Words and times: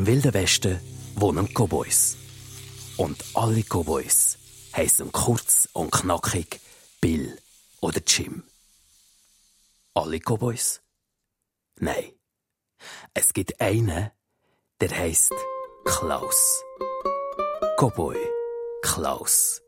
Im 0.00 0.06
Wilden 0.06 0.32
Westen 0.32 0.80
wohnen 1.16 1.46
Cowboys. 1.52 2.16
Und 2.96 3.22
alle 3.34 3.62
Cowboys 3.62 4.38
heißen 4.74 5.12
kurz 5.12 5.68
und 5.74 5.92
knackig 5.92 6.58
Bill 7.02 7.38
oder 7.82 8.00
Jim. 8.06 8.42
Alle 9.92 10.18
Cowboys? 10.18 10.80
Nein. 11.76 12.12
Es 13.12 13.34
gibt 13.34 13.60
einen, 13.60 14.10
der 14.80 14.90
heißt 14.90 15.34
Klaus. 15.84 16.62
Cowboy 17.78 18.16
Klaus. 18.80 19.60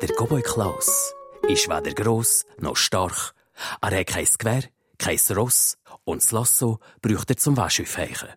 Der 0.00 0.08
Cowboy 0.16 0.40
Klaus 0.40 1.12
ist 1.48 1.68
weder 1.68 1.92
gross 1.92 2.46
noch 2.56 2.76
stark. 2.76 3.34
Er 3.82 3.90
hat 3.90 4.06
kein 4.06 4.28
Gewehr, 4.38 4.62
kein 4.96 5.18
Ross 5.36 5.76
und 6.08 6.22
das 6.22 6.32
Lasso 6.32 6.78
braucht 7.02 7.28
er 7.28 7.36
zum 7.36 7.56
Waschhäufeichen. 7.58 8.30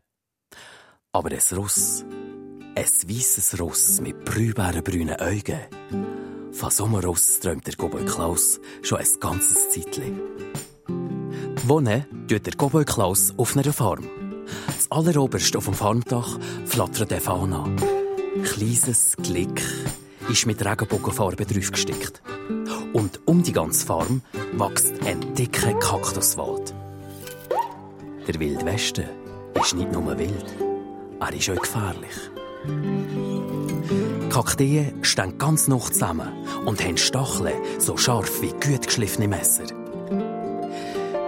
Aber 1.13 1.29
ein 1.29 1.57
Ross, 1.57 2.03
ein 2.75 3.09
weisses 3.09 3.59
Ross 3.59 4.01
mit 4.01 4.25
brühbaren 4.25 4.83
brünen 4.83 5.15
Augen, 5.15 5.59
von 6.51 6.69
so 6.69 6.83
einem 6.83 6.95
Ross 6.95 7.39
träumt 7.39 7.65
der 7.65 7.75
Cowboy 7.75 8.03
Klaus 8.05 8.59
schon 8.81 8.99
ein 8.99 9.07
ganzes 9.21 9.69
Zeitchen. 9.69 10.19
Wohnen 11.65 12.27
tut 12.27 12.45
der 12.45 12.55
Cowboy 12.57 12.83
Klaus 12.83 13.33
auf 13.37 13.55
einer 13.55 13.71
Farm. 13.71 14.05
Das 14.67 14.91
alleroberste 14.91 15.57
auf 15.57 15.65
dem 15.65 15.73
Farmdach 15.73 16.37
flattert 16.65 17.11
der 17.11 17.21
Fahne 17.21 17.73
Kleines 18.43 19.15
Glick 19.15 19.61
ist 20.29 20.45
mit 20.45 20.63
Regenbogenfarbe 20.63 21.45
draufgestickt. 21.45 22.21
Und 22.93 23.21
um 23.25 23.43
die 23.43 23.53
ganze 23.53 23.85
Farm 23.85 24.21
wächst 24.53 24.93
ein 25.05 25.33
dicker 25.35 25.73
Kaktuswald. 25.79 26.73
Der 28.27 28.39
Wildwesten 28.39 29.05
ist 29.59 29.75
nicht 29.75 29.91
nur 29.91 30.17
wild, 30.17 30.45
er 31.19 31.33
ist 31.33 31.49
auch 31.49 31.55
gefährlich. 31.55 32.31
Kakteen 34.29 35.03
stehen 35.03 35.37
ganz 35.39 35.67
noch 35.67 35.89
zusammen 35.89 36.29
und 36.65 36.83
haben 36.83 36.97
Stacheln 36.97 37.53
so 37.79 37.97
scharf 37.97 38.41
wie 38.41 38.51
gut 38.51 38.85
geschliffene 38.85 39.27
Messer. 39.27 39.63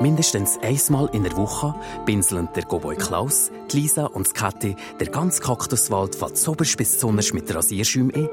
Mindestens 0.02 0.60
einmal 0.62 1.10
in 1.14 1.24
der 1.24 1.36
Woche 1.36 1.74
pinseln 2.06 2.50
der 2.56 2.64
Cowboy 2.64 2.96
Klaus, 2.96 3.52
die 3.72 3.82
Lisa 3.82 4.06
und 4.06 4.28
das 4.28 4.34
Kathi 4.34 4.76
der 5.00 5.08
ganze 5.08 5.42
Kaktuswald 5.42 6.16
von 6.16 6.36
Zoberst 6.36 6.78
bis 6.78 7.00
Zonnerst 7.00 7.34
mit 7.34 7.54
Rasierschäum 7.54 8.12
ein. 8.14 8.30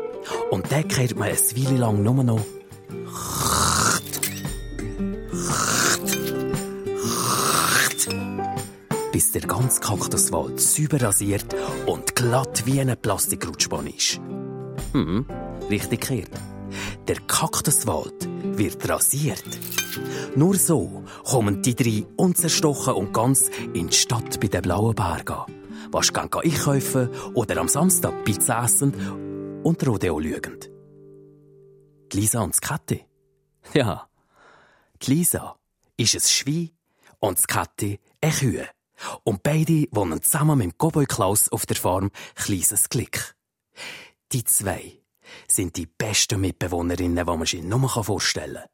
Und 0.51 0.71
dann 0.71 0.87
kehrt 0.87 1.17
man 1.17 1.29
eine 1.29 1.39
Weile 1.39 1.79
lang 1.79 2.03
nur 2.03 2.25
noch 2.25 2.41
bis 9.21 9.33
der 9.33 9.43
ganze 9.43 9.83
Kaktuswald 9.83 10.59
sauber 10.59 11.03
rasiert 11.03 11.55
und 11.85 12.17
glatt 12.17 12.65
wie 12.65 12.81
eine 12.81 12.97
Plastikrutschbahn 12.97 13.87
ist. 13.89 14.19
Hm, 14.93 15.27
richtig 15.69 16.09
gehört. 16.09 16.31
Der 17.07 17.17
Kaktuswald 17.27 18.27
wird 18.57 18.89
rasiert. 18.89 19.45
Nur 20.37 20.55
so 20.55 21.05
kommen 21.23 21.61
die 21.61 21.75
drei 21.75 22.07
unzerstochen 22.17 22.95
und 22.95 23.13
ganz 23.13 23.51
in 23.75 23.89
die 23.89 23.95
Stadt 23.95 24.41
bei 24.41 24.49
den 24.49 24.63
blauen 24.63 24.95
Bergen. 24.95 25.45
Was 25.93 26.15
gehen 26.15 26.31
einkaufen 26.33 27.11
oder 27.35 27.59
am 27.59 27.69
Samstag 27.69 28.25
Pizza 28.25 28.65
essen 28.65 29.61
und 29.63 29.87
Rodeo 29.87 30.19
lügend. 30.19 30.71
Die 32.11 32.21
Lisa 32.21 32.41
und 32.41 32.55
das 32.55 32.63
Kathi? 32.63 33.05
Ja, 33.75 34.09
die 35.03 35.11
Lisa 35.11 35.57
ist 35.99 36.15
ein 36.15 36.21
Schwein 36.23 36.71
und 37.19 37.37
das 37.37 37.47
Kathi 37.47 38.01
eine 38.23 38.33
Kühe. 38.33 38.67
Und 39.25 39.43
beide 39.43 39.87
wohnen 39.91 40.23
zusammen 40.23 40.59
mit 40.59 40.73
dem 40.73 40.79
Cowboy 40.79 41.07
Klaus 41.07 41.49
auf 41.49 41.67
der 41.67 41.77
Farm 41.77 42.11
Kleines 42.35 42.89
Glück. 42.89 43.35
Die 44.33 44.45
zwei 44.45 45.01
sind 45.49 45.77
die 45.77 45.87
besten 45.87 46.41
Mitbewohnerinnen, 46.41 47.25
die 47.25 47.25
man 47.25 47.47
sich 47.47 47.63
nur 47.63 47.89
vorstellen 47.89 48.55
kann. 48.57 48.69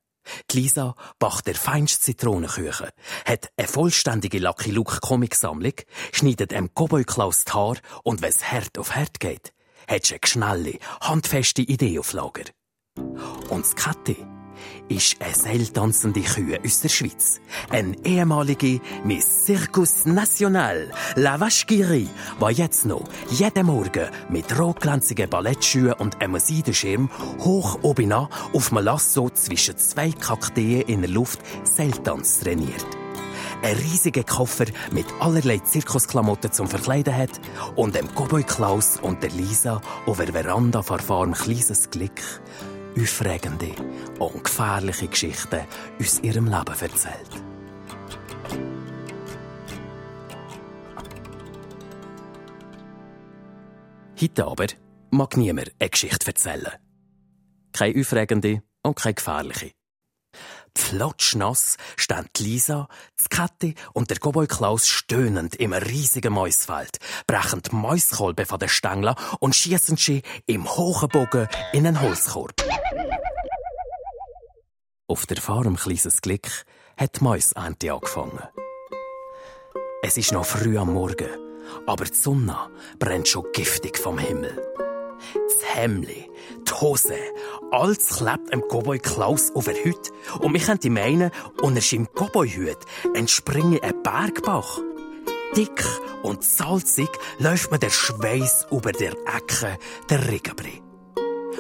Die 0.51 0.61
Lisa 0.61 0.95
backt 1.19 1.47
der 1.47 1.55
feinste 1.55 2.01
Zitronenkuchen, 2.01 2.91
hat 3.25 3.49
eine 3.57 3.69
vollständige 3.69 4.39
Lucky 4.39 4.71
Luke 4.71 4.99
Comicsammlung, 5.01 5.75
schneidet 6.13 6.53
einem 6.53 6.71
Cowboy 6.75 7.05
Klaus 7.05 7.45
die 7.45 7.53
Haar 7.53 7.77
und 8.03 8.23
wenn 8.23 8.31
es 8.31 8.51
hart 8.51 8.79
auf 8.79 8.95
hart 8.95 9.21
geht, 9.21 9.53
hat 9.89 10.07
sie 10.07 10.15
eine 10.15 10.27
schnelle, 10.27 10.79
handfeste 11.01 11.63
Idee 11.63 11.99
auf 11.99 12.13
Lager. 12.13 12.45
Und 13.51 13.77
Kathi 13.77 14.27
ist 14.89 15.17
eine 15.21 15.35
seiltanzende 15.35 16.21
Kühe 16.21 16.59
aus 16.65 16.81
der 16.81 16.89
Schweiz. 16.89 17.41
Eine 17.71 17.97
ehemalige 18.05 18.81
Miss 19.05 19.47
Circus 19.47 20.07
National, 20.07 20.91
La 21.17 21.41
Vacherie, 21.41 22.09
die 22.41 22.55
jetzt 22.55 22.87
noch 22.87 23.05
jeden 23.31 23.67
Morgen 23.67 24.09
mit 24.29 24.59
rotglänzigen 24.59 25.29
Ballettschuhen 25.29 25.95
und 25.95 26.21
einem 26.21 26.39
Seidenschirm 26.39 27.11
hoch 27.41 27.79
oben 27.83 28.13
an 28.13 28.29
auf 28.53 28.73
einem 28.73 28.85
Lasso 28.85 29.31
zwischen 29.31 29.79
zwei 29.79 30.11
Kakteen 30.13 30.83
in 30.83 31.03
der 31.03 31.11
Luft 31.11 31.41
Seiltanz 31.65 32.41
trainiert. 32.41 32.87
Ein 33.63 33.77
riesiger 33.77 34.23
Koffer 34.23 34.67
mit 34.93 35.07
allerlei 35.19 35.59
Zirkusklamotten 35.59 36.53
zum 36.53 36.69
Verkleiden 36.69 37.17
hat 37.17 37.41
und 37.75 37.95
dem 37.95 38.07
Cowboy 38.15 38.45
Klaus 38.45 38.99
und 39.01 39.23
der 39.23 39.31
Lisa 39.31 39.81
auf 40.05 40.19
der 40.19 40.33
Veranda 40.33 40.83
vor 40.83 40.99
Farm 40.99 41.33
kleines 41.33 41.91
Glück 41.91 42.21
aufregende 42.99 43.75
und 44.19 44.45
gefährliche 44.45 45.09
Geschichten 45.09 45.61
aus 46.01 46.21
ihrem 46.21 46.47
Leben 46.47 46.81
erzählt. 46.81 47.31
Heute 54.21 54.47
aber 54.47 54.67
mag 55.11 55.37
niemand 55.37 55.73
eine 55.79 55.91
Geschichte 55.91 56.27
erzählen. 56.27 56.73
Keine 57.73 58.01
aufregende 58.01 58.63
und 58.83 58.97
keine 58.97 59.15
gefährliche. 59.15 59.76
Pflotschnass 60.77 61.79
stehen 61.97 62.27
Lisa, 62.39 62.89
das 63.17 63.29
Kathi 63.29 63.75
und 63.95 64.11
der 64.11 64.19
Cowboy 64.19 64.47
Klaus 64.47 64.87
stöhnend 64.87 65.57
im 65.57 65.73
riesigen 65.73 66.35
Mausfeld, 66.35 66.99
brechen 67.27 67.63
die 67.63 67.75
Mauskolben 67.75 68.47
von 68.47 68.59
den 68.59 68.69
Stängeln 68.69 69.15
und 69.41 69.57
schießen 69.57 69.97
sie 69.97 70.23
im 70.47 70.69
hohen 70.77 71.09
Bogen 71.09 71.49
in 71.73 71.87
einen 71.87 72.01
Holzkorb. 72.01 72.55
Auf 75.09 75.27
der 75.27 75.39
Farm 75.39 75.77
Kleines 75.77 76.21
Glück 76.21 76.49
hat 76.97 77.21
die 77.21 77.25
Mäusernte 77.25 77.93
angefangen. 77.93 78.43
Es 80.03 80.17
ist 80.17 80.33
noch 80.33 80.45
früh 80.45 80.77
am 80.79 80.93
Morgen, 80.93 81.31
aber 81.87 82.05
die 82.05 82.15
Sonne 82.15 82.57
brennt 82.99 83.29
schon 83.29 83.47
giftig 83.53 83.99
vom 83.99 84.19
Himmel. 84.19 84.57
Das 85.33 85.75
Hemli, 85.75 86.31
die 86.67 86.73
Hose, 86.73 87.17
alles 87.71 88.19
klebt 88.19 88.53
dem 88.53 88.63
Cowboy 88.63 88.99
Klaus 88.99 89.51
auf 89.55 89.65
der 89.65 89.75
Hütte. 89.75 90.13
Und 90.41 90.53
wir 90.53 90.61
könnten 90.61 90.93
meinen, 90.93 91.31
unter 91.63 91.81
seinem 91.81 92.09
Cowboy-Hut 92.15 92.79
entspringe 93.15 93.83
ein 93.83 94.03
Bergbach. 94.03 94.81
Dick 95.57 95.85
und 96.23 96.43
salzig 96.43 97.09
läuft 97.39 97.71
mir 97.71 97.79
der 97.79 97.91
Schweiß 97.91 98.67
über 98.71 98.93
der 98.93 99.13
Ecke 99.13 99.79
der 100.11 100.29
Regenbrei. 100.29 100.83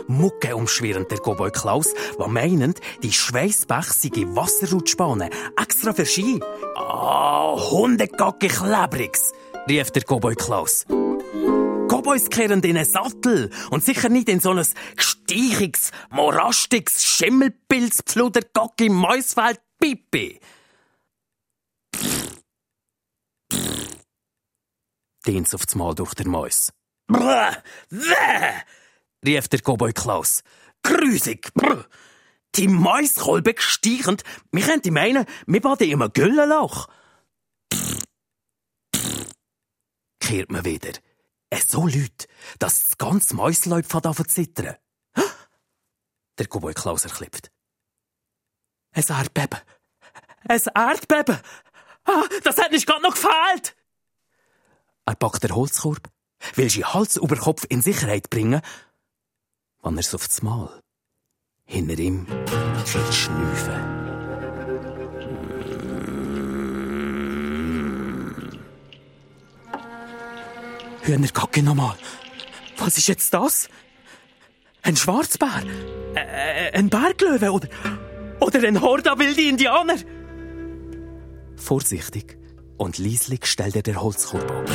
Mucke 0.08 0.54
umschwirrend 0.54 1.10
der 1.10 1.18
Cowboy 1.18 1.50
Klaus, 1.50 1.94
der 2.18 2.28
meinend, 2.28 2.80
die 3.02 3.12
Schweissbach 3.12 3.92
sei 3.92 4.10
Wasserrutschbahnen 4.14 5.30
extra 5.60 5.92
für 5.92 6.06
Ski. 6.06 6.40
Ah, 6.74 7.54
oh, 7.54 7.70
Hundegacke 7.70 8.48
Klebrigs, 8.48 9.32
rief 9.68 9.90
der 9.90 10.02
Cowboy 10.02 10.34
Klaus. 10.34 10.84
Cowboys 12.06 12.30
kehren 12.30 12.62
in 12.62 12.76
einen 12.76 12.84
Sattel 12.84 13.50
und 13.70 13.84
sicher 13.84 14.08
nicht 14.08 14.28
in 14.28 14.38
so 14.38 14.52
ein 14.52 14.64
steichiges, 14.96 15.90
morastiges 16.10 17.04
Schimmelpilzpfluder 17.04 18.42
Gacke 18.54 18.88
Mäusfeld 18.90 19.60
Pipi. 19.80 20.38
Dehnt's 25.26 25.52
aufs 25.52 25.74
Mal 25.74 25.96
durch 25.96 26.14
der 26.14 26.28
Mäus. 26.28 26.72
Brrr, 27.08 27.60
wäh, 27.90 28.62
rief 29.24 29.48
der 29.48 29.60
Cowboy 29.60 29.92
Klaus. 29.92 30.44
Grüsig, 30.84 31.52
brr. 31.54 31.86
Die 32.54 32.68
Maiskolbe 32.68 33.52
gesteichend. 33.52 34.22
Wir 34.52 34.62
könnten 34.62 34.94
meinen, 34.94 35.26
wir 35.46 35.60
baden 35.60 35.90
im 35.90 36.12
Güllenloch. 36.12 36.88
Kehrt 40.20 40.52
man 40.52 40.64
wieder. 40.64 40.92
Es 41.50 41.68
so 41.68 41.86
laut, 41.86 42.26
dass 42.58 42.84
das 42.84 42.98
ganze 42.98 43.34
Mäusleib 43.34 43.86
von 43.86 44.02
davon 44.02 44.28
zittern. 44.28 44.76
Der 46.38 46.46
Cowboy 46.46 46.74
Klaus 46.74 47.04
erklippt. 47.04 47.50
Ein 48.92 49.04
Erdbeben. 49.08 49.60
Ein 50.48 50.60
Erdbeben. 50.74 51.38
Ah, 52.04 52.24
das 52.44 52.58
hat 52.58 52.72
nicht 52.72 52.86
gerade 52.86 53.02
noch 53.02 53.14
gefehlt. 53.14 53.76
Er 55.06 55.14
packt 55.14 55.42
den 55.44 55.54
Holzkorb, 55.54 56.10
will 56.54 56.68
sie 56.68 56.84
Hals 56.84 57.16
über 57.16 57.36
Kopf 57.36 57.64
in 57.68 57.80
Sicherheit 57.80 58.28
bringen, 58.28 58.60
wann 59.80 59.96
er 59.96 60.02
so 60.02 60.16
aufs 60.16 60.42
Mal 60.42 60.82
hinter 61.64 61.98
ihm 61.98 62.26
viel 62.84 63.12
Hühnerkacke 71.06 71.62
nochmal. 71.62 71.96
Was 72.78 72.98
ist 72.98 73.06
jetzt 73.08 73.32
das? 73.32 73.68
Ein 74.82 74.96
Schwarzbär? 74.96 75.62
Äh, 76.14 76.72
ein 76.72 76.88
Berglöwe 76.88 77.52
oder, 77.52 77.68
oder 78.40 78.66
ein 78.66 78.80
Horda 78.80 79.18
wilde 79.18 79.42
Indianer? 79.42 79.96
Vorsichtig 81.56 82.38
und 82.76 82.98
leislich 82.98 83.46
stellt 83.46 83.76
er 83.76 83.82
den 83.82 84.00
Holzkorb 84.00 84.50
ab, 84.50 84.70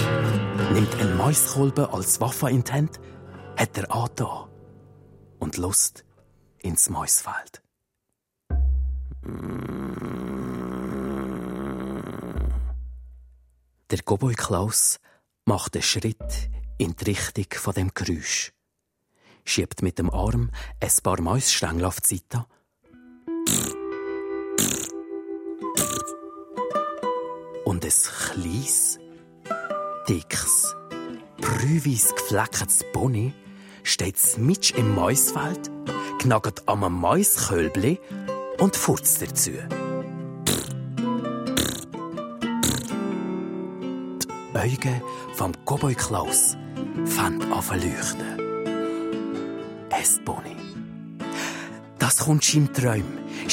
nimmt 0.74 0.94
einen 0.96 1.18
Maiskolben 1.18 1.86
als 1.86 2.20
Waffe 2.20 2.50
in 2.50 2.64
die 2.64 2.72
Hand, 2.72 3.00
hat 3.58 3.78
er 3.78 3.94
angetan 3.94 4.50
und 5.40 5.58
Lust 5.58 6.06
ins 6.60 6.90
Maisfeld. 6.90 7.62
Der 13.92 14.00
Goboi 14.06 14.34
Klaus 14.34 15.00
macht 15.52 15.76
einen 15.76 15.84
Schritt 15.84 16.50
in 16.78 16.96
die 16.96 17.04
Richtung 17.12 17.46
von 17.52 17.74
dem 17.74 17.92
Geräusch, 17.94 18.54
schiebt 19.44 19.82
mit 19.82 20.00
dem 20.00 20.10
Arm 20.10 20.50
ein 20.80 20.92
paar 21.04 21.20
Maisstängel 21.20 21.84
auf 21.84 22.00
die 22.00 22.16
Seite 22.16 22.46
und 27.66 27.84
ein 27.84 27.92
kleines, 27.92 28.98
dickes, 30.08 30.74
brühweis 31.42 32.16
gefleckertes 32.16 32.86
Pony 32.94 33.34
steht 33.84 34.38
mitsch 34.38 34.72
im 34.72 34.96
Maisfeld, 34.96 35.70
knagert 36.20 36.66
am 36.66 37.02
Maiskölbli 37.02 38.00
und 38.58 38.78
furzt 38.78 39.22
dazu. 39.22 39.52
Augen 44.62 45.02
vom 45.34 45.54
Cowboy 45.66 45.96
Klaus 45.96 46.56
fand 47.06 47.44
an 47.46 47.82
leuchten. 47.82 48.38
Es 49.90 50.20
Pony. 50.24 50.56
Das 51.98 52.20
kommt 52.20 52.54
ihm 52.54 52.72
Träum, 52.72 53.06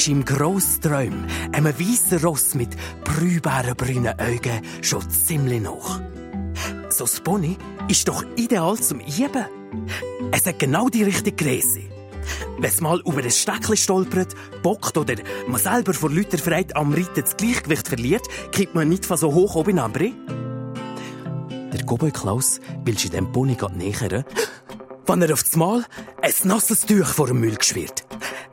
ihm 0.05 0.23
grossen 0.23 0.81
Träum, 0.81 1.25
einem 1.51 1.79
weißen 1.79 2.19
Ross 2.19 2.53
mit 2.53 2.69
brühbärenbrünen 3.03 4.19
Augen 4.19 4.61
schon 4.83 5.09
ziemlich 5.09 5.63
noch. 5.63 5.99
So 6.89 7.05
ein 7.05 7.23
Pony 7.23 7.57
ist 7.87 8.07
doch 8.07 8.23
ideal 8.35 8.77
zum 8.77 8.99
Üben. 8.99 9.45
Es 10.31 10.45
hat 10.45 10.59
genau 10.59 10.89
die 10.89 11.03
richtige 11.03 11.43
Größe. 11.43 11.81
Wenn 12.59 12.69
es 12.69 12.81
mal 12.81 12.99
über 12.99 13.23
ein 13.23 13.31
Steckchen 13.31 13.77
stolpert, 13.77 14.35
bockt 14.61 14.95
oder 14.95 15.15
man 15.47 15.59
selber 15.59 15.95
vor 15.95 16.11
lauter 16.11 16.37
Freude 16.37 16.75
am 16.75 16.93
Reiten 16.93 17.21
das 17.21 17.35
Gleichgewicht 17.35 17.87
verliert, 17.87 18.27
kippt 18.51 18.75
man 18.75 18.89
nicht 18.89 19.07
von 19.07 19.17
so 19.17 19.33
hoch 19.33 19.55
oben 19.55 19.79
ab. 19.79 19.97
Der 19.97 20.38
Gobel 21.89 22.11
Klaus 22.11 22.61
will 22.85 22.97
sich 22.99 23.09
dem 23.09 23.31
Pony 23.31 23.57
nähern, 23.73 24.23
wenn 25.07 25.21
er 25.23 25.33
auf 25.33 25.41
das 25.41 25.55
Mal 25.55 25.83
ein 26.21 26.33
nasses 26.43 26.81
Tuch 26.81 27.07
vor 27.07 27.25
dem 27.25 27.39
Müll 27.39 27.55
geschwirrt. 27.55 28.05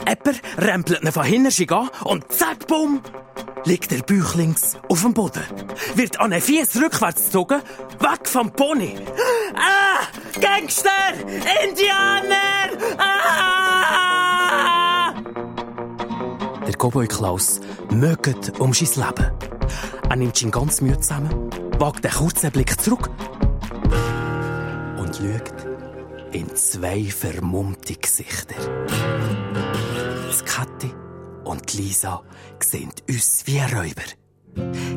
Epper 0.06 0.32
rempelt 0.56 1.02
ihn 1.02 1.12
von 1.12 1.24
hinten 1.24 1.74
an 1.74 1.90
und 2.04 2.32
zack, 2.32 2.66
bumm, 2.66 3.02
liegt 3.66 3.90
der 3.90 3.98
Büchlings 3.98 4.78
auf 4.88 5.02
dem 5.02 5.12
Boden. 5.12 5.42
Wird 5.96 6.18
an 6.18 6.30
den 6.30 6.40
Fies 6.40 6.76
rückwärts 6.76 7.26
gezogen, 7.26 7.60
weg 7.98 8.26
vom 8.26 8.50
Pony. 8.52 8.94
Ah! 9.54 10.06
Gangster! 10.40 11.12
Indianer! 11.62 12.70
Ah! 12.96 15.12
Der 16.66 16.74
Cowboy 16.78 17.06
Klaus 17.06 17.60
mögt 17.90 18.58
um 18.58 18.72
sein 18.72 19.04
Leben. 19.04 19.30
Er 20.08 20.16
nimmt 20.16 20.40
ihn 20.40 20.50
ganz 20.50 20.80
müde 20.80 21.00
zusammen, 21.00 21.50
wagt 21.78 22.04
einen 22.06 22.14
kurzen 22.14 22.50
Blick 22.50 22.80
zurück 22.80 23.10
und 24.98 25.16
schaut 25.16 25.52
in 26.32 26.54
zwei 26.56 27.04
vermummte 27.04 27.94
Gesichter. 27.94 28.54
Das 30.26 30.44
Kathi 30.44 30.92
und 31.44 31.72
Lisa 31.74 32.22
sehen 32.60 32.92
uns 33.08 33.46
wie 33.46 33.58
Räuber. 33.58 34.02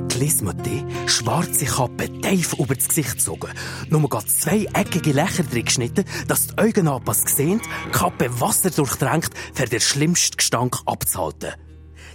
Glismete, 0.07 0.85
schwarze 1.05 1.65
Kappe, 1.65 2.09
tief 2.21 2.53
über 2.53 2.75
das 2.75 2.87
Gesicht 2.87 3.17
gezogen. 3.17 3.51
Nur 3.89 4.07
gerade 4.09 4.25
zwei 4.27 4.65
eckige 4.73 5.11
Lächer 5.11 5.43
drin 5.43 5.65
geschnitten, 5.65 6.05
dass 6.27 6.47
die 6.47 6.57
Augen 6.57 6.87
anpass 6.87 7.25
gesehen, 7.25 7.61
Kappe 7.91 8.39
Wasser 8.39 8.69
durchdrängt, 8.69 9.31
für 9.53 9.65
den 9.65 9.81
schlimmsten 9.81 10.37
Gestank 10.37 10.77
abzuhalten. 10.85 11.55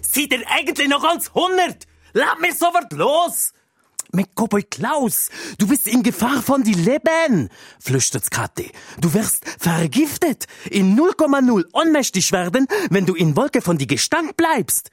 Seid 0.01 0.33
ihr 0.33 0.45
eigentlich 0.49 0.89
noch 0.89 1.03
ganz 1.03 1.33
hundert? 1.35 1.87
Lass 2.15 2.39
mir 2.41 2.55
sofort 2.55 2.93
los! 2.93 3.53
Mein 4.15 4.27
Cowboy 4.37 4.63
Klaus, 4.63 5.29
du 5.59 5.67
bist 5.67 5.89
in 5.89 6.05
Gefahr 6.05 6.41
von 6.41 6.63
die 6.63 6.75
Leben, 6.75 7.49
flüstert 7.81 8.31
Kathi. 8.31 8.71
Du 9.01 9.13
wirst 9.13 9.45
vergiftet, 9.59 10.47
in 10.71 10.97
0,0 10.97 11.65
ohnmächtig 11.73 12.31
werden, 12.31 12.69
wenn 12.91 13.07
du 13.07 13.15
in 13.17 13.37
Wolke 13.37 13.61
von 13.61 13.77
die 13.77 13.89
Gestank 13.89 14.37
bleibst. 14.37 14.91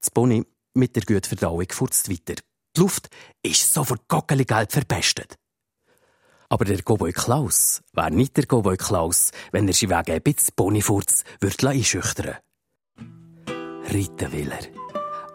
Das 0.00 0.10
Pony 0.14 0.44
mit 0.74 0.94
der 0.94 1.02
guten 1.02 1.28
Verdauung 1.28 1.66
furzt 1.70 2.08
weiter. 2.08 2.34
Die 2.76 2.80
Luft 2.80 3.08
ist 3.42 3.74
sofort 3.74 4.02
gelb 4.08 4.70
verpestet. 4.70 5.36
Aber 6.48 6.64
der 6.64 6.82
Cowboy 6.82 7.12
Klaus 7.12 7.82
wäre 7.92 8.12
nicht 8.12 8.36
der 8.36 8.44
Cowboy 8.46 8.76
Klaus, 8.76 9.32
wenn 9.50 9.66
er 9.66 9.74
sich 9.74 9.88
wegen 9.88 10.12
ein 10.12 10.22
bisschen 10.22 10.54
Ponyfurz 10.54 11.24
würde 11.40 11.68
einschüchtern 11.68 12.36
Reiten 13.88 14.32
will 14.32 14.75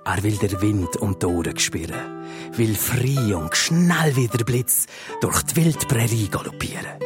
er. 0.06 0.24
Will 0.24 0.38
der 0.38 0.62
Wind 0.62 0.98
um 0.98 1.18
die 1.18 1.25
Ohren 1.25 1.57
spüren, 1.57 2.24
will 2.53 2.75
frei 2.75 3.36
und 3.36 3.56
schnell 3.56 4.15
wie 4.15 4.27
der 4.27 4.44
Blitz 4.44 4.88
durch 5.21 5.42
die 5.44 5.56
Wildprärie 5.57 6.27
galoppieren. 6.30 7.00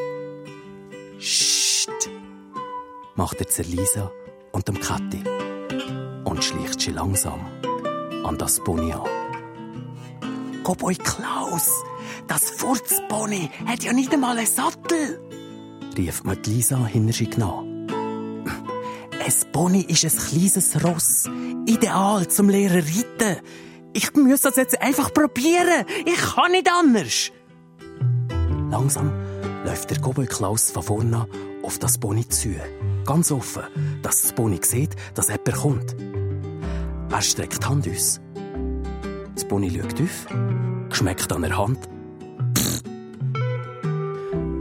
Scht, 1.20 2.10
macht 3.16 3.40
er 3.40 3.48
zu 3.48 3.62
Lisa 3.64 4.12
und 4.52 4.68
dem 4.68 4.80
Kathi 4.80 5.24
und 6.24 6.44
schleicht 6.44 6.82
sie 6.82 6.92
langsam 6.92 7.46
an 8.24 8.38
das 8.38 8.60
Pony 8.64 8.92
an. 8.94 9.04
Cowboy 10.64 10.96
Klaus, 10.96 11.70
das 12.28 12.50
Furzpony 12.50 13.52
hat 13.68 13.84
ja 13.84 13.94
nicht 13.94 14.12
einmal 14.12 14.38
einen 14.38 14.48
Sattel, 14.48 15.20
rief 15.96 16.24
mir 16.24 16.38
Lisa 16.44 16.86
hinter 16.86 17.14
sich 17.14 17.38
nach. 17.38 17.75
Ein 19.26 19.52
Pony 19.52 19.82
ist 19.82 20.06
ein 20.06 20.12
kleines 20.12 20.84
Ross, 20.84 21.28
ideal 21.66 22.28
zum 22.28 22.48
Lehrer 22.48 22.76
reiten. 22.76 23.42
Ich 23.92 24.14
muss 24.14 24.42
das 24.42 24.56
jetzt 24.56 24.80
einfach 24.80 25.12
probieren. 25.12 25.84
Ich 26.06 26.18
kann 26.18 26.52
nicht 26.52 26.70
anders. 26.72 27.32
Langsam 28.70 29.12
läuft 29.66 29.90
der 29.90 29.98
Cowboy 29.98 30.28
Klaus 30.28 30.70
von 30.70 30.84
vorne 30.84 31.28
auf 31.64 31.80
das 31.80 31.98
Pony 31.98 32.30
zu. 32.30 32.50
Ganz 33.04 33.32
offen, 33.32 33.64
dass 34.04 34.22
das 34.22 34.34
Pony 34.34 34.60
sieht, 34.62 34.96
dass 35.16 35.30
jemand 35.30 35.56
kommt. 35.56 35.96
Er 37.10 37.22
streckt 37.24 37.64
die 37.64 37.68
Hand 37.68 37.90
aus. 37.90 38.22
Das 39.34 39.48
Pony 39.48 39.72
schaut 39.72 40.02
auf, 40.02 40.28
geschmeckt 40.90 41.34
an 41.34 41.42
der 41.42 41.58
Hand. 41.58 41.80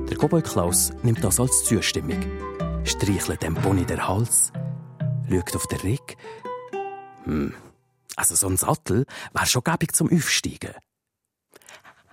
Der 0.08 0.16
Cowboy 0.16 0.40
Klaus 0.40 0.90
nimmt 1.02 1.22
das 1.22 1.38
als 1.38 1.64
Zustimmung, 1.64 2.22
streichelt 2.84 3.42
dem 3.42 3.54
Pony 3.54 3.84
den 3.84 4.06
Hals, 4.06 4.52
schaut 5.28 5.56
auf 5.56 5.66
den 5.66 5.80
Rick. 5.80 6.16
Hm, 7.24 7.54
also 8.16 8.34
so 8.34 8.48
ein 8.48 8.56
Sattel 8.56 9.06
wäre 9.32 9.46
schon 9.46 9.64
gäbig 9.64 9.94
zum 9.94 10.12
Aufsteigen. 10.12 10.74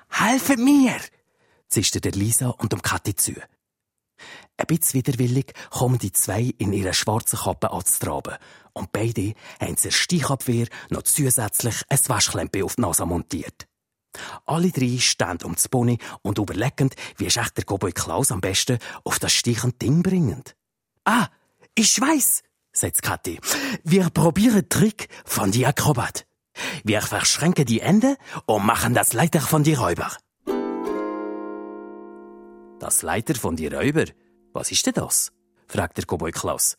Helfe 0.09 0.57
mir! 0.57 0.97
zischte 1.67 2.01
der 2.01 2.11
Lisa 2.11 2.49
und 2.49 2.73
um 2.73 2.81
Kathi 2.81 3.15
zu. 3.15 3.33
Ein 4.57 4.67
bisschen 4.67 4.99
widerwillig 4.99 5.53
kommen 5.71 5.97
die 5.97 6.11
zwei 6.11 6.53
in 6.57 6.73
ihrer 6.73 6.93
schwarzen 6.93 7.39
Kappe 7.39 7.71
anzutraben. 7.71 8.35
Und 8.73 8.91
beide 8.91 9.33
haben 9.59 9.77
zur 9.77 9.91
Steichabwehr 9.91 10.67
noch 10.89 11.03
zusätzlich 11.03 11.75
ein 11.89 11.99
Waschklempe 12.07 12.63
auf 12.63 12.75
die 12.75 12.81
Nase 12.81 13.05
montiert. 13.05 13.67
Alle 14.45 14.71
drei 14.71 14.97
stehen 14.99 15.39
um 15.43 15.53
das 15.53 15.69
Pony 15.69 15.97
und 16.21 16.37
überlegen, 16.37 16.89
wie 17.17 17.25
ist 17.25 17.37
echt 17.37 17.57
der 17.57 17.65
Cowboy 17.65 17.93
Klaus 17.93 18.31
am 18.31 18.41
besten 18.41 18.77
auf 19.03 19.19
das 19.19 19.31
steichende 19.31 19.77
Ding 19.77 20.03
bringend. 20.03 20.55
Ah, 21.05 21.27
ich 21.75 21.99
weiss, 21.99 22.43
sagt 22.71 23.01
Kathi. 23.01 23.39
Wir 23.83 24.09
probieren 24.09 24.69
Trick 24.69 25.07
von 25.25 25.51
die 25.51 25.65
Akrobat. 25.65 26.25
Wir 26.83 27.01
verschränken 27.01 27.65
die 27.65 27.79
Ende 27.79 28.17
und 28.45 28.65
machen 28.65 28.93
das 28.93 29.13
Leiter 29.13 29.41
von 29.41 29.63
die 29.63 29.73
Räuber. 29.73 30.11
Das 32.79 33.01
Leiter 33.01 33.35
von 33.35 33.55
die 33.55 33.67
Räuber? 33.67 34.05
Was 34.53 34.71
ist 34.71 34.85
denn 34.85 34.93
das? 34.93 35.31
fragt 35.67 35.97
der 35.97 36.05
Cowboy 36.05 36.31
Klaus. 36.31 36.77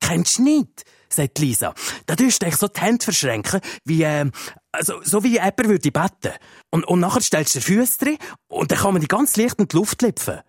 Kennst 0.00 0.38
du 0.38 0.42
nicht? 0.42 0.84
sagt 1.08 1.38
Lisa. 1.38 1.74
Da 2.06 2.16
tust 2.16 2.42
du 2.42 2.50
so 2.52 2.68
die 2.68 2.80
Hände 2.80 3.04
verschränken, 3.04 3.60
wie, 3.84 4.02
äh, 4.02 4.30
also, 4.72 5.00
so 5.02 5.24
wie 5.24 5.32
jemand 5.32 5.66
würde 5.66 5.90
beten. 5.90 6.34
Und, 6.70 6.86
und 6.86 7.00
nachher 7.00 7.22
stellst 7.22 7.54
du 7.54 7.60
die 7.60 7.64
Füße 7.64 7.98
drin 7.98 8.18
und 8.46 8.70
dann 8.70 8.78
kann 8.78 8.92
man 8.92 9.00
die 9.00 9.08
ganz 9.08 9.36
leicht 9.36 9.58
in 9.58 9.68
die 9.68 9.76
Luft 9.76 10.02
lüpfen. 10.02 10.40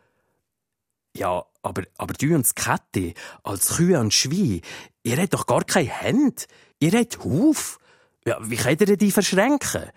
Ja, 1.16 1.46
aber, 1.62 1.84
aber 1.98 2.14
du 2.14 2.36
und 2.36 2.56
Kette, 2.56 3.14
als 3.44 3.76
Kühe 3.76 4.00
und 4.00 4.14
Schwein, 4.14 4.62
ihr 5.04 5.18
habt 5.18 5.34
doch 5.34 5.46
gar 5.46 5.64
keine 5.64 5.90
Hände. 5.90 6.44
Ihr 6.80 6.92
habt 6.92 7.24
Huf. 7.24 7.80
Ja, 8.26 8.38
wie 8.42 8.56
könnt 8.56 8.82
ihr 8.82 8.98
die 8.98 9.12
verschränken? 9.12 9.92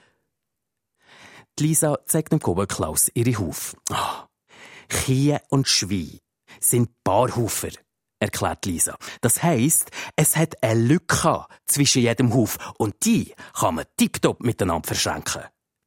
Lisa 1.58 1.98
zeigt 2.06 2.32
dem 2.32 2.40
Cowboy 2.40 2.66
Klaus 2.66 3.10
ihre 3.14 3.38
Huf. 3.38 3.76
Oh. 3.90 4.26
Kühe 4.88 5.40
und 5.48 5.68
Schweine 5.68 6.18
sind 6.60 6.90
Barhufer, 7.04 7.70
erklärt 8.18 8.66
Lisa. 8.66 8.96
Das 9.20 9.42
heisst, 9.42 9.90
es 10.16 10.36
hat 10.36 10.62
eine 10.62 10.80
Lücke 10.80 11.46
zwischen 11.66 12.02
jedem 12.02 12.34
Huf 12.34 12.58
und 12.78 12.94
die 13.04 13.34
kann 13.54 13.76
man 13.76 13.86
tiptop 13.96 14.40
miteinander 14.40 14.86
verschränken. 14.86 15.42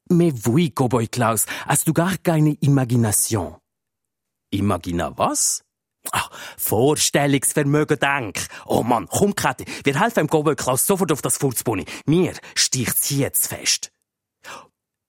Mais 0.10 0.34
oui, 0.46 0.70
Cowboy 0.70 1.08
Klaus, 1.08 1.46
hast 1.66 1.88
du 1.88 1.94
gar 1.94 2.18
keine 2.18 2.54
Imagination? 2.62 3.58
Imagina 4.52 5.18
was? 5.18 5.65
Ach, 6.12 6.30
Vorstellungsvermögen 6.58 8.00
denk. 8.00 8.48
Oh 8.66 8.84
Mann, 8.84 9.08
komm, 9.10 9.36
Kette, 9.36 9.66
wir 9.84 10.00
helfen 10.00 10.28
dem 10.28 10.28
Cowboy 10.28 10.56
Klaus 10.56 10.86
sofort 10.86 11.12
auf 11.12 11.22
das 11.22 11.38
Furzbuni. 11.38 11.86
Mir 12.06 12.34
sticht's 12.56 13.10
jetzt 13.10 13.48
fest. 13.48 13.92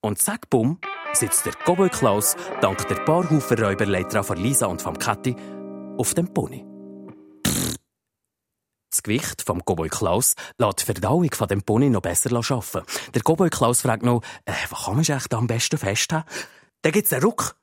Und 0.01 0.19
zack, 0.19 0.49
bumm, 0.49 0.79
sitzt 1.13 1.45
der 1.45 1.53
Cowboy 1.53 1.89
Klaus 1.89 2.35
dank 2.61 2.87
der 2.87 2.95
paar 2.95 3.29
Haufen 3.29 3.63
Räuberleiter 3.63 4.23
von 4.23 4.37
Lisa 4.37 4.67
und 4.67 4.81
vom 4.81 4.97
Kathi 4.97 5.35
auf 5.97 6.13
dem 6.13 6.33
Pony. 6.33 6.65
Das 8.89 9.03
Gewicht 9.03 9.41
vom 9.41 9.63
Cowboy 9.63 9.89
Klaus 9.89 10.35
lässt 10.57 10.81
die 10.81 10.85
Verdauung 10.85 11.29
von 11.31 11.47
dem 11.47 11.61
Pony 11.61 11.89
noch 11.89 12.01
besser 12.01 12.33
arbeiten. 12.33 12.83
Der 13.13 13.21
Cowboy 13.21 13.49
Klaus 13.49 13.81
fragt 13.81 14.03
noch, 14.03 14.21
äh, 14.45 14.53
was 14.69 14.85
kann 14.85 14.95
man 14.95 15.03
echt 15.03 15.33
am 15.33 15.47
besten 15.47 15.77
festhalten? 15.77 16.27
Dann 16.81 16.91
gibt's 16.93 17.11
einen 17.13 17.23
Ruck. 17.23 17.55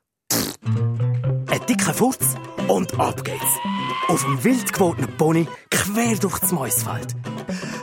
Ein 1.49 1.65
dicker 1.67 1.93
Furz 1.93 2.35
und 2.67 2.99
ab 2.99 3.23
geht's. 3.23 3.41
Auf 4.07 4.23
dem 4.23 4.43
wild 4.43 4.71
gewordenen 4.73 5.15
Pony 5.17 5.47
quer 5.69 6.15
durch 6.17 6.39
das 6.39 6.51
Maisfeld. 6.51 7.15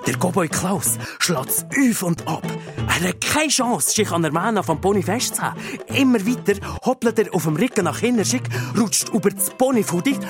Der 0.06 0.14
Cowboy 0.14 0.48
Klaus 0.48 0.98
schlägt 1.18 1.66
auf 1.78 2.02
und 2.02 2.26
ab. 2.28 2.42
Er 2.88 3.08
hat 3.08 3.20
keine 3.20 3.48
Chance, 3.48 3.90
sich 3.90 4.10
an 4.10 4.22
der 4.22 4.32
Mähne 4.32 4.62
vom 4.62 4.80
Pony 4.80 5.02
festzuhalten. 5.02 5.60
Immer 5.94 6.26
weiter 6.26 6.60
hoppelt 6.84 7.18
er 7.18 7.34
auf 7.34 7.44
dem 7.44 7.56
Rücken 7.56 7.84
nach 7.84 7.98
hinten 7.98 8.24
schick, 8.24 8.48
rutscht 8.78 9.08
über 9.10 9.30
das 9.30 9.50
Pony 9.50 9.82
vor 9.82 10.02
dicht. 10.02 10.20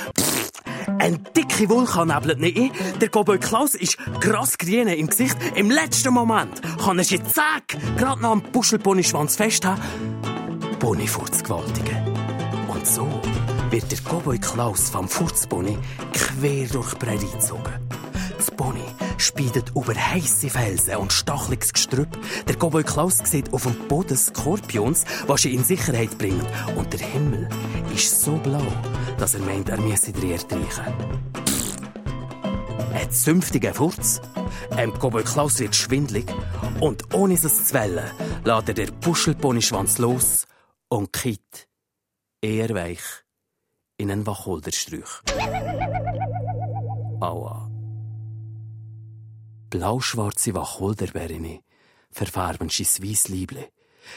Ein 0.99 1.25
dicke 1.37 1.69
Vulkan 1.69 2.09
nebelt 2.09 2.41
nicht 2.41 2.59
ein. 2.59 2.71
Der 3.01 3.09
Cowboy 3.09 3.39
Klaus 3.39 3.75
ist 3.75 3.99
krass 4.21 4.59
grün 4.59 4.89
im 4.89 5.07
Gesicht. 5.09 5.37
Im 5.55 5.71
letzten 5.71 6.13
Moment 6.13 6.61
kann 6.83 6.99
er 6.99 7.05
sich 7.05 7.23
zack, 7.25 7.77
gerade 7.97 8.23
noch 8.23 8.33
am 8.33 8.43
Puschelponyschwanz 8.43 9.37
festhalten. 9.37 9.83
Pony 10.79 11.07
Gewaltige. 11.07 12.12
Und 12.83 12.89
so 12.89 13.07
wird 13.71 13.93
der 13.93 13.99
Cowboy 13.99 14.41
Klaus 14.41 14.91
vom 14.91 15.09
Furzpony 15.09 15.79
quer 16.13 16.67
durch 16.67 16.95
die 16.95 16.99
Prärie 16.99 17.31
gezogen. 17.31 17.73
Das 18.37 18.51
Pony 18.51 18.83
speidet 19.19 19.71
über 19.77 19.95
heisse 19.95 20.51
Felsen 20.51 20.97
und 20.97 21.13
stacheliges 21.13 21.73
Gestrüpp. 21.73 22.09
Der 22.49 22.57
Cowboy 22.57 22.83
Klaus 22.83 23.19
sieht 23.19 23.53
auf 23.53 23.63
dem 23.63 23.77
Boden 23.87 24.17
Skorpions, 24.17 25.05
was 25.29 25.45
ihn 25.45 25.59
in 25.59 25.65
Sicherheit 25.65 26.19
bringen. 26.19 26.45
Und 26.77 26.93
der 26.93 27.07
Himmel 27.07 27.49
ist 27.95 28.21
so 28.21 28.33
blau, 28.33 28.67
dass 29.17 29.35
er 29.35 29.43
meint, 29.43 29.69
er 29.69 29.81
müsse 29.81 30.11
drin 30.11 30.33
ertreichen. 30.33 30.93
Ein 32.95 33.13
zünftiger 33.13 33.75
Furz. 33.75 34.21
Ein 34.71 34.93
Cowboy 34.93 35.23
Klaus 35.23 35.61
wird 35.61 35.77
schwindlig 35.77 36.27
und 36.81 37.15
ohne 37.15 37.35
es 37.35 37.65
zu 37.65 37.75
wellen, 37.75 38.11
lässt 38.43 38.69
er 38.69 38.75
den 38.75 38.91
Puschelponyschwanz 38.99 39.99
los 39.99 40.47
und 40.89 41.13
kippt, 41.13 41.69
eher 42.43 42.75
weich, 42.75 43.03
in 43.97 44.11
einen 44.11 44.27
Wacholderstrauch. 44.27 45.23
Aua. 47.21 47.71
Blau-schwarze 49.71 50.53
Wacholderbeeren 50.55 51.61
verfärben 52.11 52.69
sein 52.69 53.09
weiss 53.09 53.29
Liebli. 53.29 53.65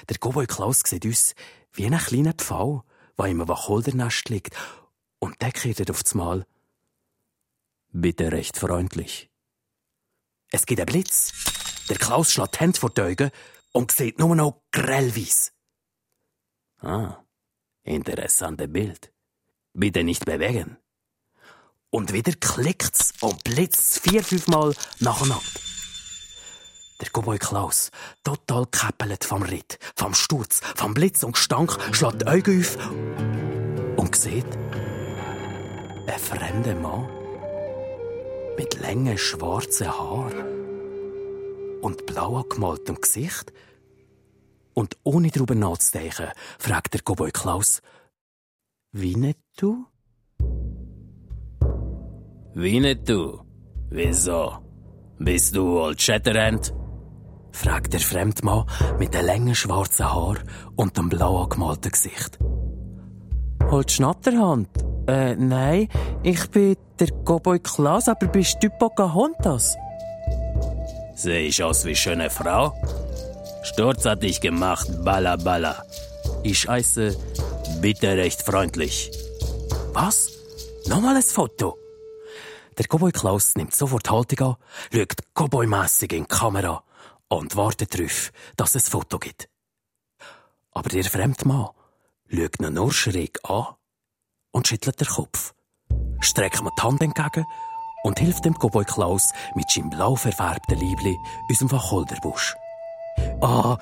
Der 0.10 0.17
Cowboy 0.17 0.48
Klaus 0.48 0.82
sieht 0.86 1.05
uns 1.05 1.36
wie 1.72 1.86
ein 1.86 1.98
kleiner 1.98 2.34
Pfau, 2.34 2.84
der 3.17 3.27
im 3.27 3.48
Wacholdernest 3.48 4.29
liegt, 4.29 4.55
und 5.20 5.41
der 5.41 5.51
kehrt 5.51 5.89
aufs 5.89 6.15
Mal. 6.15 6.46
Bitte 7.91 8.32
recht 8.32 8.58
freundlich. 8.58 9.29
Es 10.51 10.65
gibt 10.65 10.82
einen 10.82 10.88
Blitz. 10.88 11.32
Der 11.89 11.98
Klaus 11.98 12.34
schlägt 12.34 12.55
die 12.55 12.60
Hände 12.60 12.79
vor 12.79 12.89
die 12.89 13.01
Augen 13.01 13.32
und 13.72 13.91
sieht 13.91 14.20
nur 14.20 14.36
noch 14.36 14.63
grellweiss. 14.72 15.53
Ah, 16.79 17.25
interessante 17.85 18.67
Bild. 18.67 19.11
Bitte 19.73 20.03
nicht 20.03 20.25
bewegen. 20.25 20.77
Und 21.89 22.11
wieder 22.11 22.33
klickt's 22.33 23.13
und 23.21 23.43
blitzt 23.43 23.99
vier, 24.01 24.23
fünfmal 24.23 24.73
nacheinander. 24.99 25.41
Der 27.01 27.09
Cowboy 27.09 27.37
Klaus, 27.37 27.91
total 28.23 28.65
gekäppelt 28.65 29.23
vom 29.23 29.43
Ritt, 29.43 29.79
vom 29.95 30.13
Sturz, 30.13 30.61
vom 30.75 30.93
Blitz 30.93 31.23
und 31.23 31.33
Gestank, 31.33 31.77
schlägt 31.91 32.21
die 32.21 32.27
Augen 32.27 32.59
auf 32.59 32.77
und 33.97 34.15
sieht 34.15 34.45
einen 36.07 36.19
fremden 36.19 36.81
Mann 36.81 37.09
mit 38.57 38.79
langen 38.79 39.17
schwarzen 39.17 39.87
Haaren 39.87 41.79
und 41.81 42.05
blau 42.05 42.37
angemaltem 42.37 42.99
Gesicht. 42.99 43.51
Und 44.75 44.98
ohne 45.03 45.29
darüber 45.29 45.55
nachzudenken, 45.55 46.27
fragt 46.60 46.94
der 46.94 47.01
Cowboy 47.01 47.32
Klaus, 47.32 47.82
wie 48.91 49.15
nicht 49.15 49.39
du? 49.58 49.86
Wie 52.53 52.79
nicht 52.79 53.10
du? 53.10 53.39
Wieso? 53.89 54.58
Bist 55.17 55.55
du 55.55 55.79
Old 55.79 56.01
Shatterhand? 56.01 56.74
fragt 57.53 57.94
der 57.94 58.01
Fremdmann 58.01 58.65
mit 59.00 59.13
den 59.13 59.25
langen 59.25 59.55
schwarzen 59.55 60.13
Haar 60.13 60.38
und 60.75 60.98
dem 60.98 61.08
blau 61.08 61.44
angemalten 61.44 61.91
Gesicht. 61.91 62.38
Old 63.72 63.89
Schnatterhand? 63.89 64.67
Äh, 65.08 65.36
nein, 65.36 65.88
ich 66.22 66.50
bin 66.51 66.75
der 67.00 67.08
Cowboy 67.24 67.60
Klaus, 67.60 68.10
aber 68.10 68.27
bist 68.27 68.58
du 68.62 68.70
Pocahontas? 68.70 69.77
Sehe 71.15 71.48
ich 71.48 71.63
aus 71.63 71.86
wie 71.86 71.96
schöne 71.96 72.29
Frau? 72.29 72.74
Sturz 73.65 74.05
hat 74.05 74.22
dich 74.22 74.41
gemacht, 74.41 74.88
balla 75.03 75.38
balla. 75.38 75.84
Ich 76.43 76.67
heiße 76.67 77.17
bitte 77.81 78.15
recht 78.15 78.43
freundlich. 78.43 79.12
Was? 79.91 80.31
Nochmal 80.86 81.15
ein 81.15 81.24
Foto? 81.24 81.75
Der 82.77 82.86
Cowboy 82.86 83.12
Klaus 83.12 83.55
nimmt 83.55 83.74
sofort 83.74 84.10
Haltung 84.12 84.48
an, 84.50 84.55
schaut 84.93 85.15
cowboymässig 85.34 86.13
in 86.13 86.24
die 86.24 86.27
Kamera 86.27 86.84
und 87.27 87.55
wartet 87.55 87.98
darauf, 87.98 88.31
dass 88.55 88.75
es 88.75 88.86
ein 88.86 88.91
Foto 88.91 89.17
gibt. 89.17 89.50
Aber 90.72 90.89
der 90.89 91.03
fremde 91.05 91.48
Mann 91.48 91.69
schaut 92.29 92.60
ihn 92.60 92.74
nur 92.74 92.93
schräg 92.93 93.39
an 93.50 93.65
und 94.51 94.67
schüttelt 94.67 95.00
den 95.00 95.07
Kopf, 95.07 95.55
streckt 96.19 96.62
mir 96.62 96.72
die 96.77 96.84
Hand 96.84 97.01
entgegen 97.01 97.45
und 98.03 98.19
hilft 98.19 98.45
dem 98.45 98.53
Cowboy 98.53 98.86
Klaus 98.86 99.31
mit 99.55 99.72
seinem 99.72 99.89
blau 99.89 100.15
verfärbten 100.15 100.77
Liebli 100.77 101.17
aus 101.50 101.57
dem 101.57 101.72
Wacholderbusch. 101.72 102.55
Ah, 103.41 103.77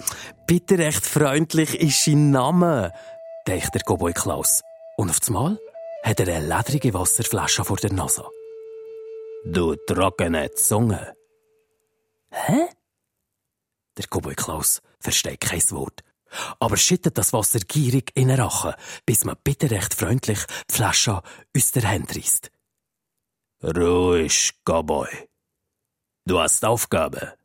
bitte 0.48 0.78
recht 0.78 1.06
freundlich 1.06 1.80
ist 1.80 2.06
sein 2.06 2.32
Name, 2.32 2.92
denkt 3.48 3.74
der 3.74 3.82
Cowboy 3.82 4.13
Klaus. 4.13 4.62
Und 4.98 5.10
auf 5.10 5.20
einmal 5.28 5.60
hat 6.04 6.20
er 6.20 6.28
eine 6.36 6.48
ledrige 6.48 6.94
Wasserflasche 6.94 7.63
vor 7.63 7.78
der 7.78 7.94
Nase. 7.94 8.25
Du 9.46 9.75
trockene 9.75 10.52
Zunge. 10.52 11.16
Hä? 12.32 12.68
Der 13.98 14.06
Cowboy 14.08 14.36
Klaus 14.36 14.82
versteht 15.00 15.42
kein 15.42 15.62
Wort, 15.72 16.02
aber 16.60 16.78
schüttet 16.78 17.18
das 17.18 17.34
Wasser 17.34 17.60
gierig 17.60 18.12
in 18.16 18.30
den 18.30 18.40
Rachen, 18.40 18.74
bis 19.06 19.24
man 19.24 19.38
bitte 19.44 19.70
recht 19.70 19.94
freundlich 19.94 20.40
die 20.70 20.75
Flasche 20.75 21.22
aus 21.56 21.72
der 21.72 21.90
Hand 21.90 22.16
reißt. 22.16 22.52
Ruhig, 23.63 24.54
Cowboy. 24.66 25.10
Du 26.25 26.40
hast 26.40 26.66
Aufgabe. 26.66 27.38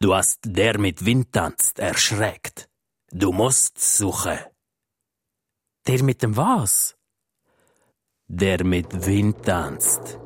Du 0.00 0.14
hast 0.14 0.40
der 0.44 0.78
mit 0.78 1.04
Wind 1.04 1.32
tanzt 1.32 1.78
erschreckt. 1.78 2.68
Du 3.10 3.32
musst 3.32 3.78
suchen. 3.78 4.38
Der 5.86 6.02
mit 6.02 6.22
dem 6.22 6.36
was? 6.36 6.96
Der 8.26 8.64
mit 8.64 9.06
Wind 9.06 9.44
tanzt 9.44 10.18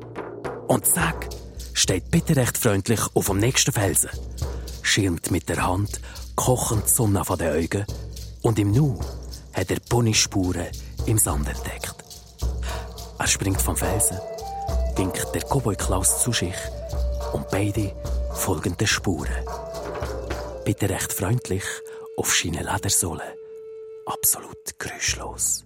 und 0.67 0.85
zack, 0.85 1.27
steht 1.73 2.09
bitte 2.11 2.35
recht 2.35 2.57
freundlich 2.57 3.01
auf 3.13 3.27
dem 3.27 3.39
nächsten 3.39 3.71
Felsen, 3.71 4.11
schirmt 4.83 5.31
mit 5.31 5.49
der 5.49 5.65
Hand 5.65 5.99
kochend 6.35 6.87
Sonne 6.87 7.25
von 7.25 7.37
den 7.37 7.51
Augen 7.51 7.85
und 8.41 8.57
im 8.59 8.71
Nu 8.71 8.97
hat 9.53 9.71
er 9.71 9.79
Ponyspuren 9.81 10.67
im 11.07 11.17
Sand 11.17 11.49
entdeckt. 11.49 11.95
Er 13.17 13.27
springt 13.27 13.61
vom 13.61 13.75
Felsen, 13.75 14.17
winkt 14.95 15.27
der 15.33 15.41
Cowboy 15.41 15.75
Klaus 15.75 16.21
zu 16.21 16.31
sich 16.31 16.55
und 17.33 17.49
beide 17.49 17.93
folgen 18.39 18.77
den 18.77 18.87
Spuren. 18.87 19.45
Bitte 20.65 20.89
recht 20.89 21.13
freundlich 21.13 21.63
auf 22.17 22.33
seine 22.33 22.63
Ledersohle, 22.63 23.35
absolut 24.05 24.79
geräuschlos. 24.79 25.65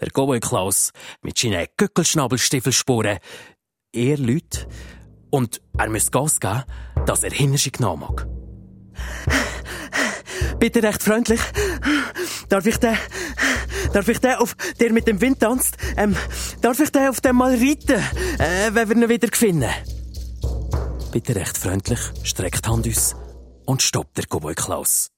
Der 0.00 0.10
Cowboy 0.10 0.40
Klaus 0.40 0.92
mit 1.22 1.38
seinen 1.38 1.66
Gückelschnabelstiefelspuren. 1.76 3.18
Er 3.92 4.18
Leute. 4.18 4.66
Und 5.30 5.60
er 5.76 5.90
muss 5.90 6.10
Gas 6.10 6.40
geben, 6.40 6.64
dass 7.06 7.22
er 7.22 7.30
Hinnerschi 7.30 7.70
genommen 7.70 8.02
mag. 8.02 8.26
Bitte 10.58 10.82
recht 10.82 11.02
freundlich. 11.02 11.40
Darf 12.48 12.66
ich 12.66 12.76
den, 12.78 12.96
darf 13.96 14.08
ich 14.08 14.18
den 14.18 14.34
auf, 14.34 14.54
der 14.78 14.92
mit 14.92 15.08
dem 15.08 15.22
Wind 15.22 15.40
tanzt, 15.40 15.78
ähm, 15.96 16.14
darf 16.60 16.78
ich 16.80 16.92
den 16.92 17.08
auf 17.08 17.22
dem 17.22 17.36
mal 17.36 17.54
reiten, 17.54 18.02
äh, 18.38 18.70
wenn 18.74 18.90
wir 18.90 18.96
ihn 18.96 19.08
wieder 19.08 19.28
finden? 19.34 19.70
Bitte 21.12 21.34
recht 21.34 21.56
freundlich, 21.56 22.00
streckt 22.22 22.68
Hand 22.68 22.86
aus 22.86 23.16
und 23.64 23.80
stoppt 23.80 24.18
der 24.18 24.26
Cowboy 24.26 24.54
Klaus. 24.54 25.10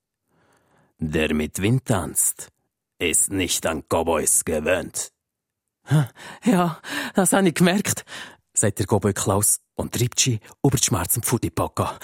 Der 0.99 1.35
mit 1.35 1.61
Wind 1.61 1.87
tanzt, 1.87 2.51
ist 3.01 3.33
nicht 3.33 3.67
an 3.67 3.83
Cowboys 3.89 4.45
gewöhnt. 4.45 5.11
Ja, 6.45 6.81
das 7.15 7.33
habe 7.33 7.49
ich 7.49 7.55
gemerkt, 7.55 8.05
sagt 8.53 8.79
der 8.79 8.87
Cowboy 8.87 9.13
Klaus 9.13 9.59
und 9.75 9.93
treibt 9.93 10.21
sie 10.21 10.39
über 10.63 10.77
die 10.77 10.85
Schmerzen 10.85 11.23
Pfudipaka. 11.23 11.99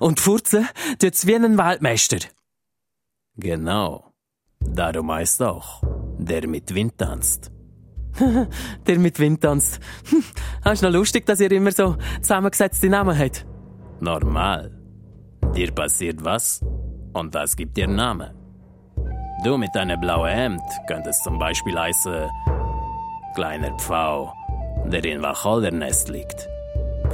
Und 0.00 0.18
furzen 0.18 0.66
tut's 0.98 1.26
wie 1.26 1.34
ein 1.34 1.58
Weltmeister. 1.58 2.20
Genau. 3.36 4.09
Darum 4.60 5.10
heißt 5.12 5.42
auch, 5.42 5.82
der 6.18 6.46
mit 6.46 6.74
Wind 6.74 6.98
tanzt. 6.98 7.50
der 8.86 8.98
mit 8.98 9.18
Wind 9.18 9.40
tanzt. 9.40 9.80
Das 10.62 10.74
ist 10.74 10.82
noch 10.82 10.90
lustig, 10.90 11.24
dass 11.24 11.40
ihr 11.40 11.50
immer 11.52 11.72
so 11.72 11.96
zusammengesetzte 12.20 12.88
Namen 12.88 13.18
habt. 13.18 13.46
Normal. 14.00 14.70
Dir 15.54 15.72
passiert 15.72 16.22
was 16.22 16.60
und 17.14 17.34
das 17.34 17.56
gibt 17.56 17.76
dir 17.76 17.88
Namen. 17.88 18.30
Du 19.42 19.56
mit 19.56 19.74
deinem 19.74 19.98
blauen 19.98 20.28
Hemd 20.28 20.62
könntest 20.86 21.24
zum 21.24 21.38
Beispiel 21.38 21.78
heißen 21.78 22.28
Kleiner 23.34 23.74
Pfau, 23.78 24.34
der 24.86 25.04
in 25.04 25.22
Wacholdernnest 25.22 26.08
liegt. 26.10 26.48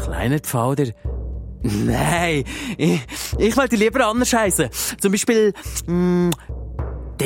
Kleiner 0.03 0.41
Pfau, 0.41 0.75
der... 0.75 0.93
Nein, 1.63 2.45
ich, 2.77 3.01
ich 3.39 3.57
wollte 3.57 3.77
lieber 3.77 4.07
anders 4.07 4.33
heißen. 4.33 4.69
Zum 4.99 5.13
Beispiel... 5.13 5.53
Mh, 5.87 5.95
mm, 5.95 6.31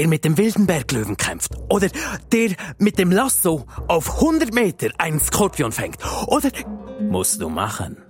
der 0.01 0.09
mit 0.09 0.25
dem 0.25 0.39
Wildenberglöwen 0.39 1.19
kämpft. 1.19 1.53
Oder 1.69 1.91
der 2.33 2.57
mit 2.79 2.99
dem 2.99 3.13
Lasso 3.13 3.67
auf 3.87 4.15
100 4.15 4.55
Meter 4.55 4.89
einen 4.97 5.21
Skorpion 5.21 5.73
fängt. 5.73 5.99
Oder... 6.27 6.51
Musst 7.03 7.43
du 7.43 7.51
machen. 7.51 8.03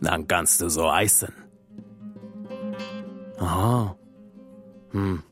Dann 0.00 0.26
kannst 0.26 0.62
du 0.62 0.70
so 0.70 0.90
heißen. 0.90 1.34
Aha. 3.38 3.98
Hm. 4.92 5.22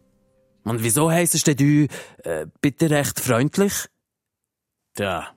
Und 0.65 0.83
wieso 0.83 1.11
heisst 1.11 1.47
du 1.47 1.87
äh, 2.25 2.47
bitte 2.61 2.91
recht 2.91 3.19
freundlich? 3.19 3.87
Tja, 4.95 5.29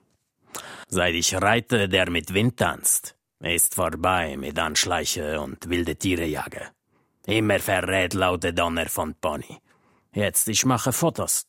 seit 0.88 1.14
ich 1.14 1.34
reite, 1.34 1.88
der 1.88 2.10
mit 2.10 2.34
Wind 2.34 2.58
tanzt, 2.58 3.16
ist 3.38 3.74
vorbei 3.74 4.36
mit 4.36 4.58
Anschleiche 4.58 5.40
und 5.40 5.70
wilde 5.70 5.96
Tiere 5.96 6.26
jagen. 6.26 6.66
Immer 7.24 7.58
verrät 7.58 8.12
laute 8.12 8.52
Donner 8.52 8.86
von 8.86 9.14
Pony. 9.14 9.60
Jetzt 10.12 10.48
ich 10.48 10.64
mache 10.64 10.92
Fotos. 10.92 11.46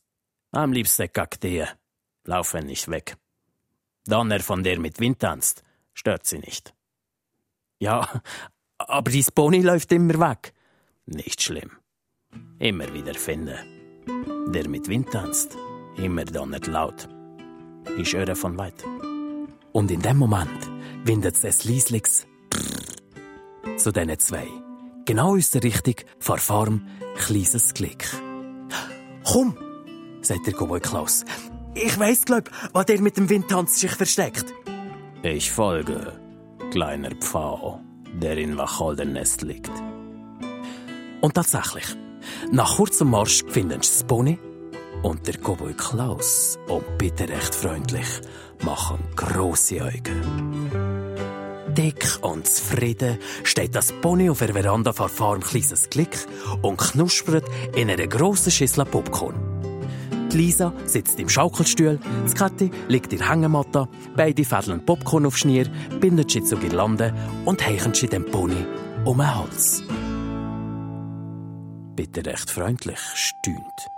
Am 0.52 0.72
liebsten 0.72 1.12
Kakteen. 1.12 1.66
Laufen 2.24 2.66
nicht 2.66 2.88
weg. 2.88 3.16
Donner 4.06 4.40
von 4.40 4.62
der 4.62 4.78
mit 4.78 5.00
Wind 5.00 5.20
tanzt, 5.20 5.62
stört 5.94 6.26
sie 6.26 6.38
nicht. 6.38 6.74
Ja, 7.78 8.22
aber 8.78 9.10
dies 9.10 9.30
Pony 9.30 9.60
läuft 9.62 9.92
immer 9.92 10.18
weg. 10.18 10.52
Nicht 11.06 11.42
schlimm. 11.42 11.70
Immer 12.58 12.92
wieder 12.92 13.14
finden. 13.14 13.58
Der 14.52 14.68
mit 14.68 14.88
Wind 14.88 15.10
tanzt, 15.10 15.56
immer 15.96 16.24
donnert 16.24 16.66
laut. 16.66 17.08
Ich 17.98 18.12
höre 18.12 18.36
von 18.36 18.56
weit. 18.58 18.84
Und 19.72 19.90
in 19.90 20.02
dem 20.02 20.18
Moment 20.18 20.70
windet 21.04 21.42
es 21.42 21.64
Liesligs 21.64 22.26
zu 23.76 23.92
diesen 23.92 24.18
zwei. 24.18 24.46
Genau 25.04 25.36
aus 25.36 25.50
der 25.50 25.64
Richtung 25.64 25.96
vor 26.20 26.38
Farm 26.38 26.86
kleines 27.16 27.74
Klick. 27.74 28.06
Komm, 29.24 29.56
sagt 30.22 30.46
der 30.46 30.54
Cowboy 30.54 30.80
Klaus. 30.80 31.24
Ich 31.74 31.98
weiss, 31.98 32.24
glaub, 32.24 32.50
wo 32.74 32.82
der 32.82 33.00
mit 33.00 33.16
dem 33.16 33.28
Windtanz 33.30 33.80
sich 33.80 33.92
versteckt. 33.92 34.44
Ich 35.22 35.50
folge, 35.50 36.12
kleiner 36.70 37.10
Pfau, 37.14 37.80
der 38.20 38.36
in 38.36 38.56
Wacholdernnest 38.58 39.42
liegt. 39.42 39.70
Und 41.20 41.34
tatsächlich, 41.34 41.86
nach 42.50 42.76
kurzem 42.76 43.10
Marsch 43.10 43.44
finden 43.48 43.80
sie 43.82 43.88
das 43.92 44.04
Pony 44.04 44.38
und 45.02 45.26
der 45.26 45.34
Cowboy 45.38 45.74
Klaus, 45.74 46.58
und 46.68 46.98
bitte 46.98 47.28
recht 47.28 47.54
freundlich, 47.54 48.06
machen 48.64 48.98
grosse 49.16 49.82
Augen. 49.82 50.81
Dick 51.76 52.18
und 52.22 52.46
zufrieden 52.46 53.18
steht 53.44 53.74
das 53.74 53.92
Pony 53.92 54.30
auf 54.30 54.38
der 54.38 54.52
Veranda 54.52 54.92
vor 54.92 55.08
Farm 55.08 55.40
kleines 55.40 55.88
Klick 55.90 56.26
und 56.62 56.78
knuspert 56.78 57.44
in 57.74 57.90
einer 57.90 58.06
grossen 58.06 58.50
Schüssel 58.50 58.84
Popcorn. 58.84 59.34
Die 60.32 60.36
Lisa 60.36 60.72
sitzt 60.86 61.20
im 61.20 61.28
Schaukelstuhl, 61.28 61.98
das 62.22 62.34
Kathi 62.34 62.70
liegt 62.88 63.12
in 63.12 63.18
der 63.18 63.30
Hängematte, 63.30 63.88
beide 64.16 64.44
fädeln 64.44 64.84
Popcorn 64.84 65.26
auf 65.26 65.36
Schnier, 65.36 65.66
binden 66.00 66.28
sie 66.28 66.42
zu 66.42 66.56
Girlande 66.56 67.14
und 67.44 67.64
heichen 67.66 67.92
sie 67.94 68.08
dem 68.08 68.24
Pony 68.24 68.66
um 69.04 69.18
den 69.18 69.34
Hals 69.34 69.82
bitte 72.02 72.28
recht 72.28 72.50
freundlich 72.50 73.00
stöhnt. 73.14 73.90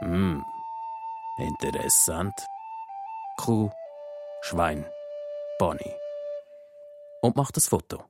Hm, 0.00 0.44
interessant. 1.38 2.34
Kuh, 3.36 3.70
Schwein, 4.42 4.84
Pony. 5.58 6.01
Und 7.22 7.36
macht 7.36 7.56
das 7.56 7.68
Foto. 7.68 8.04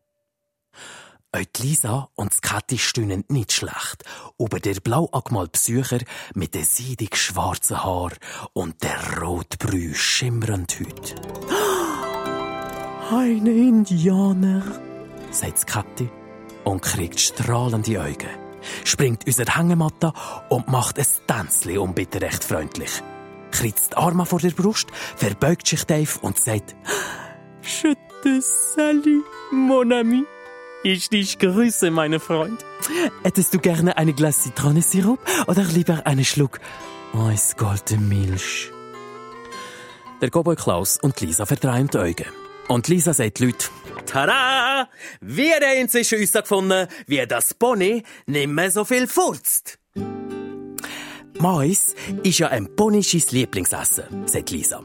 Auch 1.31 1.61
Lisa 1.61 2.09
und 2.17 2.43
Kathi 2.43 2.79
stöhnen 2.79 3.25
nicht 3.29 3.53
schlecht 3.53 4.03
über 4.37 4.59
der 4.59 4.81
blau 4.81 5.07
angemalte 5.13 5.53
Psycher 5.53 6.01
mit 6.35 6.55
den 6.55 6.65
seidig 6.65 7.17
schwarzen 7.17 7.85
Haar 7.85 8.13
und 8.53 8.83
der 8.83 9.21
rotbrü 9.21 9.95
schimmernden 9.95 10.67
Hüt. 10.77 11.15
Eine 13.11 13.51
Indianer, 13.51 14.65
sagt 15.31 15.67
Kathi 15.67 16.11
und 16.65 16.83
kriegt 16.83 17.21
strahlende 17.21 18.03
Augen 18.03 18.43
springt 18.85 19.27
unser 19.27 19.45
Hängematte 19.57 20.13
und 20.49 20.69
macht 20.69 20.99
ein 20.99 21.07
Tänzchen 21.27 21.79
um 21.79 21.95
bitte 21.95 22.21
recht 22.21 22.45
freundlich. 22.45 23.03
Kritzt 23.51 23.93
die 23.93 23.97
Arme 23.97 24.25
vor 24.25 24.41
der 24.41 24.51
Brust, 24.51 24.89
verbeugt 25.17 25.67
sich 25.67 25.85
Dave 25.85 26.19
und 26.23 26.39
sagt, 26.39 26.75
Je 27.83 27.95
te 28.23 28.41
salue, 28.41 29.25
mon 29.51 29.93
ami. 29.93 30.25
Ich 30.85 31.09
dich 31.11 31.39
grüße, 31.39 31.91
meine 31.91 32.19
Freund. 32.19 32.65
Hättest 33.23 33.55
du 33.55 33.59
gerne 33.59 33.97
eine 33.97 34.13
Glas 34.13 34.43
Zitronensirup 34.43 35.21
oder 35.47 35.65
lieber 35.65 36.07
einen 36.07 36.25
Schluck 36.25 36.59
Eisgoldene 37.15 38.01
Milch? 38.01 38.71
Der 40.21 40.31
Cowboy 40.31 40.57
Klaus 40.57 40.99
und 41.01 41.21
Lisa 41.21 41.47
verdrehen 41.47 41.89
die 41.93 41.99
Augen. 41.99 42.27
Und 42.69 42.89
Lisa 42.89 43.13
sagt 43.13 43.41
Leute, 43.41 43.67
Tada! 44.07 44.89
Wir 45.21 45.55
haben 45.57 45.81
inzwischen 45.81 46.19
herausgefunden, 46.19 46.89
wie 47.07 47.27
das 47.27 47.55
Pony 47.55 48.03
nicht 48.27 48.49
mehr 48.49 48.71
so 48.71 48.85
viel 48.85 49.07
furzt. 49.07 49.79
Mais 51.41 51.95
ist 52.23 52.39
ja 52.39 52.49
ein 52.49 52.75
ponisches 52.77 53.33
Lieblingsessen, 53.33 54.27
sagt 54.27 54.51
Lisa. 54.51 54.83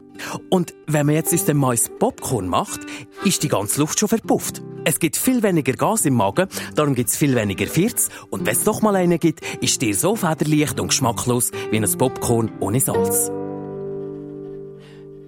Und 0.50 0.74
wenn 0.86 1.06
man 1.06 1.14
jetzt 1.14 1.32
aus 1.32 1.44
dem 1.44 1.58
Mais 1.58 1.90
Popcorn 1.98 2.48
macht, 2.48 2.80
ist 3.24 3.42
die 3.42 3.48
ganze 3.48 3.80
Luft 3.80 4.00
schon 4.00 4.08
verpufft. 4.08 4.62
Es 4.84 4.98
gibt 4.98 5.16
viel 5.16 5.42
weniger 5.42 5.74
Gas 5.74 6.04
im 6.04 6.14
Magen, 6.14 6.48
darum 6.74 6.94
gibt 6.94 7.10
es 7.10 7.16
viel 7.16 7.34
weniger 7.34 7.66
Firz. 7.66 8.08
Und 8.30 8.46
wenn 8.46 8.54
es 8.54 8.64
doch 8.64 8.82
mal 8.82 8.96
einen 8.96 9.20
gibt, 9.20 9.40
ist 9.62 9.82
der 9.82 9.94
so 9.94 10.16
federleicht 10.16 10.80
und 10.80 10.88
geschmacklos 10.88 11.50
wie 11.70 11.76
ein 11.76 11.98
Popcorn 11.98 12.50
ohne 12.60 12.80
Salz. 12.80 13.30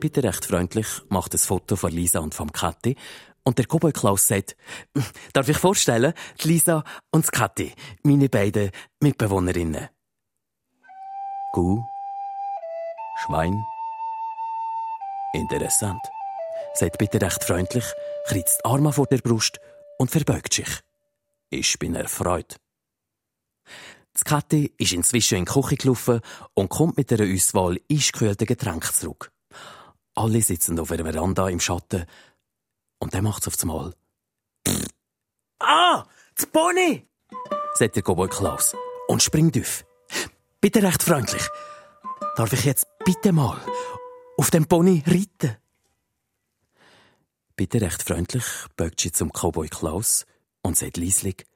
Bitte 0.01 0.23
recht 0.25 0.47
freundlich 0.47 0.87
macht 1.11 1.35
ein 1.35 1.39
Foto 1.39 1.77
von 1.77 1.93
Lisa 1.93 2.21
und 2.21 2.35
vom 2.35 2.51
Kathi 2.51 2.97
und 3.45 3.59
der 3.59 3.67
Cowboy 3.67 3.93
Klaus 3.93 4.27
sagt, 4.27 4.57
darf 5.33 5.49
ich 5.49 5.59
vorstellen, 5.59 6.15
Lisa 6.43 6.85
und 7.11 7.27
die 7.27 7.31
Kathi, 7.31 7.73
meine 8.03 8.29
beiden 8.29 8.71
Mitbewohnerinnen. 9.01 9.89
Kuh, 11.53 11.85
Schwein. 13.17 13.67
Interessant. 15.33 16.01
Sagt 16.75 16.99
bitte 16.99 17.21
recht 17.21 17.43
freundlich, 17.43 17.85
kritzt 18.27 18.65
Arme 18.65 18.93
vor 18.93 19.07
der 19.07 19.19
Brust 19.19 19.61
und 19.99 20.13
verbeugt 20.13 20.55
sich. 20.55 20.69
Ich 21.51 21.77
bin 21.81 21.97
erfreut. 21.97 22.57
Die 24.17 24.25
Kathi 24.25 24.73
ist 24.79 24.93
inzwischen 24.93 25.39
in 25.39 25.45
die 25.45 25.51
Küche 25.51 25.77
gelaufen 25.77 26.21
und 26.55 26.69
kommt 26.69 26.97
mit 26.97 27.13
einer 27.13 27.33
Auswahl 27.35 27.81
eiskühlter 27.91 28.47
Getränke 28.47 28.93
zurück. 28.93 29.33
Alle 30.15 30.43
sitzen 30.43 30.79
auf 30.79 30.93
einer 30.93 31.05
Veranda 31.05 31.49
im 31.49 31.59
Schatten 31.59 32.07
und 33.01 33.13
dann 33.13 33.25
macht's 33.25 33.49
auf 33.49 33.57
das 33.57 33.65
Mal. 33.65 33.95
Ah, 35.59 36.07
das 36.37 36.47
Pony! 36.47 37.09
sagt 37.75 37.97
der 37.97 38.03
Cowboy 38.05 38.29
Klaus 38.29 38.77
und 39.09 39.23
springt 39.23 39.59
auf. 39.59 39.85
Bitte 40.63 40.83
recht 40.83 41.03
freundlich. 41.03 41.43
Darf 42.37 42.53
ich 42.53 42.67
jetzt 42.67 42.87
bitte 43.07 43.33
mal 43.33 43.59
auf 44.37 44.51
dem 44.51 44.67
Pony 44.67 45.03
reiten? 45.07 45.57
Bitte 47.57 47.81
recht 47.81 48.03
freundlich 48.03 48.45
beugt 48.77 49.01
sie 49.01 49.11
zum 49.11 49.31
Cowboy 49.33 49.69
Klaus 49.71 50.27
und 50.63 50.77
sagt 50.77 50.99
leislich, 50.99 51.47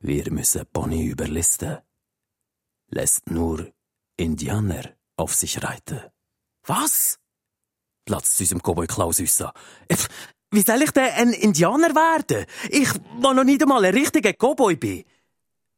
Wir 0.00 0.30
müssen 0.30 0.66
Pony 0.74 1.06
überlisten. 1.06 1.78
Lässt 2.88 3.30
nur 3.30 3.72
Indianer 4.18 4.90
auf 5.16 5.34
sich 5.34 5.62
reiten. 5.62 6.02
Was? 6.66 7.18
Platzt 8.04 8.38
unserem 8.40 8.60
Cowboy 8.60 8.86
Klaus 8.86 9.20
an. 9.40 9.52
Wie 10.50 10.60
soll 10.60 10.82
ich 10.82 10.90
denn 10.90 11.14
ein 11.14 11.32
Indianer 11.32 11.94
werden? 11.94 12.44
Ich, 12.68 12.90
wo 13.20 13.32
noch 13.32 13.44
nicht 13.44 13.62
einmal 13.62 13.86
ein 13.86 13.94
richtiger 13.94 14.34
Cowboy 14.34 14.76
bin. 14.76 15.04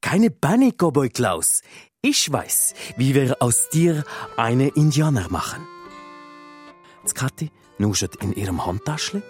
Keine 0.03 0.31
Panik, 0.31 0.79
Cowboy 0.79 1.09
Klaus. 1.09 1.63
Ich 2.03 2.31
weiß, 2.31 2.75
wie 2.97 3.15
wir 3.15 3.37
aus 3.41 3.69
dir 3.71 4.05
eine 4.37 4.69
Indianer 4.69 5.31
machen. 5.31 5.65
Die 7.09 7.15
Kathi 7.15 7.51
nuschelt 7.79 8.17
in 8.17 8.35
ihrem 8.35 8.67
Handtaschli 8.67 9.23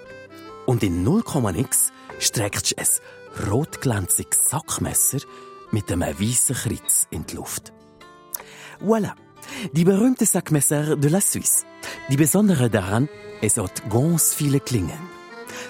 und 0.66 0.82
in 0.82 1.04
0, 1.04 1.22
nix 1.52 1.92
streckt 2.18 2.74
es 2.76 3.02
rotglänziges 3.48 4.48
Sackmesser 4.48 5.18
mit 5.70 5.92
einem 5.92 6.18
weißen 6.18 6.56
Kreuz 6.56 7.06
in 7.10 7.26
die 7.26 7.36
Luft. 7.36 7.72
Voilà, 8.80 9.12
die 9.72 9.84
berühmte 9.84 10.24
Sackmesser 10.24 10.96
de 10.96 11.10
la 11.10 11.20
Suisse. 11.20 11.64
Die 12.08 12.16
Besondere 12.16 12.70
daran, 12.70 13.10
es 13.42 13.58
hat 13.58 13.88
ganz 13.90 14.34
viele 14.34 14.58
Klingen. 14.58 15.11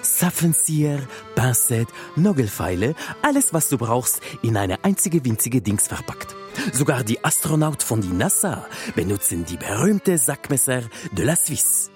Zapfenzieher, 0.01 0.99
Pincette, 1.35 1.91
Nogelfeile, 2.15 2.95
alles 3.21 3.53
was 3.53 3.69
du 3.69 3.77
brauchst, 3.77 4.21
in 4.41 4.57
eine 4.57 4.83
einzige 4.83 5.23
winzige 5.25 5.61
Dings 5.61 5.87
verpackt. 5.87 6.35
Sogar 6.71 7.03
die 7.03 7.23
Astronauten 7.23 7.85
von 7.85 8.01
die 8.01 8.09
NASA 8.13 8.65
benutzen 8.95 9.45
die 9.45 9.57
berühmte 9.57 10.17
Sackmesser 10.17 10.83
de 11.11 11.25
la 11.25 11.35
Suisse. 11.35 11.89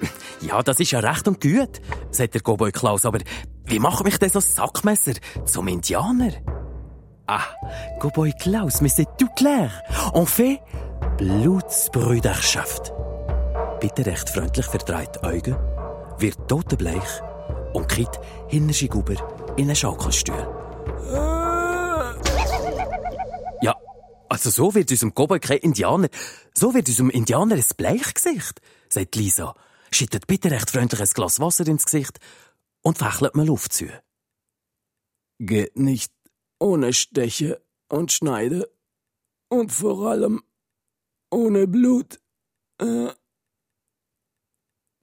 Ja, 0.40 0.62
das 0.62 0.78
ist 0.78 0.90
ja 0.90 0.98
recht 0.98 1.26
und 1.26 1.40
gut, 1.40 1.80
sagt 2.10 2.34
der 2.34 2.42
Cowboy 2.42 2.70
Klaus, 2.70 3.06
aber 3.06 3.20
wie 3.64 3.78
macht 3.78 4.04
mich 4.04 4.18
denn 4.18 4.28
so 4.28 4.40
Sackmesser 4.40 5.14
zum 5.46 5.68
Indianer? 5.68 6.32
Ah, 7.26 7.44
Cowboy 7.98 8.32
Klaus, 8.38 8.82
mais 8.82 8.94
c'est 8.94 9.08
tout 9.16 9.30
clair. 9.36 9.70
On 10.12 10.26
fait 10.26 10.60
Blutsbrüderschaft. 11.16 12.92
Bitte 13.80 14.04
recht 14.04 14.28
freundlich 14.28 14.66
verdreht 14.66 15.22
Augen, 15.24 15.56
wird 16.18 16.48
totenbleich 16.48 17.20
und 17.72 17.88
kriegt 17.88 18.20
hinterschi 18.48 18.88
Guber 18.88 19.14
in 19.56 19.64
einen 19.64 19.76
Schaukelstuhl. 19.76 20.46
Ja, 23.62 23.76
also 24.28 24.50
so 24.50 24.74
wird 24.74 24.90
unserem 24.90 25.12
Cowboy 25.12 25.40
kein 25.40 25.58
Indianer, 25.58 26.08
so 26.54 26.74
wird 26.74 26.88
unserem 26.88 27.10
Indianer 27.10 27.56
ein 27.56 27.64
Bleichgesicht, 27.76 28.60
sagt 28.88 29.16
Lisa, 29.16 29.54
schüttet 29.90 30.26
bitte 30.26 30.50
recht 30.50 30.70
freundlich 30.70 31.00
ein 31.00 31.08
Glas 31.08 31.40
Wasser 31.40 31.66
ins 31.66 31.84
Gesicht 31.84 32.18
und 32.82 32.98
fächelt 32.98 33.34
mir 33.34 33.44
Luft 33.44 33.72
zu. 33.72 33.86
Geht 35.38 35.76
nicht 35.76 36.12
ohne 36.58 36.92
Steche 36.92 37.60
und 37.88 38.12
Schneide 38.12 38.70
und 39.48 39.72
vor 39.72 40.06
allem 40.06 40.42
ohne 41.30 41.66
Blut. 41.66 42.20
Äh. 42.80 43.10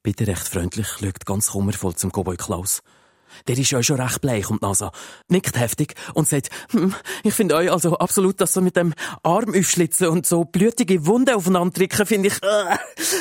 Bitte 0.02 0.26
recht 0.26 0.48
freundlich 0.48 0.88
schaut 0.88 1.26
ganz 1.26 1.48
kummervoll 1.48 1.94
zum 1.94 2.10
Cowboy 2.10 2.36
Klaus. 2.36 2.82
Der 3.46 3.56
ist 3.56 3.70
ja 3.70 3.82
schon 3.82 4.00
recht 4.00 4.20
bleich 4.20 4.50
und 4.50 4.60
Nasa 4.60 4.92
nickt 5.28 5.58
heftig 5.58 5.94
und 6.14 6.28
sagt, 6.28 6.50
hm, 6.70 6.94
ich 7.22 7.32
finde 7.32 7.54
euch 7.54 7.70
also 7.70 7.96
absolut, 7.98 8.40
dass 8.40 8.52
so 8.52 8.60
mit 8.60 8.76
dem 8.76 8.94
Arm 9.22 9.54
aufschlitzen 9.54 10.08
und 10.08 10.26
so 10.26 10.44
blutige 10.44 11.06
Wunden 11.06 11.34
aufeinander 11.34 11.72
drücken, 11.72 12.04
finde 12.04 12.28
ich, 12.28 12.42
äh, 12.42 12.74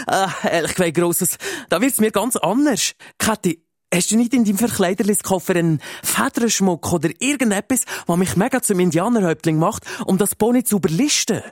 äh, 0.08 0.28
ehrlich 0.52 0.76
gesagt, 0.76 0.96
grosses. 0.96 1.38
Da 1.70 1.80
wird's 1.82 2.00
mir 2.00 2.12
ganz 2.12 2.36
anders. 2.36 2.94
Kathi, 3.20 3.64
hast 3.94 4.12
du 4.12 4.18
nicht 4.18 4.34
in 4.34 4.44
deinem 4.44 4.58
Verkleiderliskoffer 4.58 5.56
einen 5.56 5.82
Federschmuck 6.04 6.92
oder 6.92 7.10
irgendetwas, 7.20 7.86
was 8.08 8.18
mich 8.18 8.36
mega 8.36 8.62
zum 8.62 8.80
Indianerhäuptling 8.80 9.58
macht, 9.58 9.86
um 10.06 10.18
das 10.18 10.36
Pony 10.36 10.64
zu 10.64 10.78
überlisten? 10.78 11.44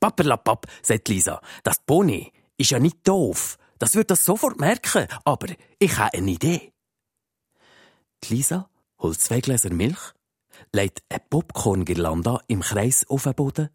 Papperlapapp, 0.00 0.66
sagt 0.82 1.08
Lisa, 1.08 1.40
das 1.62 1.78
Pony 1.84 2.32
ist 2.56 2.70
ja 2.70 2.80
nicht 2.80 3.06
doof. 3.06 3.58
Das 3.82 3.96
wird 3.96 4.12
das 4.12 4.24
sofort 4.24 4.60
merken, 4.60 5.08
aber 5.24 5.48
ich 5.80 5.98
habe 5.98 6.16
eine 6.16 6.30
Idee. 6.30 6.72
Die 8.22 8.34
Lisa 8.34 8.70
holt 9.00 9.20
zwei 9.20 9.40
Gläser 9.40 9.72
Milch, 9.72 9.98
legt 10.70 11.02
eine 11.08 11.20
Popcorn-Girlanda 11.28 12.42
im 12.46 12.60
Kreis 12.60 13.04
auf 13.08 13.24
den 13.24 13.34
Boden 13.34 13.70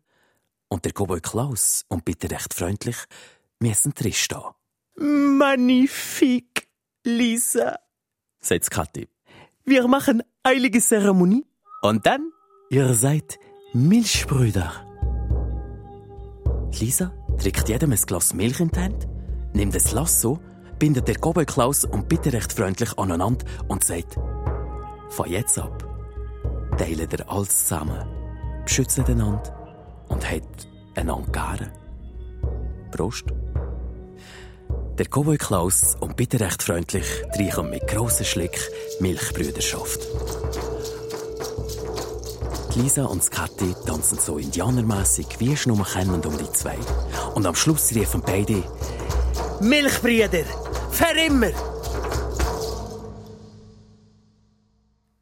und 0.70 0.86
der 0.86 0.94
Cowboy 0.94 1.20
Klaus 1.20 1.84
und 1.90 2.06
bitte 2.06 2.32
recht 2.32 2.54
freundlich 2.54 2.96
müssen 3.60 3.94
Tisch 3.96 4.24
stehen. 4.24 4.46
Magnifique, 4.96 6.70
Lisa, 7.04 7.78
sagt 8.40 8.72
Kathi. 8.72 9.10
Wir 9.66 9.90
machen 9.90 10.24
eilige 10.42 10.80
Zeremonie 10.80 11.46
und 11.82 12.06
dann 12.06 12.32
ihr 12.70 12.94
seid 12.94 13.38
Milchbrüder. 13.74 14.72
Lisa 16.80 17.14
trinkt 17.38 17.68
jedem 17.68 17.92
ein 17.92 18.00
Glas 18.06 18.34
Milch 18.34 18.62
in 18.62 18.70
die 18.70 18.80
Hand, 18.80 19.17
nimmt 19.58 19.76
ein 19.76 19.92
Lasso, 19.92 20.40
bindet 20.78 21.08
der 21.08 21.16
Cowboy 21.16 21.46
Klaus 21.46 21.84
und 21.84 22.08
bitte 22.08 22.32
recht 22.32 22.54
freundlich 22.54 22.98
aneinander 22.98 23.44
und 23.68 23.84
sagt, 23.84 24.18
von 25.10 25.30
jetzt 25.30 25.58
ab 25.58 25.84
teilen 26.78 27.10
ihr 27.12 27.30
alles 27.30 27.66
zusammen, 27.66 28.08
beschützen 28.64 29.04
einander 29.06 30.06
und 30.10 30.30
hat 30.30 30.44
einander 30.96 31.32
gern. 31.32 31.72
Prost. 32.92 33.26
Der 35.00 35.08
Cowboy 35.08 35.38
Klaus 35.38 35.96
und 36.00 36.16
bitte 36.16 36.40
recht 36.40 36.62
freundlich 36.62 37.08
trinken 37.36 37.72
mit 37.72 37.88
grossen 37.88 38.26
Schlick 38.26 38.60
Milchbrüderschaft. 39.00 40.00
Lisa 42.76 43.06
und 43.06 43.24
Skatti 43.24 43.74
tanzen 43.88 44.20
so 44.20 44.38
indianermässig 44.38 45.26
wie 45.40 45.56
sie 45.56 45.70
nur 45.70 45.84
kennen 45.84 46.24
um 46.24 46.38
die 46.38 46.52
zwei. 46.52 46.78
Und 47.34 47.48
am 47.48 47.56
Schluss 47.56 47.94
riefen 47.96 48.22
beide 48.24 48.64
Milchbrüder, 49.62 50.46
für 50.92 51.20
immer! 51.20 51.52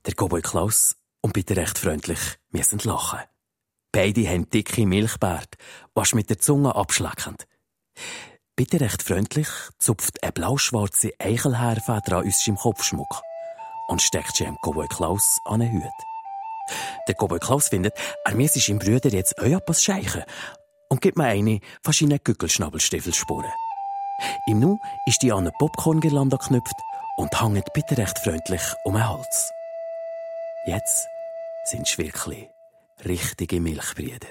Der 0.05 0.13
Cowboy 0.13 0.41
Klaus 0.41 0.97
und 1.21 1.33
bitte 1.33 1.55
recht 1.55 1.77
freundlich 1.77 2.19
müssen 2.49 2.79
lachen. 2.79 3.19
Beide 3.93 4.27
haben 4.27 4.49
dicke 4.49 4.85
Milchbärt, 4.85 5.55
was 5.93 6.13
mit 6.13 6.29
der 6.29 6.39
Zunge 6.39 6.75
abschleckend. 6.75 7.47
Bitte 8.57 8.81
recht 8.81 9.03
freundlich 9.03 9.47
zupft 9.79 10.21
eine 10.21 10.33
blauschwarze 10.33 11.11
Eichelhaarfeder 11.17 12.17
an 12.17 12.25
unserem 12.25 12.57
Kopfschmuck 12.57 13.21
und 13.87 14.01
steckt 14.01 14.35
sie 14.35 14.43
dem 14.43 14.57
Cowboy 14.61 14.87
Klaus 14.89 15.39
an 15.45 15.61
den 15.61 15.71
Hut. 15.71 15.93
Der 17.07 17.15
Cowboy 17.15 17.39
Klaus 17.39 17.69
findet, 17.69 17.93
er 18.25 18.35
müsse 18.35 18.59
seinem 18.59 18.79
Brüder 18.79 19.09
jetzt 19.09 19.39
auch 19.39 19.45
etwas 19.45 19.81
scheichen 19.81 20.23
und 20.89 21.01
gibt 21.01 21.17
mir 21.17 21.25
eine 21.25 21.61
von 21.81 21.93
seinen 21.93 22.19
Gückelschnabelstiefelspuren. 22.21 23.51
Im 24.47 24.59
Nu 24.59 24.79
ist 25.05 25.21
die 25.21 25.31
an 25.31 25.39
eine 25.39 25.51
Popcorn-Girlande 25.51 26.37
geknüpft 26.37 26.75
und 27.17 27.41
hängt 27.41 27.73
bitte 27.73 27.97
recht 27.97 28.19
freundlich 28.19 28.61
um 28.83 28.93
den 28.93 29.07
Hals. 29.07 29.51
Jetzt 30.65 31.07
sind 31.65 31.87
sie 31.87 31.97
wirklich 31.97 32.49
richtige 33.03 33.59
Milchbrüder. 33.59 34.29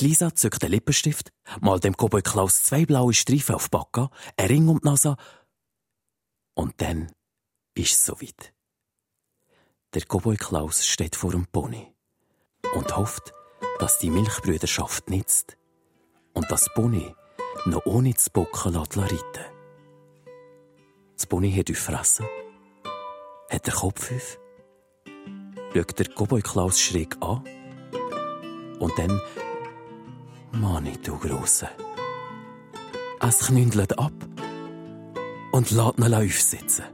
Die 0.00 0.06
Lisa 0.08 0.34
zückt 0.34 0.62
den 0.62 0.70
Lippenstift, 0.70 1.32
malt 1.60 1.84
dem 1.84 1.94
Cowboy 1.96 2.22
Klaus 2.22 2.64
zwei 2.64 2.86
blaue 2.86 3.14
Streifen 3.14 3.54
auf 3.54 3.68
die 3.68 3.70
Backe, 3.70 4.10
ein 4.36 4.46
Ring 4.46 4.68
um 4.68 4.80
die 4.80 4.88
Nase 4.88 5.16
und 6.54 6.80
dann 6.80 7.12
ist 7.74 7.92
es 7.92 8.04
soweit. 8.04 8.52
Der 9.94 10.02
Cowboy 10.02 10.36
Klaus 10.36 10.84
steht 10.86 11.14
vor 11.14 11.30
dem 11.30 11.46
Pony 11.46 11.94
und 12.74 12.96
hofft, 12.96 13.32
dass 13.78 13.98
die 13.98 14.10
Milchbrüderschaft 14.10 15.08
nützt 15.08 15.56
und 16.32 16.50
das 16.50 16.72
Pony 16.74 17.14
noch 17.66 17.86
ohne 17.86 18.14
zu 18.14 18.30
bocken 18.30 18.76
reiten. 18.76 19.44
Das 21.16 21.26
Pony 21.26 21.52
hat 21.52 21.70
auf 21.70 21.76
Fressen, 21.76 22.26
hat 23.50 23.66
den 23.66 23.74
Kopf 23.74 24.12
auf, 24.12 24.38
schaut 25.74 25.98
der 25.98 26.06
Cowboy 26.08 26.42
Klaus 26.42 26.80
schräg 26.80 27.16
an 27.20 27.44
und 28.78 28.92
dann 28.98 29.20
Mani, 30.52 30.92
du 31.02 31.16
Grosse. 31.18 31.68
Es 33.20 33.46
knündelt 33.46 33.98
ab 33.98 34.12
und 35.52 35.70
lässt 35.70 35.98
ihn 35.98 36.14
aufsitzen. 36.14 36.84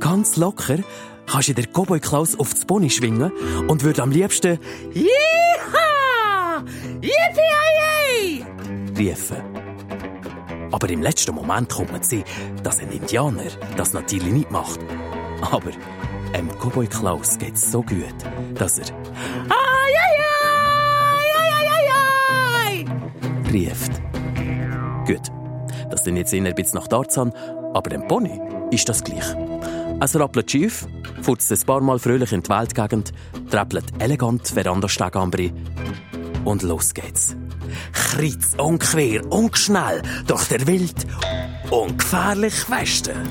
Ganz 0.00 0.36
locker 0.36 0.78
kannst 1.26 1.48
du 1.48 1.54
der 1.54 1.66
Cowboy 1.66 2.00
Klaus 2.00 2.38
auf 2.38 2.52
das 2.52 2.64
Pony 2.64 2.90
schwingen 2.90 3.32
und 3.68 3.82
würde 3.82 4.02
am 4.02 4.10
liebsten 4.10 4.58
Jiha! 4.92 5.37
Riefen. 8.98 9.38
Aber 10.70 10.90
im 10.90 11.02
letzten 11.02 11.34
Moment 11.34 11.70
kommt 11.70 11.92
man 11.92 12.02
zu 12.02 12.22
dass 12.62 12.80
ein 12.80 12.90
Indianer 12.90 13.44
das 13.76 13.92
natürlich 13.92 14.32
nicht 14.32 14.50
macht. 14.50 14.80
Aber 15.40 15.70
einem 16.32 16.50
Cowboy 16.58 16.86
Klaus 16.86 17.38
geht's 17.38 17.70
so 17.70 17.82
gut, 17.82 18.14
dass 18.54 18.78
er 18.78 18.86
rieft. 23.50 23.92
Gut, 25.06 25.32
das 25.90 26.04
sind 26.04 26.16
jetzt 26.16 26.34
eher 26.34 26.44
ein 26.44 26.54
bisschen 26.54 26.78
nach 26.78 26.88
Tarzan, 26.88 27.32
aber 27.72 27.90
dem 27.90 28.06
Pony 28.06 28.40
ist 28.70 28.88
das 28.88 29.02
gleich. 29.02 29.24
Es 30.00 30.18
rappelt 30.18 30.50
schief, 30.50 30.86
futzt 31.22 31.50
ein 31.50 31.60
paar 31.66 31.80
Mal 31.80 31.98
fröhlich 31.98 32.32
in 32.32 32.42
die 32.42 32.50
Weltgegend, 32.50 33.12
treppelt 33.50 33.86
elegant 33.98 34.46
Verandasteg 34.46 35.16
anbri 35.16 35.52
und 36.44 36.62
los 36.62 36.92
geht's. 36.92 37.36
Kreuz 37.92 38.54
und 38.56 38.78
quer 38.80 39.30
und 39.30 39.56
schnell 39.56 40.02
durch 40.26 40.44
der 40.44 40.66
wild 40.66 41.06
und 41.70 41.98
gefährlich 41.98 42.68
Westen. 42.70 43.28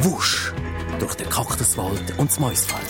Wusch 0.00 0.52
durch 0.98 1.14
den 1.14 1.28
Kaktuswald 1.28 2.18
und 2.18 2.30
das 2.30 2.40
Mausfeld. 2.40 2.82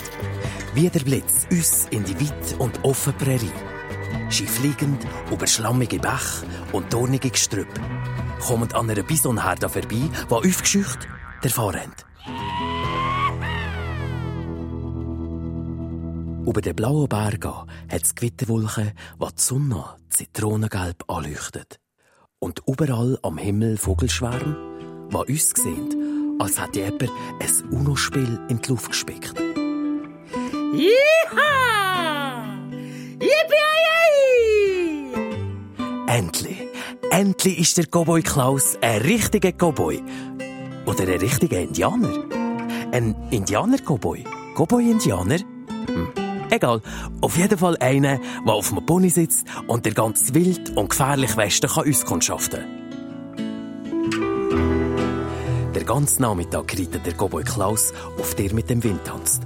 Wie 0.75 0.89
der 0.89 1.01
Blitz 1.01 1.47
uns 1.51 1.87
in 1.91 2.05
die 2.05 2.19
weit 2.21 2.57
und 2.59 2.85
offene 2.85 3.17
Prärie. 3.17 3.53
Schiefliegend 4.31 5.07
über 5.31 5.47
schlammige 5.47 5.99
Bäche 5.99 6.47
und 6.73 6.93
dornige 6.93 7.31
Gestrüpp 7.31 7.69
kommen 8.41 8.73
an 8.73 8.91
einer 8.91 9.03
Bisonherde 9.03 9.69
vorbei, 9.69 10.09
die 10.31 10.35
aufgescheucht 10.35 11.09
davon 11.43 11.75
rennt. 11.75 12.08
Über 16.49 16.63
den 16.63 16.75
blauen 16.75 17.11
Bergen 17.11 17.53
hat 17.93 18.03
es 18.05 18.15
Gewitterwolken, 18.15 18.93
die 19.21 19.27
die 19.27 19.33
Sonne 19.37 19.85
zitronengelb 20.09 21.05
anleuchtet. 21.07 21.79
Und 22.39 22.63
überall 22.67 23.19
am 23.23 23.37
Himmel 23.37 23.77
Vogelschwärme, 23.77 24.57
die 25.13 25.33
uns 25.33 25.51
sehen, 25.51 26.39
als 26.39 26.59
hätte 26.59 26.81
jemand 26.81 27.03
ein 27.03 27.69
UNO-Spiel 27.71 28.41
in 28.49 28.63
die 28.63 28.69
Luft 28.71 28.93
gespickt. 28.93 29.35
Jiha! 30.73 32.47
Yippie! 33.21 33.69
Endlich, 36.07 36.67
endlich 37.11 37.59
ist 37.59 37.77
der 37.77 37.85
Cowboy 37.85 38.23
Klaus 38.23 38.79
ein 38.81 39.03
richtiger 39.03 39.53
Cowboy. 39.53 40.03
Oder 40.87 41.03
ein 41.03 41.21
richtiger 41.21 41.61
Indianer. 41.61 42.25
Ein 42.93 43.15
Indianer-Cowboy. 43.33 44.25
Cowboy-Indianer? 44.57 45.41
Hm. 45.89 46.18
Egal. 46.51 46.81
Auf 47.21 47.37
jeden 47.37 47.59
Fall 47.59 47.77
einer, 47.79 48.19
der 48.19 48.53
auf 48.53 48.73
einem 48.73 48.85
Pony 48.85 49.11
sitzt 49.11 49.47
und 49.67 49.85
der 49.85 49.93
ganz 49.93 50.33
wild 50.33 50.77
und 50.77 50.91
gefährlich 50.91 51.37
Westen 51.37 51.69
kann 51.69 51.89
auskundschaften 51.89 52.65
Der 55.75 55.85
ganze 55.85 56.23
Nachmittag 56.23 56.73
reitet 56.73 57.05
der 57.05 57.15
Cowboy 57.15 57.45
Klaus 57.45 57.93
auf 58.19 58.35
der 58.35 58.55
mit 58.55 58.71
dem 58.71 58.83
Wind 58.83 59.05
tanzt 59.05 59.43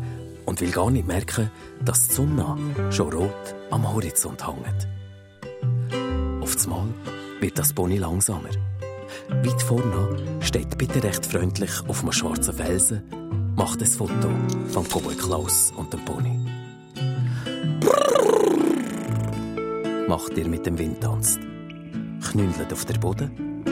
und 0.46 0.60
will 0.60 0.70
gar 0.70 0.90
nicht 0.90 1.06
merken, 1.06 1.50
dass 1.84 2.08
die 2.08 2.14
Sonne 2.14 2.56
schon 2.90 3.12
rot 3.12 3.54
am 3.70 3.92
Horizont 3.92 4.46
hängt. 4.46 4.88
Auf 6.40 6.56
einmal 6.64 6.88
wird 7.40 7.58
das 7.58 7.72
Pony 7.72 7.98
langsamer. 7.98 8.50
Weit 9.28 9.62
vorne 9.62 10.40
steht 10.40 10.78
bitte 10.78 11.02
recht 11.02 11.26
freundlich 11.26 11.72
auf 11.88 12.02
einem 12.02 12.12
schwarzen 12.12 12.54
Felsen, 12.54 13.02
macht 13.56 13.80
ein 13.80 13.86
Foto 13.86 14.30
von 14.68 14.84
Cowboy 14.84 15.16
Klaus 15.16 15.72
und 15.76 15.92
dem 15.92 16.04
Pony. 16.04 16.41
Macht 20.12 20.37
ihr 20.37 20.46
mit 20.46 20.66
dem 20.66 20.77
Wind 20.77 21.01
tanzt. 21.01 21.40
Knündelt 21.40 22.70
auf 22.70 22.85
der 22.85 22.98
Boden, 22.98 23.64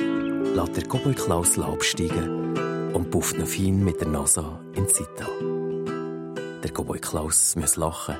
lässt 0.54 0.74
der 0.74 0.84
Cowboy 0.84 1.12
Klaus 1.12 1.58
absteigen 1.58 2.94
und 2.94 3.10
pufft 3.10 3.36
noch 3.36 3.46
fein 3.46 3.84
mit 3.84 4.00
der 4.00 4.08
Nase 4.08 4.58
in 4.74 4.86
die 4.86 5.04
Der 6.62 6.70
Cowboy 6.72 6.98
Klaus 6.98 7.56
muss 7.56 7.76
lachen, 7.76 8.16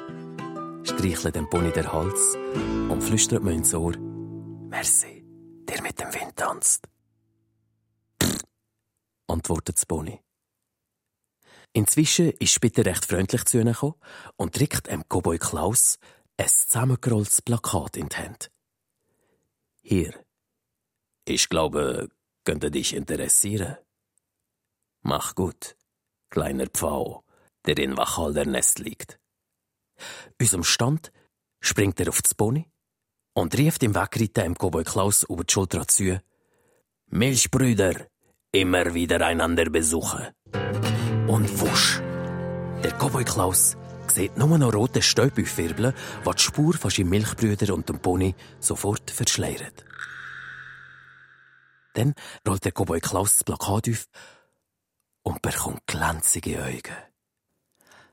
streichelt 0.85 1.35
dem 1.35 1.49
Pony 1.49 1.73
den 1.73 1.91
Hals 1.91 2.37
und 2.91 3.03
flüstert 3.03 3.43
mir 3.43 3.53
ins 3.53 3.73
Ohr, 3.73 3.97
Merci, 4.69 5.25
der 5.67 5.81
mit 5.81 5.99
dem 5.99 6.13
Wind 6.13 6.37
tanzt 6.37 6.87
antwortet 9.29 9.77
das 9.77 9.87
Pony. 9.87 10.21
Inzwischen 11.73 12.33
ist 12.33 12.53
Spitter 12.53 12.85
recht 12.85 13.07
freundlich 13.07 13.45
zu 13.47 13.59
ihnen 13.59 13.73
gekommen 13.73 13.95
und 14.37 14.59
drückt 14.59 14.89
dem 14.89 15.05
Cowboy 15.09 15.39
Klaus 15.39 15.99
ein 16.41 16.49
zusammengerolltes 16.49 17.43
Plakat 17.43 17.97
in 17.97 18.09
die 18.09 18.17
Hand. 18.17 18.51
Hier. 19.83 20.15
Ich 21.27 21.49
glaube, 21.49 22.09
könnte 22.45 22.71
dich 22.71 22.95
interessieren. 22.95 23.77
Mach 25.03 25.35
gut, 25.35 25.77
kleiner 26.31 26.67
Pfau, 26.67 27.25
der 27.67 27.79
in 27.79 27.97
Wachalder 27.97 28.47
Nest 28.47 28.79
liegt. 28.79 29.19
Unserem 30.41 30.65
Stand 30.65 31.13
springt 31.61 32.01
er 32.01 32.09
auf 32.09 32.23
das 32.23 32.35
Pony 32.35 32.67
und 33.35 33.57
rief 33.57 33.77
im 33.83 33.95
Wegreiten 33.95 34.45
dem 34.45 34.55
Cowboy 34.55 34.85
Klaus 34.85 35.25
über 35.25 35.45
die 35.45 35.53
Schulter 35.53 35.87
zu. 35.87 36.23
Milchbrüder, 37.07 38.07
immer 38.53 38.95
wieder 38.95 39.27
einander 39.27 39.69
besuchen. 39.69 40.29
Und 41.29 41.61
wusch! 41.61 42.01
Der 42.83 42.93
Cowboy 42.99 43.25
Klaus 43.25 43.77
sieht 44.11 44.37
nur 44.37 44.59
noch 44.59 44.75
rote 44.75 45.03
Stäubüffirbeln, 45.03 45.95
die 46.27 46.31
die 46.31 46.43
Spur 46.43 46.75
von 46.75 46.91
seinem 46.91 47.11
Milchbrüder 47.11 47.75
und 47.75 47.89
dem 47.89 48.01
Pony 48.01 48.35
sofort 48.59 49.11
verschleiert. 49.11 49.85
Dann 51.95 52.15
rollt 52.47 52.65
der 52.65 52.73
Cowboy 52.73 53.01
Klaus 53.01 53.39
das 53.39 53.45
Plakat 53.45 53.89
auf 53.89 54.07
und 55.23 55.43
bekommt 55.43 55.87
glänzige 55.87 56.63
Augen. 56.63 56.97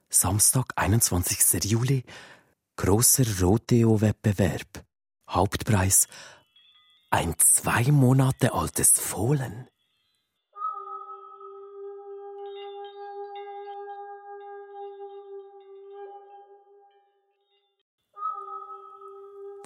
Samstag, 0.10 0.74
21. 0.76 1.64
Juli, 1.66 2.04
grosser 2.76 3.26
Rodeo-Wettbewerb. 3.42 4.84
Hauptpreis 5.30 6.08
ein 7.10 7.36
zwei 7.40 7.92
Monate 7.92 8.54
altes 8.54 8.92
Fohlen. 8.92 9.68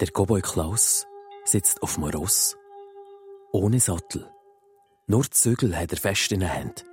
Der 0.02 0.10
Cowboy 0.10 0.40
Klaus 0.40 1.06
sitzt 1.44 1.80
auf 1.80 1.94
dem 1.94 2.02
Ross, 2.02 2.56
ohne 3.52 3.78
Sattel. 3.78 4.28
Nur 5.06 5.22
die 5.22 5.30
Zügel 5.30 5.78
hat 5.78 5.92
er 5.92 5.96
fest 5.96 6.32
in 6.32 6.40
der 6.40 6.52
Hand. 6.52 6.84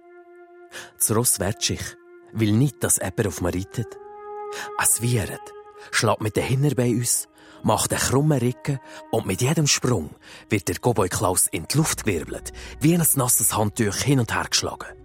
Das 0.95 1.15
Ross 1.15 1.39
wehrt 1.39 1.59
sich, 1.59 1.81
will 2.33 2.51
nicht, 2.51 2.83
dass 2.83 2.97
jemand 2.97 3.25
auf 3.25 3.41
ihm 3.41 3.47
reitet. 3.47 3.97
Es 4.79 5.01
wiehert, 5.01 5.41
schlägt 5.89 6.21
mit 6.21 6.35
den 6.35 6.43
Hinterbeinen 6.43 7.01
aus, 7.01 7.27
macht 7.63 7.91
einen 7.91 7.99
krummen 7.99 8.39
Rücken 8.39 8.79
und 9.09 9.25
mit 9.25 9.41
jedem 9.41 9.65
Sprung 9.65 10.11
wird 10.51 10.67
der 10.67 10.75
Cowboy 10.75 11.09
Klaus 11.09 11.47
in 11.47 11.67
die 11.67 11.77
Luft 11.77 12.03
gewirbelt, 12.03 12.53
wie 12.79 12.93
ein 12.93 13.03
nasses 13.15 13.57
Handtuch 13.57 13.95
hin 13.95 14.19
und 14.19 14.35
her 14.35 14.45
geschlagen. 14.47 14.95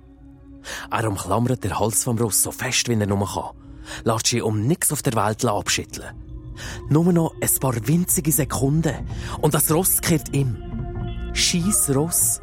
Er 0.91 1.09
umklammert 1.09 1.65
den 1.65 1.79
Hals 1.79 2.05
vom 2.05 2.19
Ross 2.19 2.43
so 2.43 2.53
fest, 2.53 2.87
wie 2.87 3.01
er 3.01 3.07
nur 3.07 3.27
kann, 3.27 3.57
lässt 4.05 4.27
sich 4.27 4.43
um 4.43 4.67
nichts 4.67 4.93
auf 4.93 5.01
der 5.01 5.15
Welt 5.15 5.43
abschütteln 5.47 6.24
nur 6.89 7.13
noch 7.13 7.35
ein 7.41 7.61
paar 7.61 7.87
winzige 7.87 8.33
Sekunden 8.33 9.09
und 9.41 9.55
das 9.55 9.71
Ross 9.73 10.01
kehrt 10.01 10.35
ihm. 10.35 10.57
Scheiss 11.33 11.91
Ross. 11.95 12.41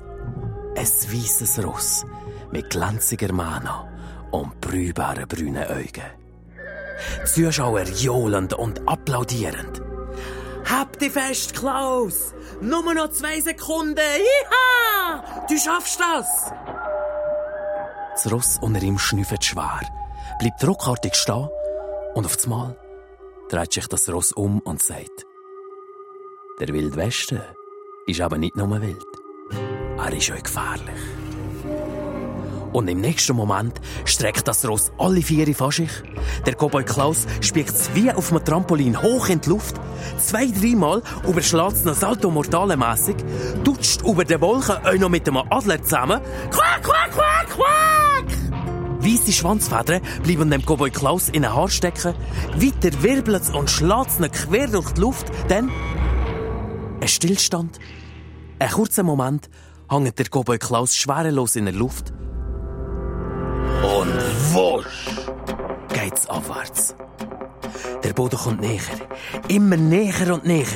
Ein 0.76 0.86
weißes 0.86 1.64
Ross 1.64 2.06
mit 2.52 2.70
glänziger 2.70 3.32
Mana 3.34 3.88
und 4.32 4.60
brühbaren 4.62 5.28
brünen 5.28 5.64
Augen. 5.64 6.22
Zuschauer 7.26 7.84
johlend 7.84 8.54
und 8.54 8.88
applaudierend. 8.88 9.82
Hab 10.70 11.00
dich 11.00 11.12
fest, 11.12 11.56
Klaus! 11.56 12.34
Nur 12.62 12.94
noch 12.94 13.10
zwei 13.10 13.42
Sekunden! 13.42 13.98
Iha! 13.98 15.46
Du 15.50 15.58
schaffst 15.58 16.00
das! 16.00 16.52
Das 18.14 18.32
Ross 18.32 18.60
unter 18.62 18.82
ihm 18.82 19.00
schnüffelt 19.00 19.44
schwer, 19.44 19.82
bleibt 20.40 20.66
ruckartig 20.66 21.16
stehen 21.16 21.50
und 22.14 22.26
auf 22.26 22.46
Mal 22.48 22.76
dreht 23.52 23.74
sich 23.74 23.88
das 23.88 24.08
Ross 24.10 24.32
um 24.32 24.60
und 24.60 24.82
sagt, 24.82 25.26
der 26.62 26.70
Wildwesten 26.70 27.42
ist 28.08 28.22
aber 28.22 28.38
nicht 28.38 28.56
nur 28.56 28.82
wild, 28.82 29.06
er 29.98 30.14
ist 30.14 30.32
auch 30.32 30.42
gefährlich. 30.42 31.02
Und 32.72 32.88
im 32.88 33.02
nächsten 33.02 33.36
Moment 33.36 33.82
streckt 34.06 34.48
das 34.48 34.66
Ross 34.66 34.94
alle 34.98 35.22
Viere 35.22 35.54
vor 35.54 35.74
sich. 35.74 35.92
Der 36.46 36.56
Cowboy 36.56 36.86
Klaus 36.86 37.28
spiegt 37.42 37.72
es 37.72 37.94
wie 37.94 38.10
auf 38.10 38.32
einem 38.32 38.46
Trampolin 38.46 39.02
hoch 39.02 39.28
in 39.28 39.42
die 39.42 39.50
Luft. 39.50 39.76
Zwei, 40.18 40.46
dreimal 40.46 41.04
überschlägt 41.28 41.74
es 41.74 41.84
noch 41.84 41.96
Salto 41.96 42.32
mortale 42.32 42.78
mässig, 42.78 43.18
tutscht 43.66 44.02
über 44.04 44.24
den 44.24 44.40
Wolken 44.40 44.78
auch 44.86 44.98
noch 44.98 45.10
mit 45.10 45.28
dem 45.28 45.36
Adler 45.36 45.84
zusammen. 45.84 46.22
Quack, 46.50 46.84
quack, 46.84 47.12
quack, 47.12 47.50
quack! 47.50 48.51
Weisse 49.04 49.32
Schwanzfedern 49.32 50.02
bleiben 50.24 50.52
dem 50.52 50.62
Cowboy 50.62 50.92
Klaus 50.92 51.28
in 51.30 51.42
den 51.42 51.54
Haar 51.54 51.70
stecken. 51.70 52.14
Weiter 52.56 53.04
wirbelt 53.04 53.54
und 53.54 53.70
schlägt 53.70 54.20
ihn 54.20 54.32
quer 54.32 54.68
durch 54.68 54.92
die 54.92 55.02
Luft. 55.02 55.26
Dann 55.48 55.72
ein 57.02 57.08
Stillstand. 57.08 57.80
Ein 58.60 58.70
kurzer 58.70 59.04
Moment 59.04 59.50
hängt 59.90 60.20
der 60.20 60.26
Cowboy 60.28 60.60
Klaus 60.60 60.96
schwerelos 60.96 61.56
in 61.56 61.66
der 61.66 61.74
Luft. 61.74 62.12
Und 63.82 64.54
wusch 64.54 65.08
geht's 65.94 66.28
abwärts. 66.28 66.96
Der 68.04 68.14
Boden 68.14 68.38
kommt 68.38 68.62
näher. 68.62 68.82
Immer 69.48 69.78
näher 69.78 70.34
und 70.34 70.46
näher. 70.46 70.68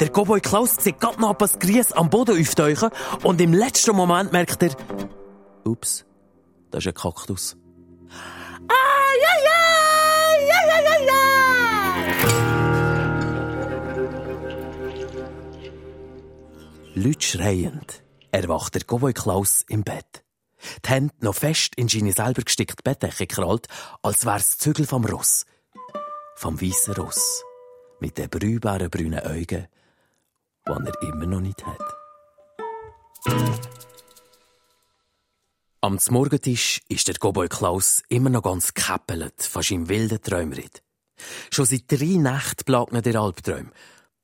Der 0.00 0.08
Cowboy 0.08 0.40
Klaus 0.40 0.76
sieht 0.76 1.00
gerade 1.00 1.20
noch 1.20 1.38
ein 1.38 1.58
Grieß 1.58 1.92
am 1.92 2.08
Boden 2.08 2.40
auftauchen 2.40 2.90
und 3.22 3.40
im 3.40 3.52
letzten 3.52 3.94
Moment 3.94 4.32
merkt 4.32 4.62
er, 4.62 4.70
ups, 5.64 6.04
das 6.70 6.84
ist 6.84 6.88
ein 6.88 6.94
Kaktus. 6.94 7.56
Leute 16.96 17.26
schreiend 17.26 18.02
erwacht 18.30 18.74
der 18.74 18.82
Cowboy 18.82 19.12
Klaus 19.12 19.64
im 19.68 19.82
Bett. 19.82 20.24
Die 20.84 20.88
Hände 20.88 21.12
noch 21.20 21.34
fest 21.34 21.74
in 21.76 21.88
seine 21.88 22.12
selber 22.12 22.42
gestickte 22.42 22.82
Bettdecke 22.82 23.26
gekrallt, 23.26 23.66
als 24.00 24.24
wär's 24.24 24.58
Zügel 24.58 24.86
vom 24.86 25.04
Ross. 25.04 25.44
Vom 26.36 26.60
weißen 26.60 26.94
Ross. 26.94 27.42
Mit 28.00 28.16
den 28.16 28.30
brühbaren 28.30 28.90
brünen 28.90 29.20
Augen, 29.20 29.66
die 30.66 30.72
er 30.72 31.02
immer 31.02 31.26
noch 31.26 31.40
nicht 31.40 31.64
hat. 31.66 31.82
Am 35.84 35.98
Morgentisch 36.08 36.80
ist 36.88 37.08
der 37.08 37.16
Cowboy 37.16 37.46
Klaus 37.46 38.02
immer 38.08 38.30
noch 38.30 38.40
ganz 38.40 38.72
gekäppelt 38.72 39.42
von 39.42 39.62
seinem 39.62 39.90
wilden 39.90 40.22
Träumritt. 40.22 40.82
Schon 41.50 41.66
seit 41.66 41.92
drei 41.92 42.16
Nächten 42.16 42.64
plagt 42.64 43.04
der 43.04 43.20
Albträum. 43.20 43.70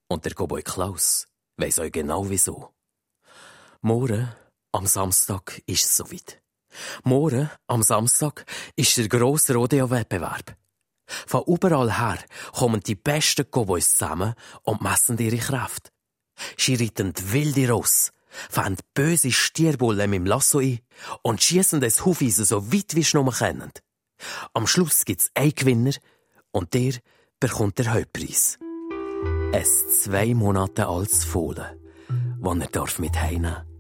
Und 0.09 0.25
der 0.25 0.33
Cowboy 0.33 0.63
Klaus 0.63 1.29
weiss 1.59 1.79
euch 1.79 1.93
genau 1.93 2.31
wieso. 2.31 2.71
Morgen, 3.83 4.33
am 4.73 4.87
Samstag, 4.87 5.61
ist 5.67 5.85
es 5.85 5.97
soweit. 5.99 6.41
Morgen, 7.05 7.51
am 7.67 7.83
Samstag, 7.83 8.47
ist 8.75 8.97
der 8.97 9.09
grosse 9.09 9.53
Rodeo-Wettbewerb. 9.53 10.57
Von 11.27 11.45
überall 11.47 11.99
her 11.99 12.25
kommen 12.53 12.81
die 12.81 12.95
besten 12.95 13.45
Cowboys 13.51 13.91
zusammen 13.91 14.33
und 14.63 14.81
messen 14.81 15.19
ihre 15.19 15.37
Kraft. 15.37 15.93
Sie 16.57 16.77
reiten 16.77 17.13
wilde 17.19 17.71
Ross, 17.71 18.13
fahren 18.49 18.77
böse 18.95 19.33
Stierbullen 19.33 20.11
mit 20.11 20.19
dem 20.19 20.27
Lasso 20.27 20.59
ein 20.59 20.81
und 21.23 21.43
schießen 21.43 21.81
das 21.81 22.05
Hufeisen 22.05 22.45
so 22.45 22.73
weit 22.73 22.95
wie 22.95 23.03
sie 23.03 23.17
nur 23.17 23.33
können. 23.33 23.73
Am 24.55 24.67
Schluss 24.67 25.05
gibt's 25.05 25.31
einen 25.35 25.55
Gewinner 25.55 25.95
und 26.53 26.75
der 26.75 26.95
bekommt 27.39 27.79
der 27.79 27.95
Hauptpreis. 27.95 28.59
Ein 29.53 29.65
zwei 30.03 30.35
Monate 30.35 30.87
altes 30.87 31.25
Fohlen, 31.25 31.67
das 32.41 32.59
er 32.59 32.67
darf 32.69 32.99
mit 32.99 33.21
heimnehmen 33.21 33.71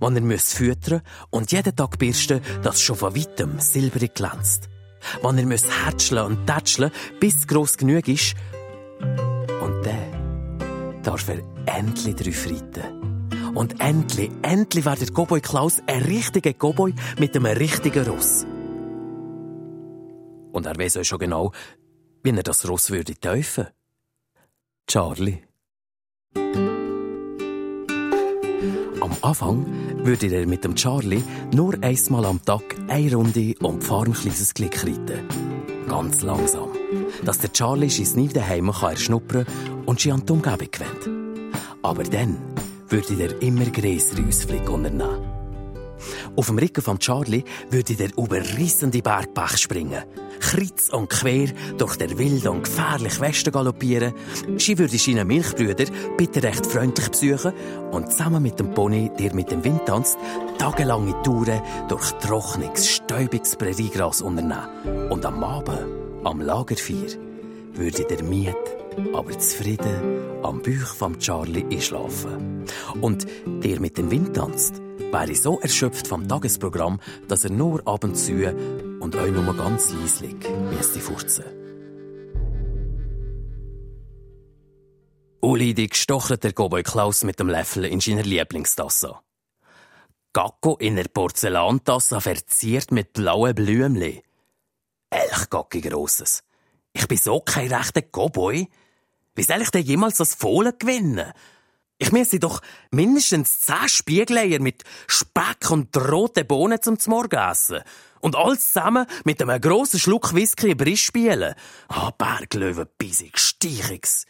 Wann 0.00 0.16
er 0.16 0.22
muss 0.22 0.54
füttern 0.54 1.02
und 1.30 1.52
jeden 1.52 1.74
Tag 1.74 1.98
bürsten, 1.98 2.40
dass 2.62 2.80
schon 2.80 2.96
von 2.96 3.14
weitem 3.14 3.60
silberig 3.60 4.14
glänzt. 4.14 4.68
Wann 5.22 5.38
er 5.38 5.46
muss 5.46 5.64
hätscheln 5.86 6.24
und 6.24 6.46
tätscheln, 6.46 6.90
bis 7.20 7.36
es 7.36 7.46
gross 7.46 7.76
genug 7.76 8.08
ist. 8.08 8.34
Und 9.00 9.86
dann 9.86 11.02
darf 11.02 11.28
er 11.28 11.42
endlich 11.66 12.16
drauf 12.16 12.46
reiten. 12.46 13.15
Und 13.56 13.80
endlich, 13.80 14.30
endlich 14.42 14.84
wird 14.84 15.00
der 15.00 15.08
Cowboy 15.08 15.40
Klaus 15.40 15.82
ein 15.86 16.02
richtiger 16.02 16.52
Cowboy 16.52 16.92
mit 17.18 17.34
einem 17.34 17.46
richtigen 17.46 18.06
Ross. 18.06 18.44
Und 20.52 20.66
er 20.66 20.78
weiß 20.78 20.98
auch 20.98 21.04
schon 21.04 21.18
genau, 21.18 21.52
wie 22.22 22.32
er 22.32 22.42
das 22.42 22.68
Ross 22.68 22.90
würde 22.90 23.18
teufeln. 23.18 23.68
Charlie. 24.86 25.38
Am 29.00 29.16
Anfang 29.22 29.64
würde 30.04 30.26
er 30.26 30.46
mit 30.46 30.62
dem 30.62 30.74
Charlie 30.74 31.24
nur 31.54 31.82
einmal 31.82 32.26
am 32.26 32.44
Tag 32.44 32.62
eine 32.88 33.14
Runde 33.14 33.54
um 33.62 33.80
die 33.80 33.86
Farm 33.86 34.12
kleines 34.12 34.52
Glück 34.52 34.84
reiten. 34.84 35.26
Ganz 35.88 36.20
langsam. 36.20 36.68
Dass 37.24 37.38
der 37.38 37.54
Charlie 37.54 37.88
sein 37.88 38.20
nie 38.20 38.28
daheim 38.28 38.68
erschnuppern 38.68 39.46
kann 39.46 39.84
und 39.86 40.00
sie 40.00 40.12
an 40.12 40.26
die 40.26 40.32
Umgebung 40.32 40.70
gewöhnt. 40.70 41.54
Aber 41.82 42.02
dann 42.02 42.36
würde 42.88 43.22
er 43.22 43.42
immer 43.42 43.66
größere 43.66 44.26
Ausflüge 44.26 44.70
unternehmen. 44.70 45.36
Auf 46.36 46.46
dem 46.46 46.58
Rücken 46.58 46.82
von 46.82 46.98
Charlie 46.98 47.44
würde 47.70 47.94
der 47.94 48.10
über 48.16 48.36
rissende 48.36 49.00
Bergbach 49.00 49.56
springen, 49.56 50.02
kreuz 50.40 50.90
und 50.90 51.08
quer 51.08 51.48
durch 51.78 51.96
der 51.96 52.18
wilde 52.18 52.50
und 52.50 52.64
gefährliche 52.64 53.20
Westen 53.20 53.52
galoppieren. 53.52 54.12
Sie 54.58 54.78
würde 54.78 54.98
seine 54.98 55.24
Milchbrüder 55.24 55.86
bitte 56.16 56.42
recht 56.42 56.66
freundlich 56.66 57.08
besuchen 57.08 57.52
und 57.90 58.10
zusammen 58.12 58.42
mit 58.42 58.58
dem 58.58 58.74
Pony, 58.74 59.10
der 59.18 59.34
mit 59.34 59.50
dem 59.50 59.64
Wind 59.64 59.86
tanzt, 59.86 60.18
tagelange 60.58 61.20
Touren 61.22 61.62
durch 61.88 62.12
trockenes, 62.20 62.90
stäubiges 62.90 63.56
Präriegras 63.56 64.20
unternehmen. 64.20 65.10
Und 65.10 65.24
am 65.24 65.42
Abend, 65.42 65.86
am 66.24 66.40
Lagerfeuer, 66.40 67.18
würde 67.74 68.04
der 68.04 68.22
Miet 68.22 68.54
aber 69.14 69.38
zufrieden 69.38 70.42
am 70.42 70.62
Bauch 70.62 70.94
von 70.94 71.18
Charlie 71.18 71.64
einschlafen. 71.64 72.64
Und 73.00 73.26
der 73.46 73.80
mit 73.80 73.98
dem 73.98 74.10
Wind 74.10 74.34
tanzt, 74.34 74.80
wäre 75.12 75.34
so 75.34 75.60
erschöpft 75.60 76.06
vom 76.06 76.28
Tagesprogramm, 76.28 77.00
dass 77.28 77.44
er 77.44 77.50
nur 77.50 77.86
ab 77.86 78.04
und 78.04 78.16
und 79.00 79.14
euch 79.16 79.32
nur 79.32 79.56
ganz 79.56 79.92
leislich 79.92 80.36
müsste 80.70 81.00
furzen. 81.00 81.44
Ulidig 85.42 85.94
stochert 85.94 86.42
der 86.42 86.52
Cowboy 86.52 86.82
Klaus 86.82 87.22
mit 87.22 87.38
dem 87.38 87.48
Löffel 87.48 87.84
in 87.84 88.00
seiner 88.00 88.24
Lieblingstasse. 88.24 89.14
Gacko 90.32 90.76
in 90.78 90.96
der 90.96 91.08
Porzellantasse 91.08 92.20
verziert 92.20 92.90
mit 92.90 93.12
blauen 93.12 93.54
Blümchen. 93.54 94.22
Elchgacki 95.10 95.80
grosses. 95.82 96.42
Ich 96.92 97.06
bin 97.06 97.16
so 97.16 97.40
kein 97.40 97.72
rechter 97.72 98.02
Cowboy. 98.02 98.68
Wie 99.36 99.42
soll 99.42 99.62
ich 99.62 99.70
denn 99.70 99.84
jemals 99.84 100.16
das 100.16 100.34
Fohlen 100.34 100.72
gewinnen? 100.78 101.32
Ich 101.98 102.12
müsste 102.12 102.38
doch 102.38 102.60
mindestens 102.90 103.60
zehn 103.60 103.88
Spiegeleier 103.88 104.60
mit 104.60 104.82
Speck 105.06 105.70
und 105.70 105.96
roten 105.96 106.46
Bohnen 106.46 106.82
zum 106.82 106.98
Morgen 107.06 107.38
essen. 107.38 107.80
Und 108.20 108.36
alles 108.36 108.72
zusammen 108.72 109.06
mit 109.24 109.40
einem 109.40 109.60
grossen 109.60 110.00
Schluck 110.00 110.34
Whisky 110.34 110.72
im 110.72 110.76
Brisch 110.76 111.04
spielen. 111.04 111.54
Ah, 111.88 112.08
oh, 112.08 112.10
Berglöwen, 112.18 112.88
bissig, 112.98 113.38
steichigs. 113.38 114.26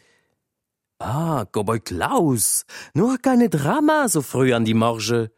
Ah, 0.99 1.45
Cowboy 1.51 1.79
Klaus. 1.79 2.65
Nur 2.93 3.17
keine 3.17 3.49
Drama 3.49 4.07
so 4.07 4.21
früh 4.21 4.53
an 4.53 4.65
die 4.65 4.73
Marge. 4.73 5.31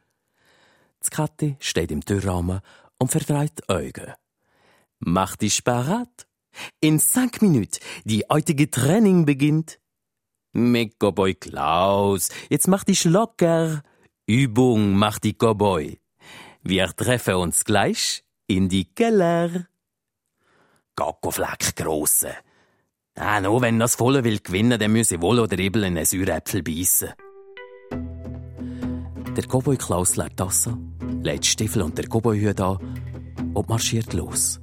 Das 0.99 1.09
Katte 1.11 1.55
steht 1.59 1.91
im 1.91 2.03
Türrahmen 2.03 2.61
und 2.97 3.11
verdreht 3.11 3.67
Augen. 3.69 4.13
Mach 4.99 5.35
dich 5.35 5.63
parat. 5.63 6.28
In 6.79 6.99
cinq 6.99 7.41
Minuten 7.41 7.79
die 8.05 8.25
heutige 8.29 8.69
Training 8.69 9.25
beginnt. 9.25 9.79
Mit 10.51 10.99
Cowboy 10.99 11.35
Klaus, 11.35 12.29
jetzt 12.49 12.67
mach 12.67 12.83
dich 12.83 13.05
locker. 13.05 13.83
Übung 14.25 14.93
macht 14.93 15.23
die 15.23 15.33
Cowboy. 15.33 15.99
Wir 16.63 16.87
treffen 16.95 17.35
uns 17.35 17.65
gleich 17.65 18.23
in 18.47 18.69
die 18.69 18.85
Keller. 18.85 19.67
Gackofleck 20.95 21.75
grosse. 21.75 22.33
Ah, 23.15 23.41
nur 23.41 23.61
wenn 23.61 23.79
das 23.79 23.95
Volle 23.95 24.23
will 24.23 24.39
gewinnen, 24.39 24.79
dann 24.79 24.91
müsse 24.91 25.21
wohl 25.21 25.39
oder 25.39 25.57
eben 25.59 25.83
einen 25.83 26.05
Säuräpfel 26.05 26.63
beißen. 26.63 27.09
Der 29.35 29.43
Cowboy 29.47 29.77
Klaus 29.77 30.15
legt 30.15 30.37
Tasse, 30.37 30.77
legt 31.21 31.45
Stiefel 31.45 31.83
und 31.83 31.97
der 31.97 32.05
Cowboyhut 32.05 32.59
an 32.59 32.77
und 33.53 33.69
marschiert 33.69 34.13
los. 34.13 34.59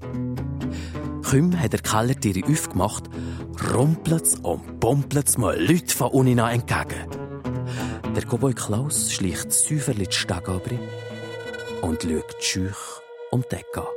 Kaum 1.30 1.60
hat 1.60 1.72
der 1.72 1.80
Kellertiere 1.80 2.46
aufgemacht, 2.48 3.04
rumpelt's 3.74 4.36
und 4.36 4.78
pompelt's 4.78 5.36
mal 5.36 5.61
Leute 5.61 5.92
von 5.92 6.12
Unina 6.12 6.53
entgegen. 6.53 7.11
Der 8.14 8.22
Cowboy 8.22 8.55
Klaus 8.55 9.12
schleicht 9.12 9.53
säuferlich 9.53 10.11
die 10.11 10.14
Stege 10.14 10.61
und 11.82 12.03
schaut 12.03 12.36
schüch 12.44 12.76
um 13.32 13.42
die 13.51 13.57
Ecke 13.57 13.88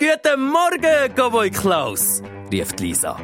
Guten 0.00 0.48
Morgen, 0.48 1.14
Cowboy 1.14 1.50
Klaus, 1.50 2.22
rief 2.50 2.72
Lisa. 2.80 3.20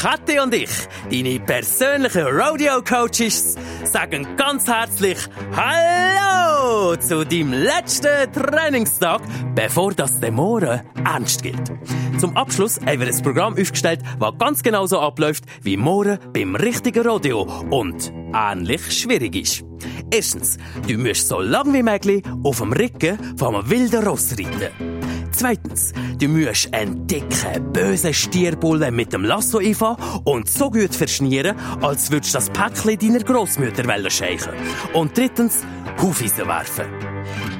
Kathi 0.00 0.38
und 0.38 0.54
ich, 0.54 0.70
deine 1.10 1.40
persönlichen 1.40 2.24
Rodeo-Coaches, 2.24 3.56
sagen 3.88 4.26
ganz 4.36 4.66
herzlich 4.66 5.18
Hallo 5.56 6.96
zu 6.96 7.24
deinem 7.24 7.52
letzten 7.52 8.32
Trainingstag, 8.32 9.22
bevor 9.54 9.94
das 9.94 10.20
Demoren 10.20 10.82
ernst 11.04 11.42
gilt. 11.42 11.72
Zum 12.18 12.36
Abschluss 12.36 12.78
haben 12.84 13.00
wir 13.00 13.06
ein 13.06 13.22
Programm 13.22 13.54
aufgestellt, 13.54 14.00
das 14.20 14.38
ganz 14.38 14.62
genau 14.62 14.86
so 14.86 15.00
abläuft 15.00 15.44
wie 15.62 15.76
morgen 15.76 16.18
beim 16.32 16.54
richtigen 16.54 17.06
Rodeo 17.06 17.42
und 17.70 18.12
ähnlich 18.34 18.92
schwierig 18.92 19.34
ist. 19.36 19.64
Erstens, 20.10 20.58
du 20.86 20.98
musst 20.98 21.28
so 21.28 21.40
lang 21.40 21.72
wie 21.72 21.82
möglich 21.82 22.22
auf 22.42 22.58
dem 22.58 22.72
Rücken 22.72 23.18
vom 23.36 23.70
wilden 23.70 24.04
Ross 24.04 24.32
reiten. 24.32 24.98
Zweitens, 25.38 25.92
du 26.18 26.26
musst 26.28 26.74
einen 26.74 27.06
dicken, 27.06 27.72
bösen 27.72 28.12
Stierbulle 28.12 28.90
mit 28.90 29.12
dem 29.12 29.24
Lasso 29.24 29.58
einfahren 29.58 29.96
und 30.24 30.48
so 30.48 30.68
gut 30.68 30.94
verschnieren, 30.94 31.56
als 31.80 32.10
würdest 32.10 32.34
du 32.34 32.38
das 32.38 32.50
Päckchen 32.50 32.98
deiner 32.98 33.24
Großmutter 33.24 33.77
scheichen. 34.10 34.52
Und 34.92 35.16
drittens, 35.16 35.64
Hufeisen 36.00 36.46
werfen. 36.46 36.86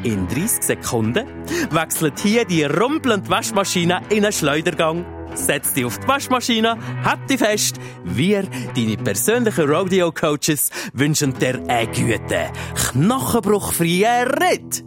In 0.05 0.29
30 0.29 0.63
Sekunden 0.63 1.27
wechselt 1.71 2.19
hier 2.21 2.45
die 2.45 2.65
rumpelnde 2.65 3.29
Waschmaschine 3.29 4.03
in 4.11 4.25
einen 4.25 4.33
Schleudergang. 4.33 5.05
Setz 5.35 5.75
dich 5.75 5.85
auf 5.85 5.99
die 5.99 6.09
Waschmaschine, 6.09 6.79
halt 7.05 7.29
dich 7.29 7.39
fest. 7.39 7.77
Wir, 8.05 8.45
deine 8.75 8.97
persönlichen 8.97 9.69
Rodeo-Coaches, 9.69 10.71
wünschen 10.95 11.35
dir 11.35 11.63
einen 11.69 11.93
guten, 11.93 12.53
knochenbruchfreien 12.75 14.29
Ritt. 14.29 14.85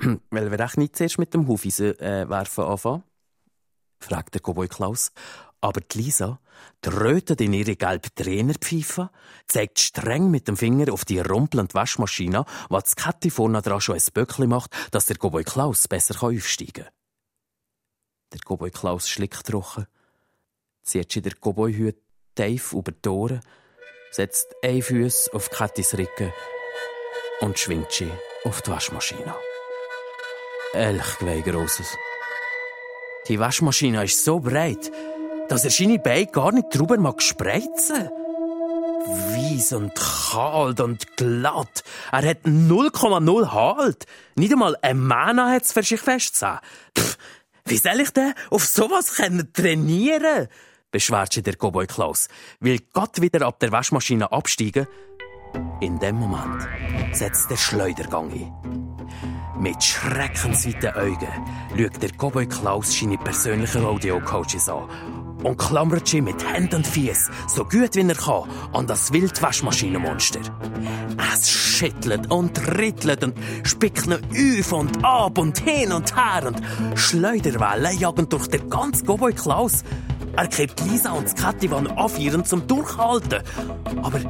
Weil 0.30 0.50
wir 0.50 0.60
echt 0.60 0.78
nicht 0.78 0.96
zuerst 0.96 1.18
mit 1.18 1.32
dem 1.32 1.46
Hufeisen 1.46 1.98
äh, 2.00 2.28
werfen 2.28 2.64
anfangen? 2.64 3.02
fragt 4.00 4.34
der 4.34 4.40
Cowboy 4.42 4.68
Klaus. 4.68 5.12
Aber 5.64 5.80
die 5.80 5.96
Lisa 5.96 6.40
trötet 6.82 7.40
in 7.40 7.54
ihre 7.54 7.74
gelbe 7.74 8.14
Trainerpfeife, 8.14 9.08
zeigt 9.46 9.78
streng 9.78 10.30
mit 10.30 10.46
dem 10.46 10.58
Finger 10.58 10.92
auf 10.92 11.06
die 11.06 11.20
rumpelnde 11.20 11.72
Waschmaschine, 11.72 12.44
was 12.68 12.96
Kette 12.96 13.30
vorne 13.30 13.62
dran 13.62 13.80
schon 13.80 13.94
ein 13.94 14.02
Böckli 14.12 14.46
macht, 14.46 14.72
dass 14.90 15.06
der 15.06 15.16
Cowboy 15.16 15.42
Klaus 15.42 15.88
besser 15.88 16.22
aufsteigen 16.22 16.84
kann. 16.84 16.92
Der 18.34 18.40
Cowboy 18.40 18.70
Klaus 18.70 19.08
schlickt 19.08 19.46
trocken, 19.46 19.86
zieht 20.82 21.10
sich 21.10 21.22
der 21.22 21.32
Cowboy-Hut 21.32 21.96
tief 22.34 22.74
über 22.74 22.92
die 22.92 23.08
Ohren, 23.08 23.40
setzt 24.10 24.48
ein 24.62 24.82
Fuß 24.82 25.30
auf 25.32 25.48
Kattis 25.48 25.94
Rücken 25.94 26.30
und 27.40 27.58
schwingt 27.58 27.90
sie 27.90 28.12
auf 28.44 28.60
die 28.60 28.70
Waschmaschine. 28.70 29.34
Elchgeweih 30.74 31.40
grosses. 31.40 31.96
Die 33.28 33.40
Waschmaschine 33.40 34.04
ist 34.04 34.22
so 34.22 34.40
breit, 34.40 34.92
dass 35.48 35.64
er 35.64 35.70
seine 35.70 35.98
Beine 35.98 36.26
gar 36.26 36.52
nicht 36.52 36.68
drüber 36.70 36.98
mag 36.98 37.22
spreizen. 37.22 38.08
Weiss 39.06 39.72
und 39.72 39.92
kalt 39.94 40.80
und 40.80 41.16
glatt. 41.16 41.84
Er 42.10 42.28
hat 42.30 42.44
0,0 42.44 43.52
Halt. 43.52 44.06
Nicht 44.34 44.52
einmal 44.52 44.76
ein 44.80 44.98
Mana 44.98 45.50
hat's 45.50 45.72
für 45.72 45.82
sich 45.82 46.00
festzählen. 46.00 46.58
Pff, 46.98 47.18
wie 47.66 47.76
soll 47.76 48.00
ich 48.00 48.10
denn 48.10 48.34
auf 48.50 48.64
sowas 48.64 49.14
können 49.14 49.52
trainieren? 49.52 50.48
beschwert 50.90 51.32
sich 51.32 51.42
der 51.42 51.56
Cowboy 51.56 51.86
Klaus. 51.86 52.28
Will 52.60 52.78
Gott 52.92 53.20
wieder 53.20 53.46
ab 53.46 53.58
der 53.58 53.72
Waschmaschine 53.72 54.30
absteigen? 54.32 54.86
In 55.80 55.98
dem 55.98 56.16
Moment 56.16 56.66
setzt 57.12 57.50
der 57.50 57.56
Schleudergang 57.56 58.30
ein. 58.32 59.60
Mit 59.60 59.82
schreckensweiten 59.82 60.94
Augen 60.94 61.46
schaut 61.76 62.02
der 62.02 62.10
Cowboy 62.10 62.46
Klaus 62.46 62.98
seine 62.98 63.18
persönlichen 63.18 63.84
Audio-Coaches 63.84 64.68
an 64.68 65.23
und 65.44 65.56
klammert 65.56 66.08
sie 66.08 66.20
mit 66.20 66.44
Händen 66.52 66.76
und 66.76 66.86
Fies 66.86 67.30
so 67.46 67.64
gut 67.64 67.94
wie 67.94 68.08
er 68.08 68.14
kann 68.14 68.48
an 68.72 68.86
das 68.86 69.12
Wildwaschmaschinenmonster. 69.12 70.40
Es 71.32 71.50
schüttelt 71.50 72.30
und 72.30 72.58
rittelt 72.78 73.22
und 73.22 73.34
spickt 73.62 74.06
noch 74.06 74.18
auf 74.18 74.72
und 74.72 75.04
ab 75.04 75.38
und 75.38 75.58
hin 75.58 75.92
und 75.92 76.16
her 76.16 76.46
und 76.46 76.60
Schleuderwellen 76.98 77.98
jagen 77.98 78.28
durch 78.28 78.48
den 78.48 78.68
ganzen 78.68 79.06
Cowboy 79.06 79.32
Klaus. 79.32 79.84
Er 80.36 80.48
kippt 80.48 80.80
Lisa 80.86 81.12
und 81.12 81.26
das 81.26 81.36
Kattiwan 81.36 81.86
anführen 81.86 82.44
zum 82.44 82.66
Durchhalten. 82.66 83.42
Aber 84.02 84.20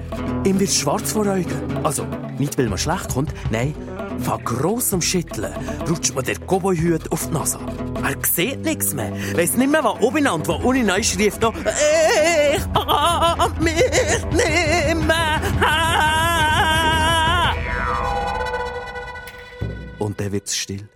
ihm 0.45 0.61
wird 0.61 0.71
schwarz 0.71 1.13
vor 1.13 1.27
Augen. 1.27 1.79
Also, 1.83 2.07
nicht 2.39 2.59
weil 2.59 2.69
man 2.69 2.77
schlecht 2.77 3.15
kommt, 3.15 3.33
nein, 3.51 3.75
von 4.19 4.45
grossem 4.45 5.01
Schütteln 5.01 5.53
rutscht 5.89 6.15
man 6.15 6.25
der 6.25 6.37
Cowboy-Hut 6.37 7.11
auf 7.13 7.27
die 7.27 7.35
Nase. 7.35 7.59
Er 8.03 8.17
sieht 8.25 8.61
nichts 8.61 8.95
mehr, 8.95 9.13
weiss 9.35 9.57
nicht 9.57 9.71
mehr, 9.71 9.85
was 9.85 10.01
oben 10.01 10.27
und 10.29 10.49
was 10.49 10.63
unten 10.63 10.87
neu 10.87 11.03
schrieft 11.03 11.41
noch 11.41 11.55
«Ich 11.57 12.65
hab 12.75 13.61
mich 13.61 13.75
nicht 14.33 15.07
mehr!» 15.07 15.41
Und 19.99 20.21
dann 20.21 20.33
wird's 20.33 20.57
still. 20.57 20.89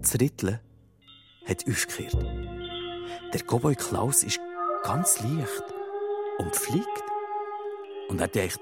Das 0.00 0.14
Ritteln 0.20 0.60
hat 1.46 1.64
aufgehört. 1.68 2.24
Der 3.34 3.40
Cowboy 3.42 3.74
Klaus 3.74 4.22
ist 4.22 4.40
ganz 4.84 5.20
leicht 5.20 5.64
und 6.38 6.54
fliegt. 6.54 6.86
Und 8.08 8.20
er 8.20 8.28
denkt, 8.28 8.60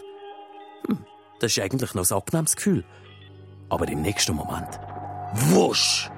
hm, 0.87 1.05
das 1.41 1.53
ist 1.53 1.63
eigentlich 1.63 1.95
noch 1.95 2.11
ein 2.11 2.17
angenehmes 2.17 2.57
Gefühl. 2.57 2.85
Aber 3.69 3.89
im 3.89 4.03
nächsten 4.03 4.35
Moment, 4.35 4.79
wusch! 5.33 6.11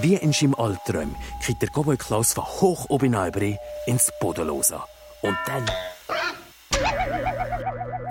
Wie 0.00 0.14
in 0.14 0.32
seinem 0.32 0.54
Albtraum 0.54 1.14
kriegt 1.42 1.62
der 1.62 1.68
Cowboy 1.70 1.96
Klaus 1.96 2.32
von 2.32 2.44
hoch 2.44 2.90
oben 2.90 3.14
über 3.14 3.58
ins 3.86 4.10
Bodenlose. 4.20 4.80
Und 5.22 5.38
dann... 5.46 5.70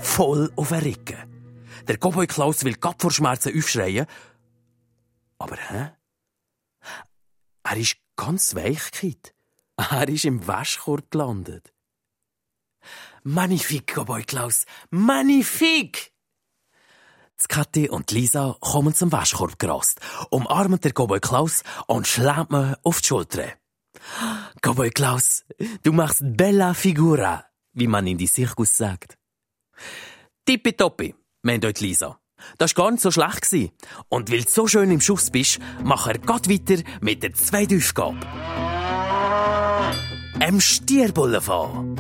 Voll 0.02 0.52
auf 0.56 0.70
den 0.70 0.80
Rücken. 0.80 1.18
Der 1.88 1.98
Cowboy 1.98 2.28
Klaus 2.28 2.64
will 2.64 2.76
grad 2.76 3.02
vor 3.02 3.12
Schmerzen 3.12 3.58
aufschreien. 3.58 4.06
Aber 5.38 5.58
hä? 5.58 5.92
Er 7.64 7.78
ist 7.78 7.98
ganz 8.16 8.56
weich, 8.56 8.92
Kid. 8.92 9.34
Er 9.76 10.08
ist 10.08 10.26
im 10.26 10.48
Waschkorb 10.48 11.12
gelandet. 11.12 11.74
Magnifik, 13.24 13.94
Cowboy 13.94 14.24
Klaus. 14.24 14.66
Magnifik! 14.90 16.12
Kathi 17.48 17.89
und 17.89 18.12
Lisa 18.12 18.56
kommen 18.60 18.94
zum 18.94 19.12
Waschkorb 19.12 19.60
gerast, 19.60 20.00
umarmen 20.30 20.80
der 20.80 20.91
Cowboy 20.91 21.20
Klaus 21.20 21.64
und 21.88 22.08
schlägt 22.08 22.52
mir 22.52 22.78
auf 22.84 23.02
die 23.02 23.08
Schulter. 23.08 23.48
Cowboy 24.62 24.89
Klaus, 24.89 25.46
du 25.84 25.91
machst 25.91 26.22
bella 26.24 26.74
figura, 26.74 27.46
wie 27.74 27.88
man 27.88 28.08
in 28.08 28.18
die 28.18 28.30
Zirkus 28.30 28.78
sagt. 28.78 29.18
Tippitoppi, 30.46 31.16
meint 31.41 31.66
euch 31.66 31.80
Lisa. 31.80 32.20
Das 32.58 32.76
war 32.76 32.86
gar 32.86 32.91
nicht 32.91 33.02
so 33.02 33.12
schlecht. 33.12 33.72
Und 34.10 34.32
weil 34.32 34.44
du 34.44 34.50
so 34.50 34.68
schön 34.68 34.91
im 34.91 35.02
Schuss 35.02 35.30
bist, 35.30 35.60
mach 35.84 36.08
er 36.08 36.20
grad 36.20 36.50
weiter 36.50 36.82
mit 37.02 37.24
der 37.24 37.34
zweiten 37.34 37.78
Aufgabe. 37.78 38.20
Stierbullen 40.60 41.41
fahren. 41.41 41.96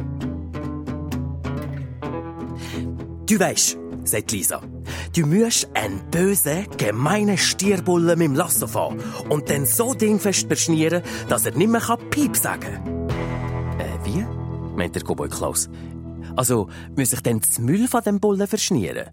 Du 3.25 3.39
weisst, 3.39 3.77
sagt 4.05 4.31
Lisa, 4.31 4.61
du 5.15 5.25
musst 5.25 5.67
einen 5.75 6.09
bösen, 6.11 6.67
gemeinen 6.77 7.37
Stierbullen 7.37 8.17
mit 8.17 8.27
dem 8.27 8.35
Lasso 8.35 8.67
fahren 8.67 9.01
und 9.29 9.49
dann 9.49 9.65
so 9.65 9.93
dingfest 9.93 10.49
beschnieren, 10.49 11.03
dass 11.29 11.45
er 11.45 11.55
nicht 11.55 11.69
mehr 11.69 11.97
Piep 12.09 12.35
sagen 12.35 12.61
kann. 12.61 13.79
Äh, 13.79 14.05
wie? 14.05 14.25
meint 14.75 14.95
der 14.95 15.03
Cowboy 15.03 15.29
Klaus. 15.29 15.69
Also, 16.35 16.69
muss 16.95 17.13
ich 17.13 17.21
dann 17.21 17.39
das 17.39 17.59
Müll 17.59 17.87
von 17.87 18.03
dem 18.03 18.19
Bullen 18.19 18.47
verschnieren? 18.47 19.09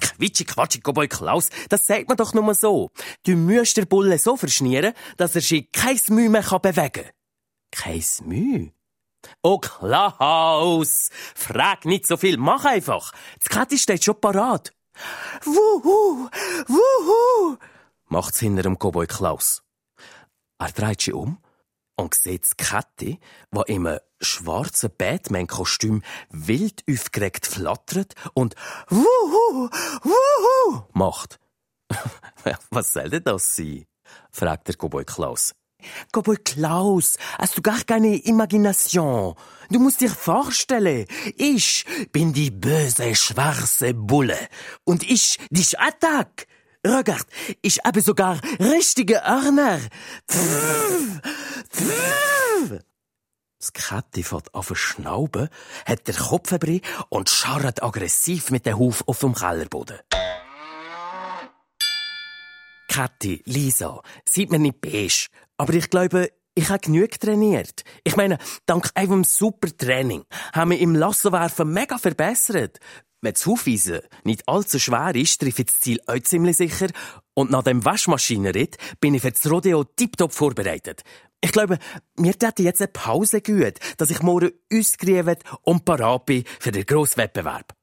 Quitschi, 0.00 0.44
Quatschi, 0.44 0.80
Cowboy 0.80 1.08
Klaus, 1.08 1.48
das 1.68 1.86
sagt 1.86 2.08
man 2.08 2.16
doch 2.16 2.34
nur 2.34 2.54
so. 2.54 2.90
Du 3.24 3.36
musst 3.36 3.76
den 3.76 3.86
Bullen 3.86 4.18
so 4.18 4.36
verschnieren, 4.36 4.94
dass 5.16 5.34
er 5.34 5.42
sich 5.42 5.70
kein 5.72 5.98
Mühe 6.08 6.28
mehr 6.28 6.42
bewegen 6.42 6.92
kann. 6.92 7.04
Kein 7.70 8.02
Mühe? 8.24 8.72
Oh 9.42 9.58
Klaus, 9.58 11.10
frag 11.34 11.84
nicht 11.84 12.06
so 12.06 12.16
viel, 12.16 12.36
mach 12.36 12.64
einfach. 12.64 13.12
Das 13.38 13.48
Kette 13.48 13.78
steht 13.78 14.04
schon 14.04 14.20
parat. 14.20 14.72
Wuhu, 15.44 16.28
wuhu, 16.66 17.56
macht's 18.06 18.40
hinter 18.40 18.62
dem 18.62 18.76
Cowboy 18.78 19.06
Klaus. 19.06 19.62
Er 20.58 20.72
dreht 20.72 21.00
sich 21.00 21.14
um 21.14 21.38
und 21.96 22.14
sieht 22.14 22.50
die 22.50 22.64
Kette, 22.64 23.18
die 23.50 23.72
im 23.72 23.98
schwarzen 24.20 24.90
Batman-Kostüm 24.96 26.02
wild 26.30 26.84
aufgeregt 26.88 27.46
flattert 27.46 28.14
und 28.34 28.54
wuhu, 28.88 29.70
wuhu 30.02 30.82
macht. 30.92 31.40
Was 32.70 32.92
soll 32.92 33.10
denn 33.10 33.24
das 33.24 33.56
sein? 33.56 33.86
fragt 34.30 34.68
der 34.68 34.76
Cowboy 34.76 35.04
Klaus. 35.04 35.54
Cowboy 36.12 36.36
Klaus, 36.36 37.16
hast 37.38 37.56
du 37.56 37.62
gar 37.62 37.82
keine 37.84 38.16
Imagination? 38.16 39.34
Du 39.70 39.78
musst 39.78 40.00
dir 40.00 40.10
vorstellen, 40.10 41.06
ich 41.36 41.84
bin 42.12 42.32
die 42.32 42.50
böse 42.50 43.14
schwarze 43.14 43.94
Bulle 43.94 44.38
und 44.84 45.08
ich 45.08 45.38
dich 45.50 45.78
attack. 45.78 46.46
Regard, 46.86 47.26
ich 47.62 47.78
habe 47.84 48.00
sogar 48.00 48.40
richtige 48.58 49.22
Hörner. 49.22 49.80
Das 53.58 53.72
Kätti 53.74 54.22
fährt 54.22 54.54
auf 54.54 54.72
Schnauben, 54.74 55.50
hat 55.84 56.08
den 56.08 56.16
Kopf 56.16 56.48
verbrannt 56.48 56.82
und 57.10 57.28
scharrt 57.28 57.82
aggressiv 57.82 58.50
mit 58.50 58.64
dem 58.64 58.78
Huf 58.78 59.04
auf 59.06 59.18
dem 59.18 59.34
Kellerboden. 59.34 59.98
Kathi, 62.88 63.42
Lisa, 63.44 64.02
seid 64.28 64.50
mir 64.50 64.58
nicht 64.58 64.80
beige, 64.80 65.28
aber 65.60 65.74
ich 65.74 65.90
glaube, 65.90 66.32
ich 66.54 66.70
habe 66.70 66.80
genug 66.80 67.20
trainiert. 67.20 67.84
Ich 68.02 68.16
meine, 68.16 68.38
dank 68.64 68.90
einem 68.94 69.24
super 69.24 69.68
Training 69.76 70.24
haben 70.54 70.70
wir 70.70 70.78
im 70.78 70.94
Lassowerfen 70.94 71.70
mega 71.70 71.98
verbessert. 71.98 72.78
Wenn 73.20 73.34
das 73.34 73.44
Hufeisen 73.44 74.00
nicht 74.24 74.48
allzu 74.48 74.78
schwer 74.78 75.14
ist, 75.14 75.38
treffe 75.38 75.60
ich 75.60 75.66
das 75.66 75.80
Ziel 75.80 76.00
auch 76.06 76.18
ziemlich 76.20 76.56
sicher. 76.56 76.86
Und 77.34 77.50
nach 77.50 77.62
dem 77.62 77.84
Waschmaschinenritt 77.84 78.78
bin 79.00 79.12
ich 79.12 79.20
für 79.20 79.32
das 79.32 79.50
Rodeo 79.50 79.84
tiptop 79.84 80.32
vorbereitet. 80.32 81.02
Ich 81.42 81.52
glaube, 81.52 81.78
mir 82.16 82.38
täte 82.38 82.62
jetzt 82.62 82.80
eine 82.80 82.88
Pause 82.88 83.42
gut, 83.42 83.74
dass 83.98 84.10
ich 84.10 84.22
morgen 84.22 84.52
ausgerufen 84.72 85.36
und 85.60 85.84
parat 85.84 86.24
bin 86.24 86.44
für 86.58 86.72
den 86.72 86.86
grossen 86.86 87.18
Wettbewerb. 87.18 87.74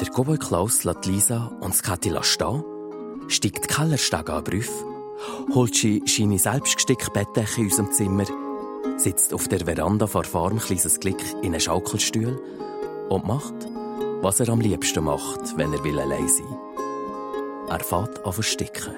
Der 0.00 0.08
Cowboy 0.08 0.38
Klaus 0.38 0.84
lässt 0.84 1.04
Lisa 1.04 1.46
und 1.60 1.74
das 1.74 1.82
Kathi 1.82 2.14
stehen, 2.22 2.62
steigt 3.28 3.64
die 3.64 3.74
Kellerstege 3.74 4.32
an 4.32 4.44
Brüff, 4.44 4.84
holt 5.54 5.74
sie 5.74 6.02
seine 6.06 6.38
selbstgestickte 6.38 7.10
Bettdecke 7.10 7.60
in 7.60 7.64
unserem 7.66 7.92
Zimmer, 7.92 8.24
sitzt 8.96 9.32
auf 9.34 9.48
der 9.48 9.64
Veranda 9.64 10.06
vor 10.06 10.24
Farm 10.24 10.58
kleines 10.58 10.98
Glück 10.98 11.20
in 11.42 11.52
einem 11.52 11.60
Schaukelstuhl 11.60 12.40
und 13.08 13.26
macht, 13.26 13.54
was 14.22 14.40
er 14.40 14.48
am 14.48 14.60
liebsten 14.60 15.04
macht, 15.04 15.56
wenn 15.56 15.72
er 15.72 15.84
will 15.84 15.98
allein 15.98 16.28
sein 16.28 16.58
Er 17.68 17.80
fährt 17.80 18.24
an 18.24 18.32
versticken. 18.32 18.94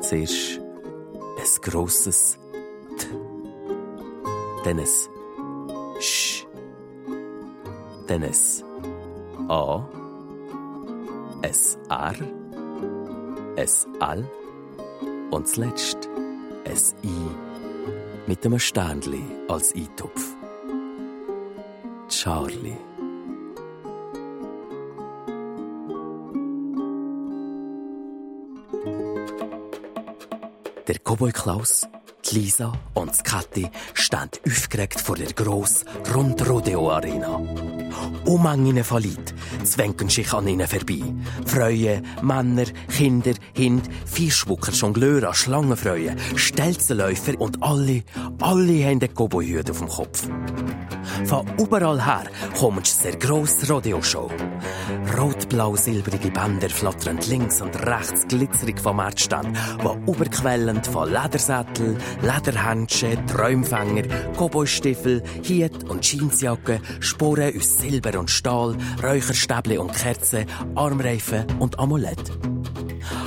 Zuerst 0.00 0.58
ein 0.58 1.62
grosses 1.62 2.38
T. 2.98 3.06
Dann 4.64 4.80
ein 4.80 6.00
Sch. 6.00 6.46
Dann 8.06 8.24
ein 8.24 9.50
A. 9.50 9.88
Ein 11.42 11.52
R. 11.88 12.31
Ein 13.56 13.68
L. 14.00 14.30
Und 15.30 15.46
zuletzt 15.46 16.08
ein 16.64 16.76
I 17.04 17.12
mit 18.26 18.46
einem 18.46 18.58
Sternli 18.58 19.22
als 19.48 19.74
Eintopf. 19.74 20.34
Charlie. 22.08 22.76
Der 30.88 30.98
Cowboy 31.04 31.32
Klaus, 31.32 31.86
die 32.24 32.38
Lisa 32.38 32.72
und 32.94 33.22
Kathi 33.22 33.70
stehen 33.92 34.30
aufgeregt 34.46 35.00
vor 35.00 35.16
der 35.16 35.32
grossen 35.32 35.88
Rund-Rodeo-Arena. 36.14 37.40
Unmengen 38.24 38.82
von 38.82 39.02
Leuten 39.02 39.31
zwängen 39.66 40.08
sich 40.08 40.32
an 40.32 40.48
ihnen 40.48 40.66
vorbei. 40.66 41.02
Freuen, 41.46 42.04
Männer, 42.22 42.66
Kinder, 42.94 43.34
Hund, 43.56 43.88
Fischwucker, 44.06 44.72
Jongleure, 44.72 45.34
Schlangenfreuen, 45.34 46.18
Stelzenläufer 46.36 47.40
und 47.40 47.62
alle, 47.62 48.02
alle 48.42 48.84
haben 48.84 49.00
den 49.00 49.14
Cowboy-Hut 49.14 49.70
auf 49.70 49.78
dem 49.78 49.88
Kopf. 49.88 50.28
Von 51.24 51.46
überall 51.58 52.04
her 52.04 52.24
kommt 52.58 52.86
zur 52.86 53.12
grossen 53.12 53.70
Rodeo-Show. 53.70 54.30
Rot-blau-silbrige 55.16 56.30
Bänder 56.30 56.68
flattern 56.68 57.18
links 57.28 57.60
und 57.60 57.74
rechts 57.86 58.26
glitzerig 58.28 58.80
vom 58.80 58.96
Marktstand, 58.96 59.56
die 59.56 60.10
überquellend 60.10 60.86
von 60.86 61.10
Ledersättel, 61.10 61.96
Lederhändchen, 62.22 63.26
Träumfänger, 63.26 64.04
Cowboystiefel, 64.36 65.22
Hiet 65.42 65.88
und 65.88 66.04
Jeansjacke, 66.04 66.80
Sporen 67.00 67.56
aus 67.56 67.78
Silber 67.78 68.18
und 68.18 68.30
Stahl, 68.30 68.76
Räucherstäbli 69.02 69.78
und 69.78 69.92
Kerzen, 69.92 70.46
Armreifen 70.74 71.46
und 71.58 71.78
Amulett. 71.78 72.51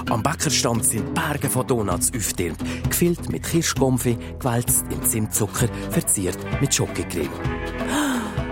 Am 0.10 0.22
Bäckerstand 0.22 0.86
sind 0.86 1.14
Berge 1.16 1.50
von 1.50 1.66
Donuts 1.66 2.12
aufgetürmt, 2.16 2.60
gefüllt 2.90 3.30
mit 3.30 3.44
Kirschkonfi, 3.44 4.18
gewälzt 4.40 4.86
in 4.92 5.04
Zimtzucker, 5.04 5.68
verziert 5.90 6.38
mit 6.62 6.74
Schokocreme. 6.74 7.30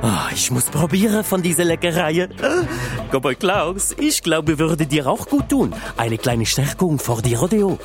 Ah, 0.01 0.29
ich 0.33 0.49
muss 0.49 0.65
probieren 0.65 1.23
von 1.23 1.41
dieser 1.43 1.63
Leckereien. 1.63 2.33
Cowboy 3.11 3.35
Klaus, 3.35 3.95
ich 3.99 4.23
glaube, 4.23 4.57
würde 4.57 4.87
dir 4.87 5.07
auch 5.07 5.27
gut 5.27 5.49
tun. 5.49 5.73
Eine 5.95 6.17
kleine 6.17 6.45
Stärkung 6.45 6.97
vor 6.97 7.21
die 7.21 7.35
Rodeo. 7.35 7.77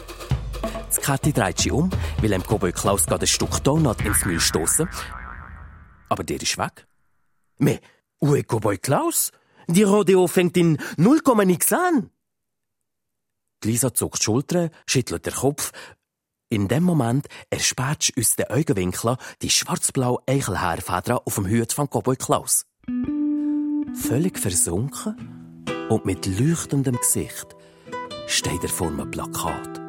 Das 0.89 1.01
Kathi 1.01 1.33
dreht 1.33 1.59
sich 1.59 1.71
um, 1.71 1.91
will 2.23 2.31
dem 2.31 2.43
Cowboy 2.43 2.73
Klaus 2.73 3.07
gerade 3.07 3.25
ein 3.25 3.29
Stück 3.29 3.62
Donut 3.62 4.05
ins 4.05 4.25
Müll 4.25 4.41
stoßen. 4.41 4.89
Aber 6.09 6.25
der 6.25 6.41
ist 6.41 6.57
weg. 6.57 6.87
Me, 7.59 7.81
ue 8.21 8.43
Cowboy 8.43 8.79
Klaus? 8.79 9.31
Die 9.69 9.83
Rodeo 9.83 10.27
fängt 10.27 10.57
in 10.57 10.79
0, 10.97 11.21
nix 11.45 11.71
an. 11.73 12.11
Lisa 13.65 13.93
zuckt 13.93 14.21
die 14.21 14.25
Schultern, 14.25 14.71
schüttelt 14.87 15.27
den 15.27 15.35
Kopf. 15.35 15.73
In 16.51 16.69
dem 16.69 16.85
Moment 16.85 17.27
erspäht 17.51 18.13
aus 18.19 18.37
den 18.37 18.47
Augenwinkeln 18.51 19.17
die 19.43 19.51
schwarz-blau 19.51 20.21
Eichelhaarfeder 20.27 21.23
auf 21.27 21.35
dem 21.35 21.49
Hut 21.49 21.73
von 21.73 21.89
Cowboy 21.89 22.17
Klaus. 22.17 22.65
Völlig 23.95 24.39
versunken 24.39 25.65
und 25.89 26.07
mit 26.07 26.27
leuchtendem 26.27 26.97
Gesicht 26.97 27.55
steht 28.27 28.63
er 28.63 28.69
vor 28.69 28.89
einem 28.89 29.11
Plakat. 29.11 29.81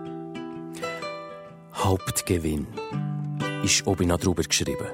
Hauptgewinn 1.73 2.67
ist 3.63 3.87
oben 3.87 4.07
noch 4.07 4.19
drüber 4.19 4.43
geschrieben. 4.43 4.87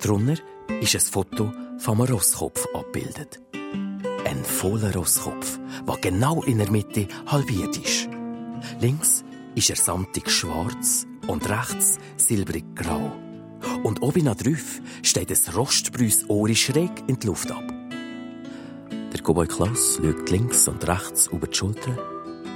Drunter 0.00 0.36
ist 0.80 0.94
ein 0.94 1.00
Foto 1.00 1.52
vom 1.78 2.00
Rosskopf 2.00 2.66
abgebildet. 2.74 3.40
Ein 4.26 4.44
voller 4.44 4.92
Rosskopf, 4.92 5.60
der 5.86 5.96
genau 5.98 6.42
in 6.42 6.58
der 6.58 6.68
Mitte 6.68 7.06
halbiert 7.28 7.76
ist. 7.76 8.08
Links 8.80 9.22
ist 9.54 9.70
er 9.70 9.76
samtig 9.76 10.28
schwarz 10.32 11.06
und 11.28 11.48
rechts 11.48 11.98
silbrig 12.16 12.64
grau. 12.74 13.12
Und 13.84 14.02
oben 14.02 14.24
drauf 14.24 14.80
steht 15.04 15.30
ein 15.30 15.54
rostbrüs 15.54 16.28
Ohr 16.28 16.52
schräg 16.56 16.90
in 17.06 17.20
die 17.20 17.28
Luft 17.28 17.52
ab. 17.52 17.72
Der 19.12 19.20
Cowboy 19.22 19.46
Klaus 19.46 20.00
schaut 20.02 20.28
links 20.28 20.66
und 20.66 20.84
rechts 20.88 21.28
über 21.28 21.46
die 21.46 21.56
Schulter, 21.56 21.96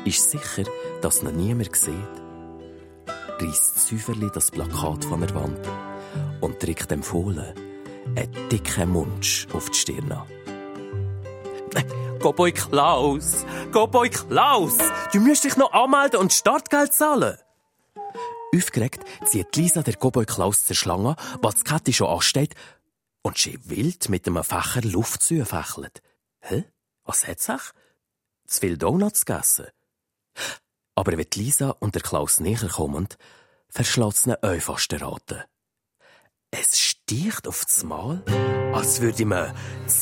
ist 0.04 0.28
sicher, 0.28 0.64
dass 1.02 1.22
noch 1.22 1.30
niemand 1.30 1.76
sieht, 1.76 1.94
reißt 3.38 3.86
Säuferli 3.86 4.28
das 4.34 4.50
Plakat 4.50 5.04
von 5.04 5.20
der 5.20 5.32
Wand 5.36 5.60
und 6.40 6.60
drückt 6.60 6.90
dem 6.90 7.04
Fohlen 7.04 7.54
einen 8.16 8.48
dicken 8.50 8.90
Munsch 8.90 9.46
auf 9.52 9.70
die 9.70 9.78
Stirn 9.78 10.10
an. 10.10 10.39
Cowboy 12.20 12.52
Klaus! 12.52 13.44
Cowboy 13.72 14.10
Klaus! 14.10 14.78
Du 15.12 15.20
musst 15.20 15.44
dich 15.44 15.56
noch 15.56 15.72
anmelden 15.72 16.20
und 16.20 16.32
Startgeld 16.32 16.92
zahlen! 16.92 17.38
Aufgeregt 18.54 19.04
zieht 19.24 19.54
Lisa 19.56 19.82
der 19.82 19.94
Cowboy 19.94 20.26
Klaus 20.26 20.64
zur 20.64 20.76
Schlange, 20.76 21.16
was 21.40 21.64
Kathi 21.64 21.92
schon 21.92 22.08
ansteht, 22.08 22.54
und 23.22 23.38
sie 23.38 23.58
wild 23.68 24.08
mit 24.08 24.26
einem 24.26 24.42
Fächer 24.42 24.82
Luft 24.82 25.22
zufächelt. 25.22 26.02
Hä? 26.40 26.64
Was 27.04 27.26
hat's 27.26 27.46
sich? 27.46 27.62
Zu 28.46 28.60
viel 28.60 28.76
Donuts 28.76 29.24
gegessen? 29.24 29.66
Aber 30.94 31.16
wenn 31.16 31.26
Lisa 31.34 31.70
und 31.78 31.94
der 31.94 32.02
Klaus 32.02 32.40
näher 32.40 32.68
kommen, 32.68 33.08
verschlägt 33.68 34.26
es 34.26 34.42
euch 34.42 34.62
fast 34.62 34.92
erraten. 34.92 35.44
Es 36.50 36.78
sticht 36.78 37.46
auf 37.46 37.64
das 37.64 37.84
Mal, 37.84 38.22
als 38.72 39.00
würde 39.00 39.24
man 39.24 39.52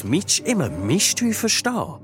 Mitsch 0.04 0.40
im 0.40 0.86
Misthäufen 0.86 1.48
stehen. 1.48 1.94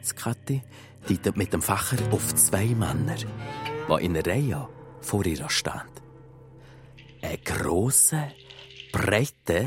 Das 0.00 0.14
Kathi 0.14 0.62
deutet 1.08 1.36
mit 1.36 1.52
dem 1.52 1.62
Fächer 1.62 1.96
auf 2.10 2.34
zwei 2.34 2.66
Männer, 2.66 3.16
die 3.16 4.04
in 4.04 4.16
einer 4.16 4.26
Reihe 4.26 4.68
vor 5.00 5.24
ihr 5.24 5.48
stehen. 5.48 5.80
Ein 7.22 7.38
grosser, 7.44 8.28
breiter, 8.92 9.62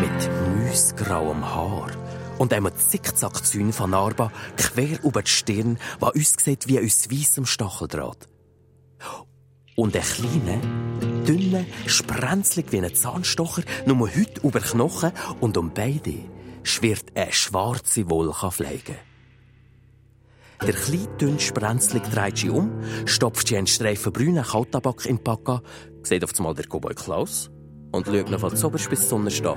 mit 0.00 0.30
müsgrauem 0.64 1.44
Haar 1.44 1.90
und 2.38 2.52
einem 2.52 2.70
Zickzackzäun 2.74 3.72
von 3.72 3.90
Narba 3.90 4.32
quer 4.56 5.02
über 5.04 5.22
die 5.22 5.30
Stirn, 5.30 5.78
was 5.98 6.14
uns 6.14 6.36
sieht 6.38 6.68
wie 6.68 6.78
aus 6.78 7.10
weissem 7.10 7.46
Stacheldraht. 7.46 8.29
Und 9.80 9.96
ein 9.96 10.02
kleiner, 10.02 10.60
dünner, 11.26 11.64
sprenzlig 11.86 12.66
wie 12.70 12.82
ein 12.82 12.94
Zahnstocher, 12.94 13.62
nur 13.86 14.10
heute 14.14 14.46
über 14.46 14.60
Knochen 14.60 15.10
und 15.40 15.56
um 15.56 15.72
beide 15.72 16.16
schwirrt 16.62 17.06
eine 17.14 17.32
schwarze 17.32 18.10
Wolkenfliege. 18.10 18.96
Der 20.60 20.74
kleine, 20.74 21.16
dünne 21.16 21.40
Sprenzlig 21.40 22.02
dreht 22.12 22.36
sich 22.36 22.50
um, 22.50 22.70
stopft 23.06 23.48
sich 23.48 23.56
einen 23.56 23.66
Streifen 23.66 24.12
brünen 24.12 24.44
Kalttabak 24.44 25.06
in 25.06 25.16
die 25.16 25.22
Packe, 25.22 25.62
sieht 26.02 26.24
auf 26.24 26.38
einmal 26.38 26.54
der 26.54 26.66
Cowboy 26.66 26.94
Klaus 26.94 27.50
und 27.90 28.06
schaut 28.06 28.30
noch 28.30 28.40
von 28.40 28.54
Zoberst 28.54 28.90
bis 28.90 29.08
Sonne 29.08 29.30
stehen. 29.30 29.56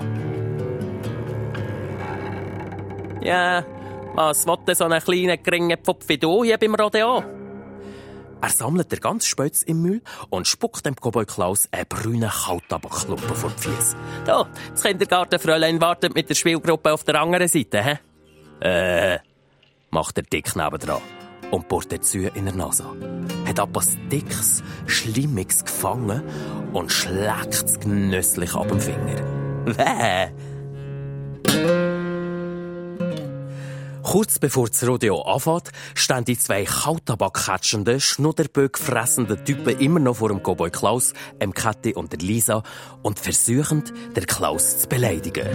Ja, 3.22 3.66
was 4.16 4.48
will 4.48 4.56
denn 4.66 4.76
so 4.76 4.86
ein 4.86 5.02
kleiner, 5.02 5.36
geringer 5.36 5.76
Pfupf 5.76 6.08
wie 6.08 6.18
du 6.18 6.46
hier 6.46 6.58
beim 6.58 6.76
Rodeo? 6.76 7.43
Er 8.44 8.50
sammelt 8.50 8.92
den 8.92 9.00
ganzen 9.00 9.26
Spötz 9.26 9.64
im 9.64 9.82
Müll 9.82 10.02
und 10.30 10.50
spuckt 10.50 10.86
dem 10.86 10.96
Cowboy 10.96 11.26
Klaus 11.26 11.70
einen 11.72 11.86
brünen 11.88 12.30
Kalttabakklumpen 12.30 13.36
vor 13.36 13.50
die 13.52 13.70
Füße. 13.70 13.96
Da, 14.26 14.50
das 14.70 14.84
Kindergartenfräulein 14.84 15.80
wartet 15.80 16.14
mit 16.14 16.28
der 16.28 16.36
Spielgruppe 16.36 16.92
auf 16.92 17.06
der 17.06 17.22
anderen 17.22 17.48
Seite, 17.48 17.82
hä? 17.82 18.00
Äh, 18.60 19.20
macht 19.92 20.18
er 20.18 20.24
dick 20.24 20.58
nebendran 20.58 21.02
und 21.52 21.70
bohrt 21.70 21.90
der 21.90 22.02
zu 22.02 22.18
in 22.18 22.44
der 22.44 22.54
Nase. 22.54 22.84
Hat 23.48 23.60
etwas 23.60 23.96
Dickes, 24.12 24.62
Schlimmiges 24.88 25.64
gefangen 25.64 26.22
und 26.74 26.92
schlägt 26.92 27.54
es 27.54 27.80
genüsslich 27.80 28.54
ab 28.56 28.68
dem 28.68 28.82
Finger. 28.82 29.22
Wäh! 29.68 30.53
Kurz 34.14 34.38
bevor 34.38 34.68
das 34.68 34.88
Rodeo 34.88 35.24
anfängt, 35.24 35.72
stehen 35.96 36.24
die 36.24 36.38
zwei 36.38 36.66
Kautabak-catchenden, 36.66 38.00
Schnudderböck 38.00 38.78
fressenden 38.78 39.44
Typen 39.44 39.80
immer 39.80 40.00
noch 40.00 40.18
vor 40.18 40.30
dem 40.30 40.44
Cowboy 40.44 40.70
Klaus, 40.70 41.14
dem 41.42 41.52
Kathi 41.52 41.96
und 41.96 42.12
der 42.12 42.20
Lisa 42.20 42.62
und 43.02 43.18
versuchen, 43.18 43.84
der 44.16 44.28
Klaus 44.28 44.82
zu 44.82 44.88
beleidigen. 44.88 45.48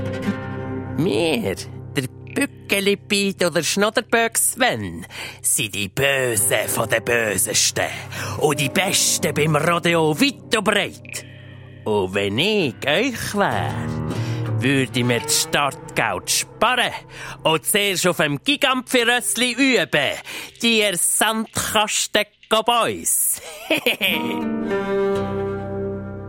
Wir, 0.96 1.54
der 1.54 2.08
Bückelipied 2.34 3.44
oder 3.44 3.62
Schnodderböck 3.62 4.36
Sven, 4.36 5.06
sind 5.40 5.76
die 5.76 5.88
Bösen 5.88 6.66
von 6.66 6.88
den 6.88 7.04
Bösesten 7.04 7.86
und 8.40 8.58
die 8.58 8.70
Besten 8.70 9.34
beim 9.34 9.54
Rodeo 9.54 10.20
weit 10.20 10.56
und 10.56 10.64
breit. 10.64 11.24
Und 11.84 12.12
wenn 12.12 12.36
ich 12.38 12.74
euch 12.84 13.34
wäre, 13.36 14.27
würde 14.62 15.04
mir 15.04 15.20
die 15.20 15.28
Startgeld 15.28 16.30
sparen 16.30 16.92
und 17.44 17.64
zuerst 17.64 18.06
auf 18.06 18.16
dem 18.16 18.42
Gigampfirössli 18.42 19.52
üben. 19.52 20.12
Die 20.62 20.84
Sandkasten 20.94 22.26
Boys. 22.64 23.40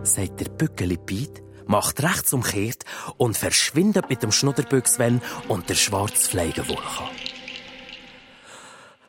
sagt 0.04 0.40
der 0.40 0.50
Bückeli 0.50 0.98
Piet, 0.98 1.42
macht 1.66 2.02
rechts 2.04 2.34
umkehrt 2.34 2.84
und 3.18 3.38
verschwindet 3.38 4.10
mit 4.10 4.24
dem 4.24 4.32
Schnudderbüchswen 4.32 5.22
und 5.48 5.70
der 5.70 5.76
schwarzen 5.76 6.30
Fleigenwolke. 6.30 7.04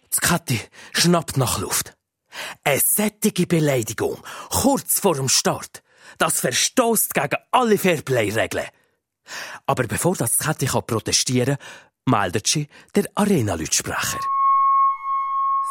Das 0.09 0.21
Kathi 0.21 0.61
schnappt 0.93 1.37
nach 1.37 1.59
Luft. 1.59 1.95
Eine 2.65 2.81
sättige 2.81 3.47
Beleidigung, 3.47 4.19
kurz 4.51 5.01
vor 5.01 5.15
dem 5.15 5.29
Start. 5.29 5.83
Das 6.19 6.41
verstößt 6.41 7.15
gegen 7.15 7.39
alle 7.51 7.79
Fairplay-Regeln. 7.79 8.67
Aber 9.67 9.85
bevor 9.85 10.17
das 10.17 10.39
Kathi 10.39 10.67
protestieren 10.67 11.57
kann, 11.57 11.91
meldet 12.11 12.47
sie 12.47 12.69
der 12.95 13.05
Arena-Lütsprecher. 13.15 14.19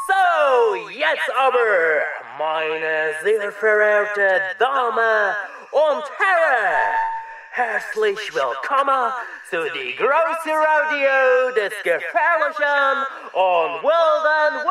So, 0.08 0.88
jetzt 0.90 1.32
aber, 1.38 2.02
meine 2.38 3.14
sehr 3.24 3.52
verehrte 3.52 4.42
Damen 4.58 5.36
und 5.72 6.04
Herren, 6.18 6.96
herzlich 7.52 8.34
willkommen 8.34 9.14
zu 9.50 9.70
die 9.72 9.96
große 9.96 10.52
Radio 10.52 11.52
des 11.56 11.74
gefährlichen 11.84 13.06
und 13.34 13.84
wilden 13.84 14.66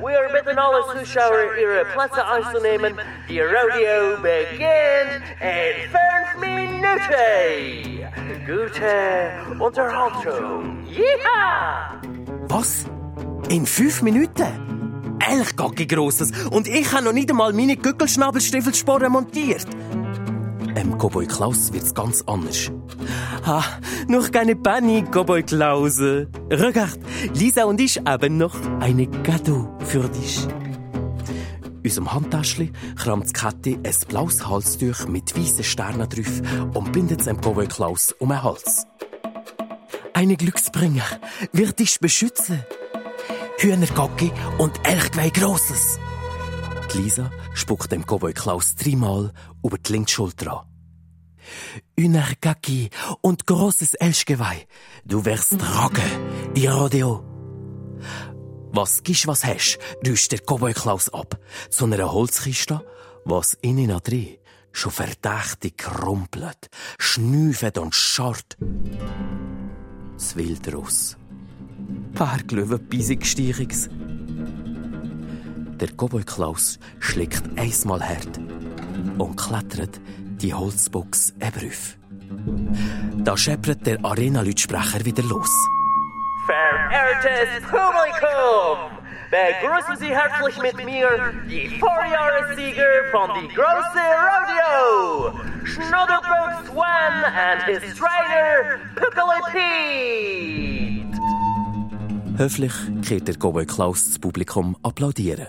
Westlands. 0.00 0.32
Wir 0.32 0.42
bitten 0.42 0.58
alle 0.58 0.82
Zuschauer, 0.92 1.56
ihre 1.60 1.84
Plätze 1.84 2.26
einzunehmen. 2.26 2.94
Die 3.28 3.40
Radio 3.40 4.16
beginnt 4.22 5.24
in 5.40 5.90
fünf 5.90 6.28
Minuten. 6.40 6.78
Gute 8.46 9.62
Unterhaltung. 9.62 10.86
Ja! 10.88 12.00
Was? 12.48 12.86
In 13.50 13.66
fünf 13.66 14.02
Minuten? 14.02 15.18
Elchgacki 15.20 15.86
grosses. 15.86 16.32
Und 16.48 16.68
ich 16.68 16.90
habe 16.92 17.04
noch 17.04 17.12
nicht 17.12 17.30
einmal 17.30 17.52
meine 17.52 17.76
Gückelschnabelstiefelsporen 17.76 19.12
montiert. 19.12 19.66
Em 20.74 20.96
Cowboy 20.98 21.26
Klaus 21.26 21.72
wird's 21.72 21.94
ganz 21.94 22.22
anders. 22.26 22.70
Ah, 23.44 23.64
noch 24.06 24.30
keine 24.30 24.56
Panik, 24.56 25.10
Cowboy 25.10 25.42
Klause. 25.42 26.28
Regarde, 26.50 27.00
Lisa 27.34 27.64
und 27.64 27.80
ich 27.80 28.00
haben 28.06 28.36
noch 28.36 28.54
eine 28.80 29.06
Gado 29.06 29.68
für 29.80 30.08
dich. 30.08 30.46
Unserem 31.84 32.12
Handtaschli 32.12 32.72
kramt 32.96 33.32
Kathi 33.32 33.78
ein 33.82 33.94
blaues 34.08 34.46
Halstuch 34.46 35.06
mit 35.08 35.36
weißen 35.38 35.64
Sternen 35.64 36.08
drauf 36.08 36.42
und 36.74 36.92
bindet 36.92 37.20
es 37.20 37.26
Cowboy 37.26 37.66
Klaus 37.66 38.12
um 38.18 38.28
den 38.28 38.42
Hals. 38.42 38.86
Eine 40.12 40.36
Glücksbringer 40.36 41.04
wird 41.52 41.78
dich 41.78 42.00
beschützen. 42.00 42.64
Hühnergocki 43.58 44.32
und 44.58 44.72
Elchgeweih 44.84 45.30
Grosses. 45.30 45.98
Die 46.92 46.98
Lisa 46.98 47.30
spuckt 47.54 47.92
dem 47.92 48.04
Cowboy 48.04 48.32
Klaus 48.32 48.74
dreimal 48.74 49.32
über 49.62 49.78
die 49.78 49.92
linke 49.92 50.10
Schulter 50.10 50.60
an. 50.60 50.66
Hühnergocki 51.98 52.90
und 53.20 53.46
grosses 53.46 53.94
Elchgeweih, 53.94 54.66
du 55.04 55.24
wirst 55.24 55.58
tragen, 55.58 56.02
die 56.54 56.66
Rodeo. 56.66 57.24
Was 58.72 59.02
gisch 59.02 59.26
was 59.26 59.44
hast, 59.44 59.78
rüscht 60.06 60.32
der 60.32 60.40
Cowboy 60.40 60.72
Klaus 60.72 61.08
ab, 61.08 61.38
zu 61.70 61.84
einer 61.86 62.12
Holzkiste, 62.12 62.84
was 63.24 63.54
innen 63.62 63.98
drin 64.02 64.38
schon 64.72 64.92
verdächtig 64.92 65.78
krumpelt, 65.78 66.70
schnüffet 66.98 67.78
und 67.78 67.94
scharrt. 67.94 68.56
Das 70.14 70.36
Wildross. 70.36 71.16
Berglöwe 72.12 72.78
Bisigsteichungs. 72.78 73.88
Der 75.80 75.88
Cowboy 75.96 76.24
Klaus 76.24 76.78
schlägt 76.98 77.44
einmal 77.56 78.02
hart 78.02 78.38
und 79.18 79.36
klettert 79.36 80.00
die 80.40 80.52
Holzbox 80.52 81.34
ebrauf. 81.38 81.96
Da 83.18 83.36
scheppert 83.36 83.86
der 83.86 84.04
Arena-Lütsprecher 84.04 85.04
wieder 85.04 85.22
los. 85.22 85.50
Verehrtes 86.46 87.62
Publikum! 87.62 88.98
Begrüßen 89.30 89.96
Sie 89.98 90.16
herzlich 90.16 90.60
mit 90.60 90.84
mir 90.84 91.32
die 91.48 91.78
Vorjahressieger 91.78 93.10
von 93.12 93.30
die 93.40 93.54
große 93.54 94.04
Rodeo! 94.26 95.38
Schnuddelberg 95.64 96.66
Swan 96.66 97.24
and 97.24 97.62
his 97.66 97.94
trainer, 97.94 98.80
Piccolo 98.96 99.38
Pete! 99.52 101.06
Höflich 102.36 102.72
kehrt 103.06 103.28
der 103.28 103.34
Cowboy 103.36 103.66
Klaus 103.66 104.06
das 104.06 104.18
Publikum 104.18 104.76
applaudieren. 104.82 105.46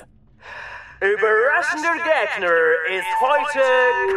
Überraschender 1.02 1.94
Gegner 1.94 2.52
ist 2.90 3.08
heute 3.22 3.64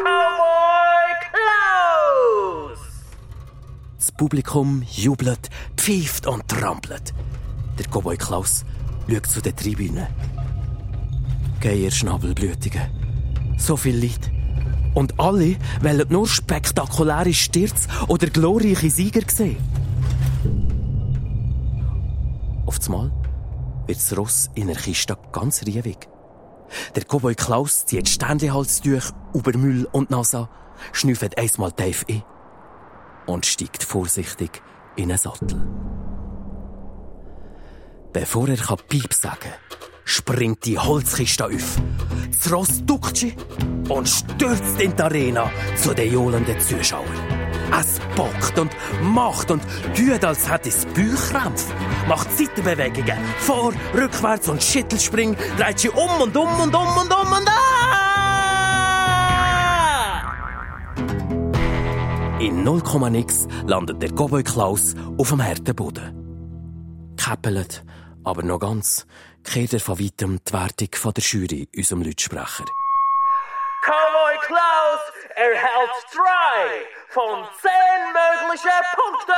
Cowboy 0.02 1.14
Klaus! 1.30 2.78
Das 3.96 4.10
Publikum 4.10 4.82
jubelt, 4.90 5.48
pfeift 5.76 6.26
und 6.26 6.48
trampelt. 6.48 7.14
Der 7.78 7.86
Cowboy 7.86 8.16
Klaus 8.16 8.64
schaut 9.08 9.26
zu 9.26 9.40
der 9.40 9.54
Tribüne. 9.54 10.08
Geier 11.60 11.92
Schnabelblütige. 11.92 12.90
So 13.58 13.76
viel 13.76 14.02
Leid. 14.04 14.32
Und 14.94 15.20
alle 15.20 15.54
wollen 15.82 16.08
nur 16.08 16.26
spektakuläre 16.26 17.32
Stirz 17.32 17.86
oder 18.08 18.26
glorreiche 18.26 18.90
Sieger 18.90 19.22
sehen. 19.28 19.56
Auf 22.66 22.80
einmal 22.86 23.12
wird 23.86 23.98
das 23.98 24.16
Ross 24.16 24.50
in 24.56 24.66
der 24.66 24.76
Kiste 24.76 25.16
ganz 25.30 25.62
riewig. 25.64 26.11
Der 26.94 27.04
Cowboy 27.04 27.34
Klaus 27.34 27.86
zieht 27.86 28.08
Ständehalstuch 28.08 29.12
über 29.34 29.56
Müll 29.56 29.88
und 29.92 30.10
Nase, 30.10 30.48
schnüffelt 30.92 31.38
einmal 31.38 31.72
tief 31.72 32.04
ein 32.08 32.22
und 33.26 33.46
steigt 33.46 33.82
vorsichtig 33.82 34.62
in 34.96 35.10
einen 35.10 35.18
Sattel. 35.18 35.66
Bevor 38.12 38.48
er 38.48 38.76
Piep 38.88 39.14
sagen 39.14 39.38
kann, 39.40 39.52
springt 40.04 40.66
die 40.66 40.78
Holzkiste 40.78 41.46
auf. 41.46 41.80
Das 42.30 42.52
Ross 42.52 42.84
duckt 42.84 43.24
und 43.88 44.08
stürzt 44.08 44.80
in 44.80 44.94
die 44.94 45.02
Arena 45.02 45.50
zu 45.76 45.94
den 45.94 46.12
johlenden 46.12 46.60
Zuschauern. 46.60 47.31
Es 47.80 48.00
bockt 48.16 48.58
und 48.58 48.70
macht 49.02 49.50
und 49.50 49.62
tut, 49.96 50.24
als 50.24 50.50
hätte 50.50 50.68
es 50.68 50.84
Bauchkrampf. 50.86 51.72
Macht 52.06 52.30
Seitenbewegungen, 52.32 53.18
vor, 53.38 53.72
rückwärts 53.94 54.48
und 54.48 54.62
Schüttelspringen, 54.62 55.36
dreht 55.56 55.78
sie 55.78 55.88
um 55.88 56.20
und 56.20 56.36
um 56.36 56.60
und 56.60 56.74
um 56.74 56.96
und 56.98 57.12
um 57.12 57.32
und 57.32 57.48
ah! 57.48 57.92
In 62.40 62.64
0, 62.64 62.82
nix 63.10 63.46
landet 63.66 64.02
der 64.02 64.10
Cowboy 64.10 64.42
Klaus 64.42 64.94
auf 65.16 65.30
dem 65.30 65.42
harten 65.42 65.74
Boden. 65.74 67.14
Käppelt, 67.16 67.84
aber 68.24 68.42
noch 68.42 68.58
ganz, 68.58 69.06
kehrt 69.44 69.72
er 69.72 69.80
von 69.80 69.98
weitem 69.98 70.40
die 70.46 70.52
Wertung 70.52 70.88
von 70.94 71.14
der 71.14 71.22
Jury, 71.22 71.68
unserem 71.76 72.02
Lautsprecher. 72.02 72.64
Cowboy 73.82 74.36
Klaus 74.46 75.00
erhält 75.36 75.90
drei 76.12 77.01
von 77.12 77.44
zehn 77.60 78.02
möglichen 78.18 78.80
Punkten! 78.94 79.32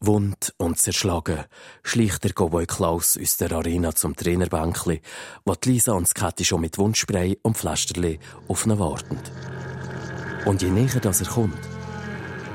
Wund 0.00 0.52
und 0.56 0.78
zerschlagen 0.80 1.44
schleicht 1.84 2.24
der 2.24 2.32
Cowboy 2.32 2.66
Klaus 2.66 3.16
aus 3.20 3.36
der 3.36 3.52
Arena 3.52 3.94
zum 3.94 4.16
Trainerbänkli, 4.16 5.00
wo 5.44 5.54
die 5.54 5.70
Lisa 5.70 5.92
und 5.92 6.12
Kathi 6.12 6.44
schon 6.44 6.60
mit 6.60 6.76
Wundspray 6.76 7.38
und 7.42 7.56
Pflasterli 7.56 8.18
auf 8.48 8.66
ihn 8.66 8.76
warten. 8.80 9.20
Und 10.44 10.60
je 10.60 10.70
näher 10.70 10.98
das 11.00 11.20
er 11.20 11.28
kommt, 11.28 11.68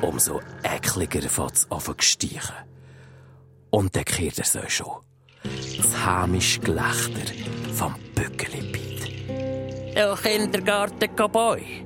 umso 0.01 0.41
ekliger 0.63 1.30
fängt 1.30 1.53
es 1.53 1.72
an 1.72 1.80
zu. 1.80 2.28
Und 3.70 3.95
dann 3.95 4.03
kehrt 4.03 4.39
er 4.39 4.45
so 4.45 4.59
schon. 4.68 4.97
Das 5.43 6.05
hämische 6.05 6.59
Gelächter 6.59 7.34
vom 7.74 7.95
Bückeli-Piet. 8.13 9.95
Du 9.95 10.15
Kindergarten-Cowboy, 10.15 11.86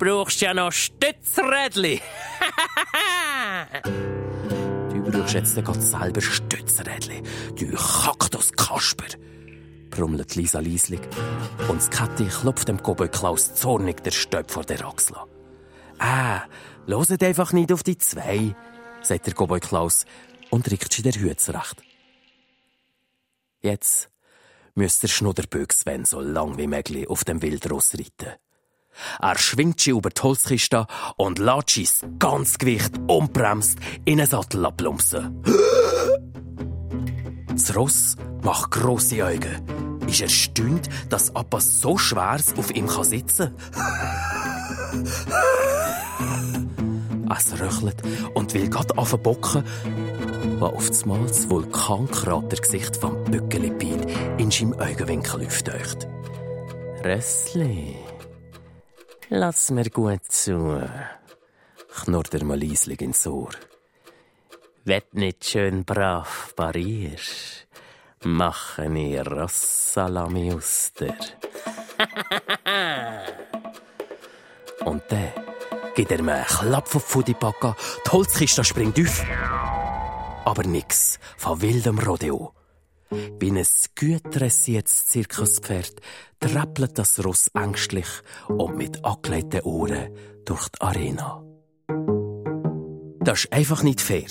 brauchst 0.00 0.40
ja 0.40 0.52
noch 0.54 0.72
Stützrädli. 0.72 2.00
du 4.92 5.02
brauchst 5.10 5.34
jetzt 5.34 5.54
gerade 5.54 5.80
selber 5.80 6.20
Stützrädli, 6.22 7.22
du 7.54 7.76
Kaktus-Kasper. 7.76 9.18
brummelt 9.90 10.34
Lisa 10.34 10.60
leislich. 10.60 11.02
Und 11.68 11.76
das 11.76 11.90
Kathi 11.90 12.24
klopft 12.24 12.68
dem 12.68 12.78
Cowboy 12.78 13.08
Klaus 13.08 13.54
zornig 13.54 14.02
der 14.02 14.10
Stöp 14.10 14.50
vor 14.50 14.64
der 14.64 14.86
Achsel. 14.86 15.16
Ah, 15.98 16.42
loset 16.86 17.22
einfach 17.22 17.52
nicht 17.52 17.70
auf 17.70 17.82
die 17.82 17.98
zwei, 17.98 18.56
sagt 19.02 19.26
der 19.26 19.34
Cowboy 19.34 19.60
Klaus 19.60 20.06
und 20.48 20.70
rickt 20.70 20.92
sich 20.92 21.02
der 21.02 21.12
Hüte 21.12 21.36
zurecht. 21.36 21.82
Jetzt 23.60 24.08
müsst 24.74 25.02
der 25.02 25.08
Schnudderböck 25.08 25.74
Sven 25.74 26.06
so 26.06 26.20
lang 26.20 26.56
wie 26.56 26.66
möglich 26.66 27.06
auf 27.06 27.24
dem 27.24 27.42
Wildross 27.42 27.92
reiten. 27.94 28.38
Er 29.20 29.38
schwingt 29.38 29.80
sie 29.80 29.90
über 29.90 30.10
die 30.10 30.20
Holzkiste 30.20 30.86
und 31.16 31.38
lässt 31.38 31.76
das 31.76 32.04
ganze 32.18 32.58
Gewicht 32.58 32.92
unbremst 33.06 33.78
in 34.04 34.20
einen 34.20 34.28
Sattel 34.28 34.64
ablumpsen. 34.66 35.42
Das 37.50 37.76
Ross 37.76 38.16
macht 38.42 38.70
grosse 38.70 39.24
Augen. 39.24 39.98
Ist 40.06 40.22
erstaunt, 40.22 40.88
dass 41.08 41.34
Appa 41.36 41.60
so 41.60 41.98
schweres 41.98 42.54
auf 42.56 42.70
ihm 42.70 42.88
sitzen 42.88 43.54
kann. 43.72 44.30
Es 47.36 47.52
röchelt 47.60 48.02
und 48.34 48.52
will 48.54 48.68
grad 48.68 48.94
bocken, 49.22 49.64
wo 50.58 50.66
auf 50.66 50.88
das 50.88 51.06
Mal 51.06 51.26
das 51.26 51.48
Vulkankratergesicht 51.48 52.96
vom 52.96 53.22
Bückelipin 53.24 54.04
in 54.38 54.50
seinem 54.50 54.72
Augenwinkel 54.74 55.46
auftaucht. 55.46 56.08
Rössli, 57.04 57.96
lass 59.30 59.70
mir 59.70 59.88
gut 59.90 60.24
zu, 60.28 60.82
knurrt 62.02 62.34
er 62.34 62.44
mal 62.44 62.60
leislich 62.60 63.00
ins 63.00 63.26
Ohr. 63.26 63.50
Wenn 64.84 65.02
nicht 65.12 65.44
schön 65.44 65.84
brav 65.84 66.52
parierst, 66.56 67.66
mache 68.24 68.86
ich 68.86 69.26
Rossalami 69.26 70.52
aus 70.52 70.92
dir. 70.98 71.14
Und 74.84 75.02
dann 75.08 75.32
gibt 75.94 76.10
er 76.10 76.22
mir 76.22 76.34
einen 76.34 76.44
Klapp 76.44 76.88
von 76.88 77.00
Fudipaka, 77.00 77.76
die 78.06 78.10
Holzkiste 78.10 78.64
springt 78.64 78.98
auf. 78.98 79.24
Aber 80.44 80.64
nix 80.64 81.18
von 81.36 81.60
wildem 81.60 81.98
Rodeo. 81.98 82.52
Wie 83.10 83.50
ein 83.50 83.66
gut 83.98 84.22
dressiertes 84.30 85.06
Zirkuspferd 85.06 86.00
trappelt 86.38 86.96
das 86.98 87.24
Ross 87.24 87.48
ängstlich 87.54 88.06
und 88.48 88.76
mit 88.76 89.04
angelegten 89.04 89.62
Ohren 89.62 90.14
durch 90.44 90.68
die 90.68 90.80
Arena. 90.80 91.44
Das 93.20 93.40
ist 93.40 93.52
einfach 93.52 93.82
nicht 93.82 94.00
fair. 94.00 94.26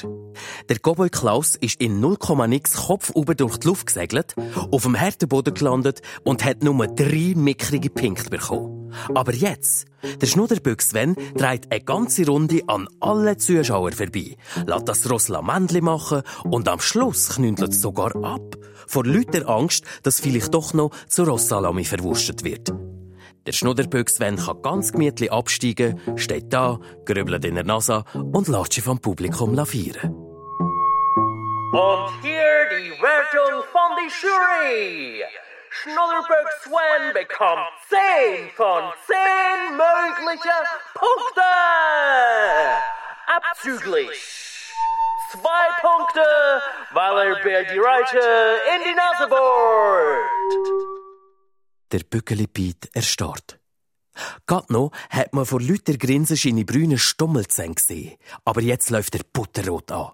Der 0.69 0.77
Cowboy 0.77 1.09
Klaus 1.09 1.55
ist 1.55 1.81
in 1.81 1.99
0, 1.99 2.17
nix 2.47 2.73
Kopf 2.87 3.11
über 3.15 3.35
durch 3.35 3.57
die 3.57 3.67
Luft 3.67 3.87
gesegelt, 3.87 4.35
auf 4.71 4.83
dem 4.83 4.99
harten 4.99 5.27
Boden 5.27 5.53
gelandet 5.53 6.01
und 6.23 6.45
hat 6.45 6.63
nur 6.63 6.87
drei 6.87 7.33
mickrige 7.35 7.89
Punkte 7.89 8.29
bekommen. 8.29 8.78
Aber 9.13 9.33
jetzt, 9.33 9.87
der 10.21 10.27
Schnudderbüchs 10.27 10.89
Sven 10.89 11.15
dreht 11.35 11.71
eine 11.71 11.81
ganze 11.81 12.25
Runde 12.25 12.61
an 12.67 12.87
alle 12.99 13.37
Zuschauer 13.37 13.91
vorbei, 13.91 14.35
lässt 14.65 14.87
das 14.87 15.09
Rossla 15.09 15.41
Männli 15.41 15.81
machen 15.81 16.21
und 16.43 16.67
am 16.67 16.79
Schluss 16.79 17.29
knündelt 17.29 17.71
es 17.71 17.81
sogar 17.81 18.15
ab. 18.23 18.55
Vor 18.87 19.05
lauter 19.05 19.47
Angst, 19.47 19.85
dass 20.03 20.19
vielleicht 20.19 20.53
doch 20.53 20.73
noch 20.73 20.91
zu 21.07 21.23
Rossalami 21.23 21.85
verwurstet 21.85 22.43
wird. 22.43 22.73
Der 23.45 23.53
Schnudderbüchs 23.53 24.15
Sven 24.15 24.35
kann 24.35 24.61
ganz 24.61 24.91
gemütlich 24.91 25.31
absteigen, 25.31 25.99
steht 26.15 26.51
da, 26.53 26.79
grübelt 27.05 27.45
in 27.45 27.55
der 27.55 27.63
Nase 27.63 28.03
und 28.13 28.47
lässt 28.47 28.73
sich 28.73 28.83
vom 28.83 28.99
Publikum 28.99 29.53
lavieren. 29.53 30.13
Und 31.71 32.11
hier 32.21 32.67
die 32.71 32.91
Wertung 33.01 33.63
von 33.71 33.95
die 33.97 34.11
Jury. 34.21 35.23
Schnullerberg 35.71 36.47
Sven 36.63 37.13
bekommt 37.13 37.69
10 37.89 38.49
von 38.55 38.91
10 39.05 39.77
mögliche 39.77 40.55
Punkte. 40.93 41.41
Abzüglich. 43.27 44.73
Zwei 45.31 45.67
Punkte, 45.81 46.25
weil 46.91 47.27
er 47.27 47.35
bei 47.43 47.63
die 47.71 47.77
Reite 47.77 48.61
in 48.75 48.83
die 48.83 48.95
Nase 48.95 49.27
bohrt. 49.27 50.25
Der 51.91 51.99
Bückeli 51.99 52.47
Piet 52.47 52.89
erstarrt. 52.93 53.59
Gerade 54.47 54.73
noch 54.73 54.91
hat 55.11 55.33
man 55.33 55.45
vor 55.45 55.61
lauter 55.61 55.97
Grinsen 55.97 56.35
seine 56.35 56.65
brünen 56.65 56.97
Stummelzähne 56.97 57.75
gesehen. 57.75 58.17
Aber 58.43 58.61
jetzt 58.61 58.89
läuft 58.89 59.15
er 59.15 59.21
butterrot 59.31 59.91
an. 59.91 60.11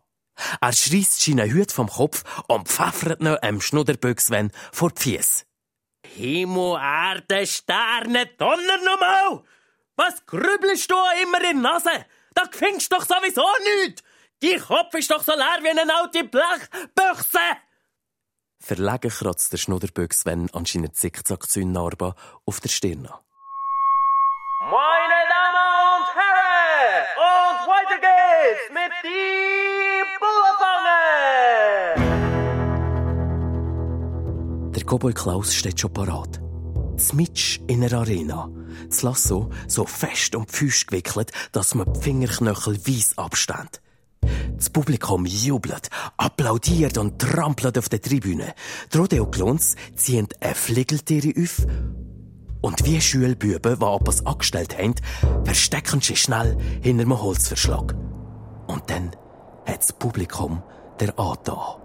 Er 0.62 0.74
schreisst 0.74 1.22
seinen 1.22 1.54
Hut 1.54 1.72
vom 1.72 1.90
Kopf 1.90 2.24
und 2.48 2.68
pfeffert 2.68 3.22
noch 3.22 3.42
einem 3.42 3.62
Schnudderböckswen 3.62 4.52
vor 4.72 4.92
die 4.92 5.02
Fies. 5.02 5.46
Himmel, 6.06 6.78
Erde, 6.80 7.46
Sterne, 7.48 8.28
Donner 8.38 8.78
nochmal! 8.84 9.44
Was 9.96 10.26
grübelst 10.26 10.92
du 10.92 10.96
immer 11.24 11.38
in 11.50 11.62
der 11.62 11.72
Nase? 11.72 12.06
Da 12.34 12.44
findest 12.52 12.92
doch 12.92 13.06
sowieso 13.06 13.46
nichts! 13.84 14.04
Dein 14.42 14.60
Kopf 14.60 14.94
ist 14.94 15.10
doch 15.10 15.24
so 15.24 15.34
leer 15.34 15.60
wie 15.62 15.70
eine 15.70 15.94
alte 15.96 16.24
Blechbüchse! 16.24 17.40
Verlegen 18.60 19.12
kratzt 19.12 19.54
der 19.54 19.58
Schnudderböckswen 19.58 20.50
an 20.54 20.66
seiner 20.66 20.92
Zickzack-Zünnarbe 20.92 22.16
auf 22.46 22.60
der 22.60 22.70
Stirn 22.70 23.06
an. 23.06 23.20
Meine 24.62 25.22
Damen 25.30 25.68
und 25.96 26.08
Herren, 26.16 27.06
und 27.28 27.68
weiter 27.68 28.00
geht's 28.00 28.70
mit 28.74 28.92
die 29.04 29.65
Bullerfange! 30.26 32.02
Der 34.74 34.84
Cowboy 34.84 35.14
Klaus 35.14 35.54
steht 35.54 35.80
schon 35.80 35.94
parat. 35.94 36.42
Zmitsch 36.98 37.60
in 37.68 37.82
der 37.82 37.94
Arena. 37.94 38.50
Das 38.88 39.04
Lasso 39.04 39.50
so 39.68 39.86
fest 39.86 40.36
um 40.36 40.46
die 40.46 40.54
Füße 40.54 40.86
gewickelt, 40.86 41.32
dass 41.52 41.76
man 41.76 41.94
die 41.94 42.00
Fingerknöchel 42.00 42.78
weiss 42.88 43.18
abstehen. 43.18 43.70
Das 44.56 44.70
Publikum 44.70 45.26
jubelt, 45.26 45.90
applaudiert 46.18 46.98
und 46.98 47.20
trampelt 47.20 47.78
auf 47.78 47.90
der 47.90 48.02
Tribüne. 48.02 48.56
Die 48.92 48.98
Rodeo-Klons 48.98 49.76
ziehen 49.96 50.28
ein 50.40 50.56
Fliegeltiere 50.56 51.34
auf 51.44 51.68
und 52.62 52.84
wie 52.84 53.00
Schulbüben, 53.00 53.78
die 53.80 53.86
etwas 53.86 54.26
angestellt 54.26 54.76
haben, 54.78 54.96
verstecken 55.44 56.02
sie 56.02 56.16
schnell 56.16 56.58
hinter 56.82 57.04
einem 57.04 57.22
Holzverschlag. 57.22 57.94
Und 58.66 58.90
dann 58.90 59.12
hat 59.66 59.80
das 59.80 59.94
Publikum 59.94 60.62
der 61.00 61.18
Ata. 61.18 61.78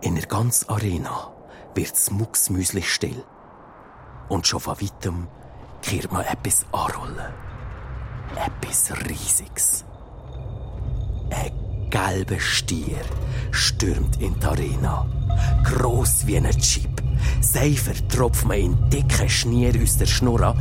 In 0.00 0.14
der 0.14 0.26
ganzen 0.26 0.68
Arena 0.68 1.32
wird 1.74 1.94
es 1.94 2.10
mucksmüslich 2.10 2.92
still. 2.92 3.24
Und 4.28 4.46
schon 4.46 4.60
von 4.60 4.80
weitem 4.80 5.28
kehrt 5.82 6.12
man 6.12 6.24
etwas 6.24 6.66
anrollen. 6.72 7.32
Etwas 8.36 8.92
Riesiges. 9.08 9.84
Ein 11.30 11.88
gelber 11.90 12.38
Stier 12.38 13.00
stürmt 13.50 14.20
in 14.20 14.38
die 14.38 14.46
Arena. 14.46 15.06
Gross 15.64 16.26
wie 16.26 16.36
ein 16.36 16.44
Jeep. 16.44 17.02
Seifer 17.40 17.94
tropft 18.08 18.44
man 18.44 18.58
in 18.58 18.90
dicke 18.90 19.28
Schnier 19.28 19.72
aus 19.82 19.96
der 19.96 20.06
Schnur 20.06 20.54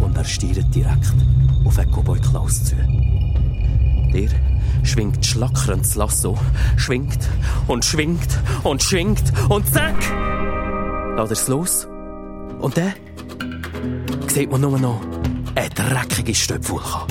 und 0.00 0.16
er 0.16 0.24
stiert 0.24 0.74
direkt 0.74 1.14
auf 1.64 1.78
einen 1.78 1.90
Cowboy 1.90 2.20
Klaus 2.20 2.64
zu. 2.64 2.76
Der 4.12 4.28
schwingt 4.82 5.24
schlackernd 5.24 5.84
das 5.84 5.94
Lasso, 5.94 6.38
schwingt 6.76 7.28
und 7.66 7.84
schwingt 7.84 8.38
und 8.62 8.82
schwingt 8.82 9.32
und 9.48 9.66
zack! 9.72 9.96
Lässt 11.16 11.30
er's 11.30 11.48
los. 11.48 11.88
Und 12.60 12.76
dann 12.76 12.92
sieht 14.28 14.50
man 14.50 14.60
nur 14.60 14.78
noch 14.78 15.00
eine 15.54 15.68
dreckige 15.70 16.34
Stöpfwulche. 16.34 17.06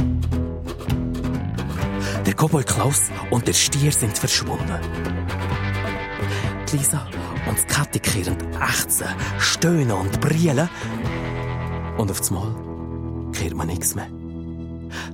Der 2.25 2.33
Cowboy 2.35 2.63
Klaus 2.63 3.09
und 3.31 3.47
der 3.47 3.53
Stier 3.53 3.91
sind 3.91 4.17
verschwunden. 4.17 4.79
Lisa 6.71 7.05
und 7.47 7.57
das 7.57 7.67
Katte 7.67 7.99
kehren 7.99 8.37
ächzen, 8.61 9.07
stöhnen 9.39 9.91
und 9.91 10.21
brillen. 10.21 10.69
Und 11.97 12.11
auf 12.11 12.19
das 12.19 12.31
Mal 12.31 12.55
kehrt 13.33 13.55
man 13.55 13.67
nichts 13.67 13.95
mehr. 13.95 14.07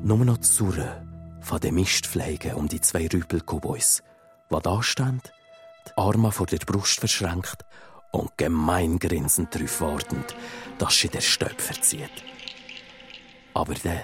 Nur 0.04 0.24
noch 0.24 0.38
die 0.38 0.46
Surre 0.46 1.07
von 1.48 1.62
den 1.62 1.76
Mistpflegen 1.76 2.56
um 2.56 2.68
die 2.68 2.82
zwei 2.82 3.08
Rüpel-Cowboys, 3.08 4.04
die 4.52 4.60
da 4.62 4.84
stehen, 4.84 5.22
die 5.88 5.92
Arme 5.96 6.34
vor 6.34 6.46
der 6.46 6.58
Brust 6.58 7.00
verschränkt 7.00 7.64
und 8.12 8.38
gemein 8.38 9.00
grinsend 9.00 9.56
darauf 9.56 9.80
wartend, 9.80 10.36
dass 10.78 10.96
sie 11.00 11.08
der 11.08 11.22
Stöp 11.22 11.62
verzieht. 11.62 12.12
Aber 13.54 13.74
der 13.76 14.04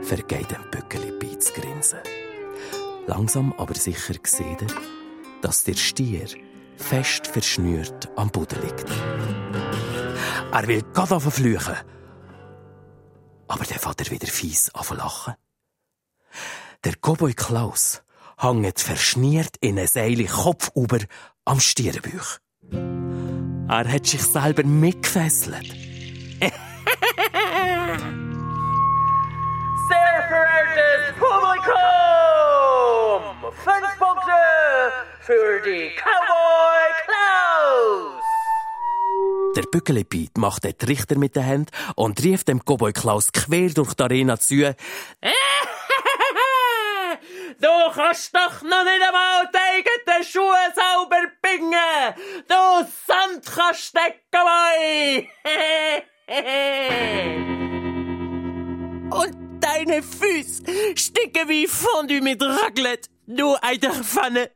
vergeht 0.00 0.50
dem 0.50 0.70
Bückeli 0.70 1.38
zu 1.38 1.52
grinsen. 1.52 1.98
Langsam 3.06 3.52
aber 3.58 3.74
sicher 3.74 4.14
sieht 4.24 4.62
er, 4.62 4.68
dass 5.42 5.64
der 5.64 5.74
Stier 5.74 6.28
fest 6.78 7.26
verschnürt 7.26 8.08
am 8.16 8.30
Boden 8.30 8.62
liegt. 8.62 8.86
Er 10.50 10.66
will 10.66 10.82
gerade 10.94 11.20
fluchen. 11.20 11.76
Aber 13.48 13.64
der 13.64 13.78
Vater 13.78 14.10
wieder 14.10 14.26
fies 14.26 14.72
lachen. 14.74 15.34
Der 16.84 16.94
Cowboy 16.94 17.34
Klaus 17.34 18.02
hängt 18.38 18.80
verschniert 18.80 19.56
in 19.60 19.78
ein 19.78 19.86
Seil 19.86 20.24
Kopf 20.26 20.70
über 20.74 20.98
am 21.44 21.60
Stierenbüch. 21.60 22.38
Er 23.68 23.92
hat 23.92 24.06
sich 24.06 24.22
selber 24.22 24.64
mitgefesselt. 24.64 25.66
Sehr 29.88 30.28
verehrtes 30.28 31.14
Publikum! 31.18 31.72
Fünf 33.64 33.98
Punkte 33.98 34.38
für 35.20 35.60
die 35.64 35.90
Cowboy 35.96 36.86
Klaus! 37.04 38.22
Der 39.56 39.62
Bückelepiet 39.62 40.36
macht 40.38 40.64
den 40.64 40.76
Trichter 40.76 41.16
mit 41.18 41.36
den 41.36 41.44
Händen 41.44 41.70
und 41.94 42.22
rief 42.22 42.44
dem 42.44 42.60
Cowboy 42.64 42.92
Klaus 42.92 43.32
quer 43.32 43.70
durch 43.70 43.94
die 43.94 44.02
Arena 44.02 44.38
zu. 44.38 44.74
Du 47.58 47.68
kannst 47.94 48.34
doch 48.34 48.60
noch 48.62 48.84
nicht 48.84 49.02
einmal 49.02 49.50
die 49.52 49.58
eigenen 49.58 50.24
Schuhe 50.24 50.72
sauber 50.74 51.26
bingen! 51.40 52.14
Du 52.46 52.86
Sandkastenboy! 53.06 55.26
Und 59.10 59.62
deine 59.62 60.02
Füße 60.02 60.64
sticken 60.96 61.48
wie 61.48 61.66
Fondue 61.66 62.20
mit 62.20 62.42
Raclette, 62.42 63.08
du 63.26 63.56
Eiderpfanne! 63.62 64.50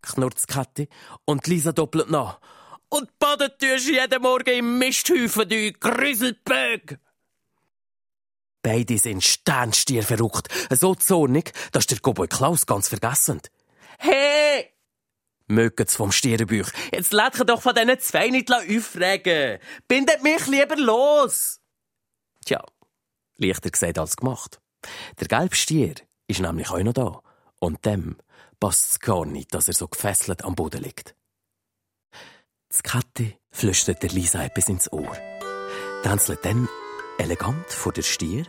knurrt 0.00 0.48
Kathi 0.48 0.88
und 1.26 1.46
Lisa 1.46 1.72
doppelt 1.72 2.08
nach. 2.10 2.40
Und 2.88 3.18
badet 3.18 3.58
tust 3.58 3.88
jeden 3.88 4.22
Morgen 4.22 4.54
im 4.54 4.78
Misthäufen, 4.78 5.46
du 5.46 5.72
Grüselbög! 5.72 6.98
Beide 8.62 8.98
sind 8.98 9.24
Sternstier 9.24 10.02
verrückt, 10.02 10.48
so 10.70 10.94
zornig, 10.94 11.52
dass 11.72 11.86
der 11.86 11.98
Cowboy 11.98 12.28
Klaus 12.28 12.66
ganz 12.66 12.88
vergessen. 12.88 13.40
Hey! 13.98 14.74
Mögen's 15.46 15.96
vom 15.96 16.12
Stierenbüch. 16.12 16.70
Jetzt 16.92 17.12
lädt 17.12 17.48
doch 17.48 17.62
von 17.62 17.74
diesen 17.74 17.98
zwei 18.00 18.28
nicht 18.28 18.52
aufregen. 18.52 19.58
Bindet 19.88 20.22
mich 20.22 20.46
lieber 20.46 20.76
los! 20.76 21.60
Tja, 22.44 22.64
leichter 23.36 23.70
gesagt 23.70 23.98
als 23.98 24.16
gemacht. 24.16 24.60
Der 25.18 25.26
gelbe 25.26 25.56
Stier 25.56 25.94
ist 26.28 26.40
nämlich 26.40 26.70
auch 26.70 26.78
noch 26.78 26.92
da. 26.92 27.22
Und 27.58 27.84
dem 27.84 28.16
passt's 28.60 29.00
gar 29.00 29.26
nicht, 29.26 29.52
dass 29.54 29.68
er 29.68 29.74
so 29.74 29.88
gefesselt 29.88 30.44
am 30.44 30.54
Boden 30.54 30.82
liegt. 30.82 31.14
Das 32.68 32.82
Katte 32.82 33.34
flüstert 33.50 34.02
der 34.02 34.10
Lisa 34.10 34.44
etwas 34.44 34.68
ins 34.68 34.92
Ohr. 34.92 35.16
Tänzelt 36.02 36.44
dann 36.44 36.68
elegant 37.20 37.70
vor 37.70 37.92
der 37.92 38.02
Stier, 38.02 38.44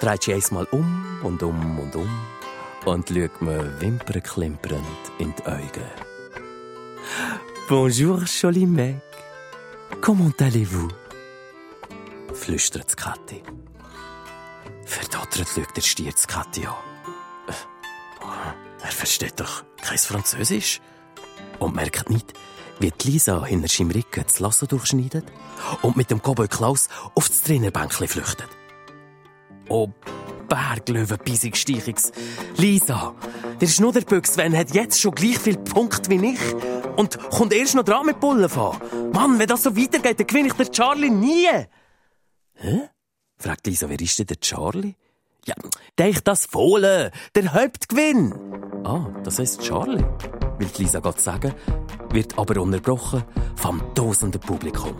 dreht 0.00 0.22
sie 0.22 0.34
einmal 0.34 0.66
um 0.70 1.20
und 1.22 1.42
um 1.42 1.78
und 1.78 1.94
um 1.94 2.10
und 2.86 3.08
schaut 3.08 3.42
mir 3.42 3.80
wimperklimpernd 3.80 5.02
in 5.18 5.34
die 5.34 5.46
Augen. 5.46 5.90
Bonjour, 7.68 8.22
jolie 8.24 8.66
mec. 8.66 9.02
Comment 10.00 10.40
allez-vous? 10.40 10.90
flüstert 12.32 12.96
Kathi. 12.96 13.42
Verdottert 14.86 15.48
schaut 15.48 15.76
der 15.76 15.82
Stier 15.82 16.12
das 16.12 16.26
Kathi 16.26 16.66
an. 16.66 16.74
Er 18.82 18.90
versteht 18.90 19.38
doch 19.38 19.64
kein 19.82 19.98
Französisch. 19.98 20.80
Und 21.58 21.76
merkt 21.76 22.10
nicht, 22.10 22.32
wie 22.78 22.90
die 22.90 23.10
Lisa 23.10 23.44
hinter 23.44 23.68
seinem 23.68 23.90
Rücken 23.90 24.24
das 24.26 24.40
Lasso 24.40 24.66
durchschneidet 24.66 25.24
und 25.82 25.96
mit 25.96 26.10
dem 26.10 26.20
Cowboy 26.20 26.48
Klaus 26.48 26.88
auf 27.14 27.28
das 27.28 27.42
Trainerbänkchen 27.42 28.08
flüchtet. 28.08 28.48
Oh, 29.68 29.88
Berglöwe, 30.48 31.16
bissig 31.16 31.56
Steichungs. 31.56 32.12
Lisa, 32.56 33.14
der 33.60 33.66
Schnudderbüchs 33.66 34.34
Sven 34.34 34.56
hat 34.56 34.74
jetzt 34.74 35.00
schon 35.00 35.14
gleich 35.14 35.38
viel 35.38 35.56
Punkte 35.56 36.10
wie 36.10 36.32
ich 36.32 36.40
und 36.96 37.18
kommt 37.30 37.54
erst 37.54 37.74
noch 37.74 37.84
dran 37.84 38.04
mit 38.06 38.20
Bullen 38.20 38.48
fahren. 38.48 38.80
Mann, 39.12 39.38
wenn 39.38 39.46
das 39.46 39.62
so 39.62 39.76
weitergeht, 39.76 40.20
dann 40.20 40.26
gewinne 40.26 40.48
ich 40.48 40.54
der 40.54 40.70
Charlie 40.70 41.10
nie. 41.10 41.48
Hä? 42.54 42.80
fragt 43.38 43.66
Lisa, 43.66 43.88
wer 43.88 44.00
ist 44.00 44.18
denn 44.18 44.26
der 44.26 44.40
Charlie? 44.40 44.94
Ja, 45.46 45.54
denk 45.98 46.24
das 46.24 46.46
Fohlen, 46.46 47.10
der 47.34 47.54
Hauptgewinn. 47.54 48.34
Ah, 48.84 49.08
das 49.24 49.38
heisst 49.38 49.62
Charlie, 49.62 50.04
will 50.58 50.70
Lisa 50.78 51.00
Gott 51.00 51.20
sagen, 51.20 51.54
wird 52.10 52.38
aber 52.38 52.60
unterbrochen 52.60 53.24
vom 53.56 53.82
tosenden 53.94 54.40
Publikum. 54.40 54.94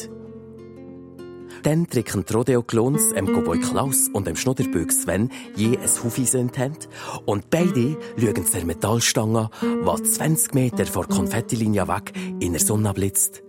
Dann 1.64 1.86
drücken 1.86 2.24
die 2.24 2.32
Rodeo-Klons 2.32 3.12
dem 3.12 3.26
Cowboy 3.26 3.58
Klaus 3.58 4.08
und 4.12 4.26
dem 4.26 4.36
Schnudderböck 4.36 4.92
Sven 4.92 5.30
je 5.56 5.76
ein 5.76 6.04
Hufeisen 6.04 6.52
in 6.52 6.88
und 7.26 7.50
beide 7.50 7.96
schauen 8.16 8.46
der 8.52 8.64
Metallstange, 8.64 9.50
die 9.60 10.02
20 10.02 10.54
Meter 10.54 10.86
vor 10.86 11.06
der 11.06 11.16
Konfettilinie 11.16 11.88
weg 11.88 12.12
in 12.38 12.52
der 12.52 12.60
Sonne 12.60 12.92
blitzt 12.92 13.42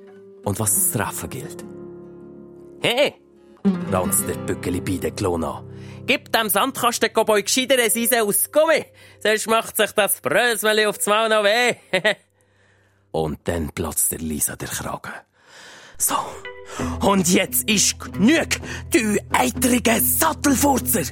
und 0.44 0.60
was 0.60 0.92
zu 0.92 0.98
treffen 0.98 1.30
gilt. 1.30 1.75
Hey! 2.86 3.16
raunzt 3.92 4.30
der 4.30 4.36
Bückeli 4.36 4.80
bei 4.80 4.98
den 4.98 5.16
Klon 5.16 5.44
an. 5.44 5.68
Gib 6.06 6.32
dem 6.32 6.50
Sandkasten 6.50 7.10
Cowboy 7.12 7.42
gescheiter 7.42 7.80
ein 7.80 7.90
Eisen 7.90 8.22
aus 8.22 8.52
Gummi, 8.52 8.86
sonst 9.24 9.48
macht 9.48 9.76
sich 9.76 9.92
das 9.94 10.22
Brösmeli 10.22 10.86
aufs 10.86 11.08
Maul 11.08 11.30
noch 11.30 11.44
weh. 11.44 11.74
Und 13.12 13.40
dann 13.46 13.72
platzt 13.72 14.12
der 14.12 14.20
Lisa 14.20 14.56
der 14.56 14.68
Kragen. 14.68 15.14
So, 15.98 16.14
und 17.08 17.28
jetzt 17.30 17.68
ist 17.68 17.98
genug, 17.98 18.50
du 18.92 19.18
eitrige 19.32 20.00
Sattelfurzer! 20.00 21.06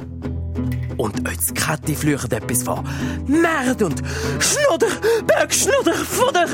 Und 0.98 1.28
euch 1.28 1.56
Kette 1.56 1.96
flüchen 1.96 2.32
etwas 2.34 2.62
von 2.62 2.88
Merd 3.26 3.82
und 3.82 4.04
Schnudder, 4.40 4.92
Berg, 5.26 5.54
Schnudder, 5.54 5.94
Futter! 5.96 6.48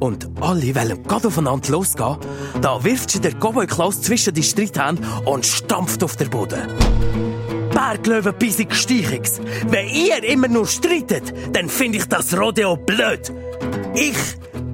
Und 0.00 0.28
alle 0.40 0.74
wollen 0.74 1.02
gerade 1.02 1.28
aufeinander 1.28 1.70
losgehen. 1.70 2.18
Da 2.60 2.82
wirft 2.84 3.10
sie 3.10 3.20
der 3.20 3.32
Cowboy 3.32 3.66
Klaus 3.66 4.02
zwischen 4.02 4.34
die 4.34 4.42
Streithähne 4.42 4.98
und 5.24 5.46
stampft 5.46 6.02
auf 6.02 6.16
den 6.16 6.30
Boden. 6.30 6.68
Berglöwen 7.70 8.34
bissig 8.38 8.74
Steichungs. 8.74 9.40
Wenn 9.66 9.88
ihr 9.88 10.22
immer 10.24 10.48
nur 10.48 10.66
streitet, 10.66 11.32
dann 11.52 11.68
finde 11.68 11.98
ich 11.98 12.06
das 12.06 12.36
Rodeo 12.36 12.76
blöd. 12.76 13.32
Ich 13.94 14.16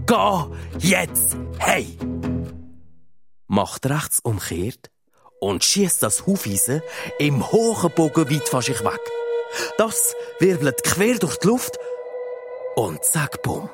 geh 0.07 0.89
jetzt 0.89 1.37
hey. 1.59 1.87
Macht 3.47 3.87
rechts 3.87 4.21
umkehrt 4.21 4.91
und 5.41 5.65
schießt 5.65 6.03
das 6.03 6.27
Hufeisen 6.27 6.83
im 7.19 7.51
hohen 7.51 7.91
Bogen 7.93 8.31
weit 8.31 8.49
von 8.49 8.63
sich 8.63 8.85
weg. 8.85 9.01
Das 9.79 10.15
wirbelt 10.39 10.83
quer 10.85 11.19
durch 11.19 11.37
die 11.39 11.49
Luft 11.49 11.79
und 12.77 13.05
zack, 13.05 13.43
bumm, 13.43 13.69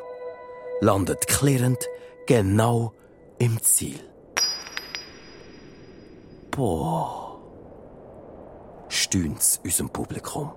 landet 0.81 1.27
klirrend 1.27 1.89
genau 2.27 2.93
im 3.39 3.63
Ziel. 3.63 4.01
Boah, 6.51 7.39
stöhnt's 8.89 9.61
unserem 9.63 9.91
Publikum. 9.91 10.53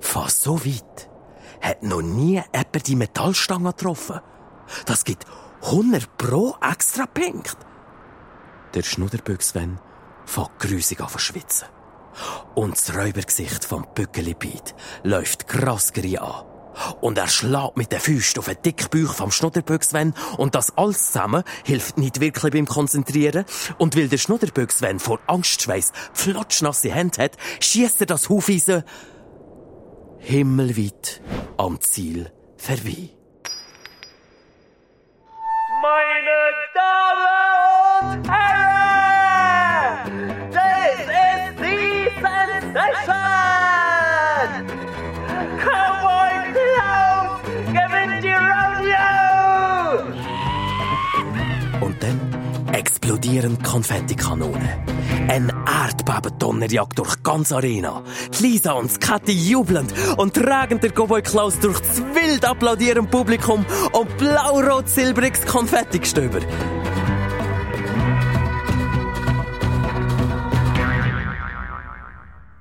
Fast 0.00 0.42
so 0.42 0.64
weit 0.64 1.08
hat 1.60 1.82
noch 1.82 2.02
nie 2.02 2.42
jemand 2.52 2.86
die 2.86 2.96
Metallstange 2.96 3.70
getroffen. 3.70 4.20
Das 4.86 5.04
gibt 5.04 5.26
100 5.62 6.16
pro 6.16 6.56
extra 6.60 7.06
Punkt. 7.06 7.56
Der 8.74 8.82
Schnudderböck 8.82 9.42
Sven 9.42 9.78
fängt 10.24 10.58
grusig 10.58 11.00
an 11.00 11.08
verschwitzen. 11.08 11.68
Und 12.54 12.72
das 12.72 12.94
Räubergesicht 12.94 13.64
vom 13.64 13.86
Bückeli 13.94 14.34
Piet 14.34 14.74
läuft 15.02 15.46
Grasgerie 15.46 16.18
an. 16.18 16.51
Und 17.00 17.18
er 17.18 17.28
schlägt 17.28 17.76
mit 17.76 17.92
den 17.92 18.00
Füßen 18.00 18.38
auf 18.38 18.46
den 18.46 18.62
dicken 18.62 18.88
Bauch 18.90 19.14
vom 19.14 19.30
Schnudderböck 19.30 19.82
und 20.36 20.54
das 20.54 20.76
alles 20.76 21.06
zusammen 21.06 21.44
hilft 21.64 21.98
nicht 21.98 22.20
wirklich 22.20 22.52
beim 22.52 22.66
Konzentrieren. 22.66 23.44
Und 23.78 23.96
weil 23.96 24.08
der 24.08 24.18
Schnudderböck 24.18 24.72
vor 24.98 25.20
Angstschweiß 25.26 25.92
flotschnasse 26.12 26.90
Hände 26.90 27.22
hat, 27.22 27.36
schießt 27.60 28.00
er 28.00 28.06
das 28.06 28.28
Hufeisen 28.28 28.84
himmelweit 30.18 31.20
am 31.56 31.80
Ziel 31.80 32.30
vorbei. 32.56 33.10
Meine 35.82 36.38
Damen 36.74 38.18
und 38.18 38.30
Herren, 38.30 38.51
dann 53.02 53.18
explodieren 53.18 53.62
Konfettikanonen. 53.62 54.68
Ein 55.28 55.52
Erdbebendonner 55.66 56.70
jagt 56.70 56.98
durch 56.98 57.22
ganz 57.22 57.52
Arena. 57.52 58.02
Lisa 58.40 58.72
und 58.72 59.00
Kathi 59.00 59.32
jubelnd 59.32 59.92
und 60.16 60.34
tragen 60.34 60.80
der 60.80 60.90
Cowboy 60.90 61.22
Klaus 61.22 61.58
durch 61.60 61.80
das 61.80 62.02
wild 62.14 62.44
applaudierende 62.44 63.10
Publikum 63.10 63.64
und 63.92 64.16
blau-rot-silbriges 64.18 65.46
Konfettigestöber. 65.46 66.40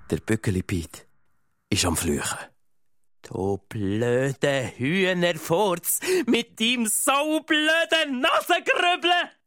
Der 0.09 0.17
Bückeli 0.17 0.63
Piet 0.63 1.07
ist 1.69 1.85
am 1.85 1.95
Flüchen. 1.95 2.37
Du 3.21 3.59
blöde 3.69 4.71
Hühnerfurz 4.75 5.99
mit 6.25 6.59
deinem 6.59 6.87
saublöden 6.87 8.19
Nasengrübeln! 8.19 9.40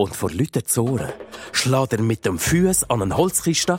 Und 0.00 0.16
vor 0.16 0.30
Leuten 0.30 0.64
zu 0.64 0.84
Ohren 0.84 1.12
schlägt 1.52 1.92
er 1.92 2.00
mit 2.00 2.24
dem 2.24 2.38
Fuß 2.38 2.88
an 2.88 3.02
einen 3.02 3.18
Holzkiste, 3.18 3.78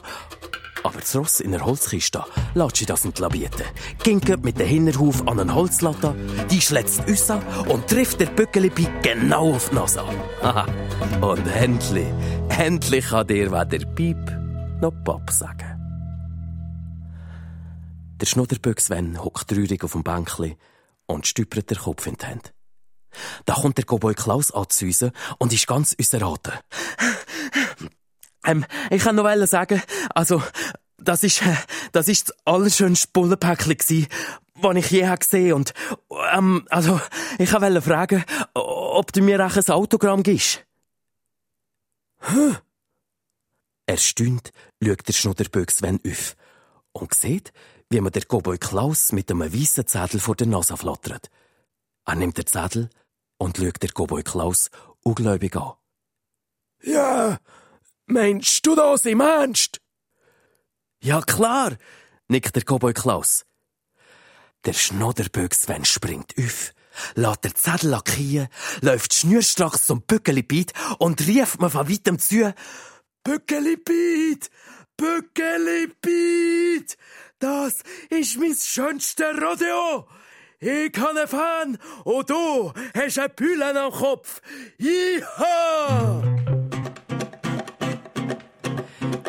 aber 0.84 0.99
das 0.99 1.15
Ross 1.15 1.39
in 1.39 1.49
der 1.49 1.65
Holzkiste 1.65 2.24
lässt 2.53 2.76
sich 2.76 2.86
das 2.86 3.05
nicht 3.05 3.28
bieten. 3.30 3.63
Ginket 4.03 4.43
mit 4.43 4.59
dem 4.59 4.67
Hinterhuf 4.67 5.28
an 5.28 5.39
einen 5.39 5.55
Holzlatte, 5.55 6.13
die 6.51 6.61
schlägt 6.61 7.07
uns 7.07 7.28
und 7.67 7.88
trifft 7.88 8.19
der 8.19 8.28
Bückelipi 8.28 8.88
genau 9.01 9.55
auf 9.55 9.69
die 9.69 9.76
Nase. 9.76 10.03
Haha. 10.43 10.67
und 11.22 11.47
endlich, 11.47 12.13
endlich 12.49 13.07
kann 13.07 13.26
dir 13.26 13.51
weder 13.51 13.84
Piep 13.88 14.24
noch 14.80 14.93
Papp 15.03 15.28
sagen. 15.32 15.76
Der 18.22 18.28
Schnudderböck 18.28 18.80
Sven 18.80 19.24
hockt 19.24 19.47
traurig 19.47 19.84
auf 19.84 19.93
dem 19.93 20.03
Bänkli 20.03 20.55
und 21.07 21.26
stüppert 21.26 21.72
den 21.72 21.80
Kopf 21.80 22.05
in 22.05 22.15
die 22.15 22.26
Hände. 22.28 22.51
Da 23.45 23.53
kommt 23.53 23.78
der 23.78 23.86
Cowboy 23.86 24.14
Klaus 24.14 24.51
anzuhäusen 24.51 25.12
und 25.38 25.53
ist 25.53 25.68
ganz 25.68 25.95
ausser 25.99 26.22
Atem. 26.24 26.53
Ähm, 28.45 28.66
ich 28.89 29.03
kann 29.03 29.16
noch 29.16 29.47
sagen, 29.47 29.82
also, 30.16 30.41
das 30.97 31.24
ist, 31.24 31.41
äh, 31.41 31.55
das 31.91 32.07
ist 32.07 32.30
das 32.30 32.38
allerschönste 32.45 33.09
Bullenpäckchen 33.14 34.07
das 34.62 34.76
ich 34.76 34.91
je 34.91 35.16
gesehen 35.16 35.53
und, 35.53 35.74
ähm, 36.34 36.66
also, 36.70 36.99
ich 37.39 37.51
wollte 37.53 37.82
fragen, 37.82 38.24
ob 38.53 39.12
du 39.12 39.22
mir 39.22 39.45
auch 39.45 39.55
ein 39.55 39.70
Autogramm 39.70 40.24
gibst. 40.24 40.66
Hä? 42.20 42.57
Erstaunt 43.88 44.51
schaut 44.84 45.07
der 45.07 45.14
Schnudderböck 45.14 45.72
Sven 45.72 45.99
auf 46.07 46.36
und 46.93 47.14
sieht, 47.14 47.51
wie 47.89 47.99
man 47.99 48.12
der 48.12 48.24
Cowboy 48.24 48.57
Klaus 48.57 49.12
mit 49.12 49.32
einem 49.32 49.53
weißen 49.53 49.88
Zettel 49.88 50.20
vor 50.20 50.36
der 50.36 50.47
Nase 50.47 50.78
flattert. 50.78 51.30
Er 52.05 52.16
nimmt 52.16 52.38
den 52.38 52.45
Zettel 52.45 52.89
und 53.42 53.58
schaut 53.58 53.82
der 53.82 53.89
Cowboy 53.89 54.22
Klaus 54.22 54.70
ungläubig 55.02 55.56
an. 55.56 55.74
Ja, 56.84 57.39
meinst 58.06 58.64
du 58.68 58.76
das 58.76 59.06
im 59.06 59.20
Ernst? 59.20 59.82
Ja, 61.02 61.22
klar, 61.22 61.76
nickt 62.28 62.56
der 62.56 62.64
Cowboy 62.64 62.94
Klaus. 62.94 63.46
Der 64.66 64.74
Schnodderböck 64.74 65.56
springt 65.84 66.36
auf, 66.38 66.74
lässt 67.16 67.44
den 67.44 67.56
Zettel 67.56 67.89
lackieren, 67.89 68.48
läuft 68.82 69.16
schnürstracks 69.16 69.88
zum 69.88 70.04
Bückeli 70.04 70.44
und 71.00 71.20
rief 71.22 71.58
mir 71.58 71.72
von 71.72 71.89
weitem 71.89 72.20
zu, 72.20 72.54
Bückeli 73.24 73.78
Piet! 73.78 74.52
Bückeli 74.98 75.88
Piet! 76.00 76.96
Das 77.39 77.82
ist 78.12 78.38
mein 78.38 78.56
schönster 78.56 79.34
Rodeo! 79.42 80.08
Ich 80.64 80.91
kann 80.91 81.18
Fan 81.26 81.80
und 82.03 82.30
du 82.30 82.72
hast 82.95 83.18
ein 83.18 83.32
Püllen 83.36 83.76
am 83.76 83.91
Kopf. 83.91 84.41
Jiha! 84.78 86.22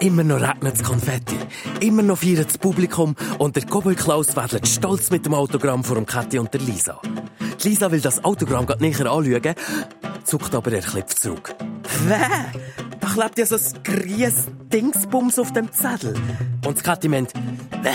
Immer 0.00 0.24
noch 0.24 0.42
regnet 0.42 0.74
das 0.74 0.82
Konfetti. 0.82 1.36
Immer 1.80 2.02
noch 2.02 2.18
feiert 2.18 2.48
das 2.48 2.58
Publikum 2.58 3.16
und 3.38 3.56
der 3.56 3.62
Cowboy 3.62 3.94
Klaus 3.94 4.36
wedelt 4.36 4.68
stolz 4.68 5.10
mit 5.10 5.24
dem 5.24 5.32
Autogramm 5.32 5.82
vor 5.82 5.96
dem 5.96 6.04
Kathi 6.04 6.38
und 6.38 6.52
der 6.52 6.60
Lisa. 6.60 7.00
Die 7.64 7.68
Lisa 7.70 7.90
will 7.90 8.02
das 8.02 8.22
Autogramm 8.22 8.66
grad 8.66 8.82
näher 8.82 9.10
anschauen, 9.10 9.54
zuckt 10.24 10.54
aber 10.54 10.72
erklippt 10.72 11.18
zurück. 11.18 11.54
Wer? 12.06 12.52
Da 13.00 13.08
klebt 13.08 13.38
ja 13.38 13.46
so 13.46 13.56
ein 13.56 13.82
grieses 13.82 14.48
Dingsbums 14.70 15.38
auf 15.38 15.50
dem 15.54 15.72
Zettel. 15.72 16.14
Und 16.66 16.76
das 16.76 16.84
Kathi 16.84 17.08
meint, 17.08 17.32
äh, 17.84 17.90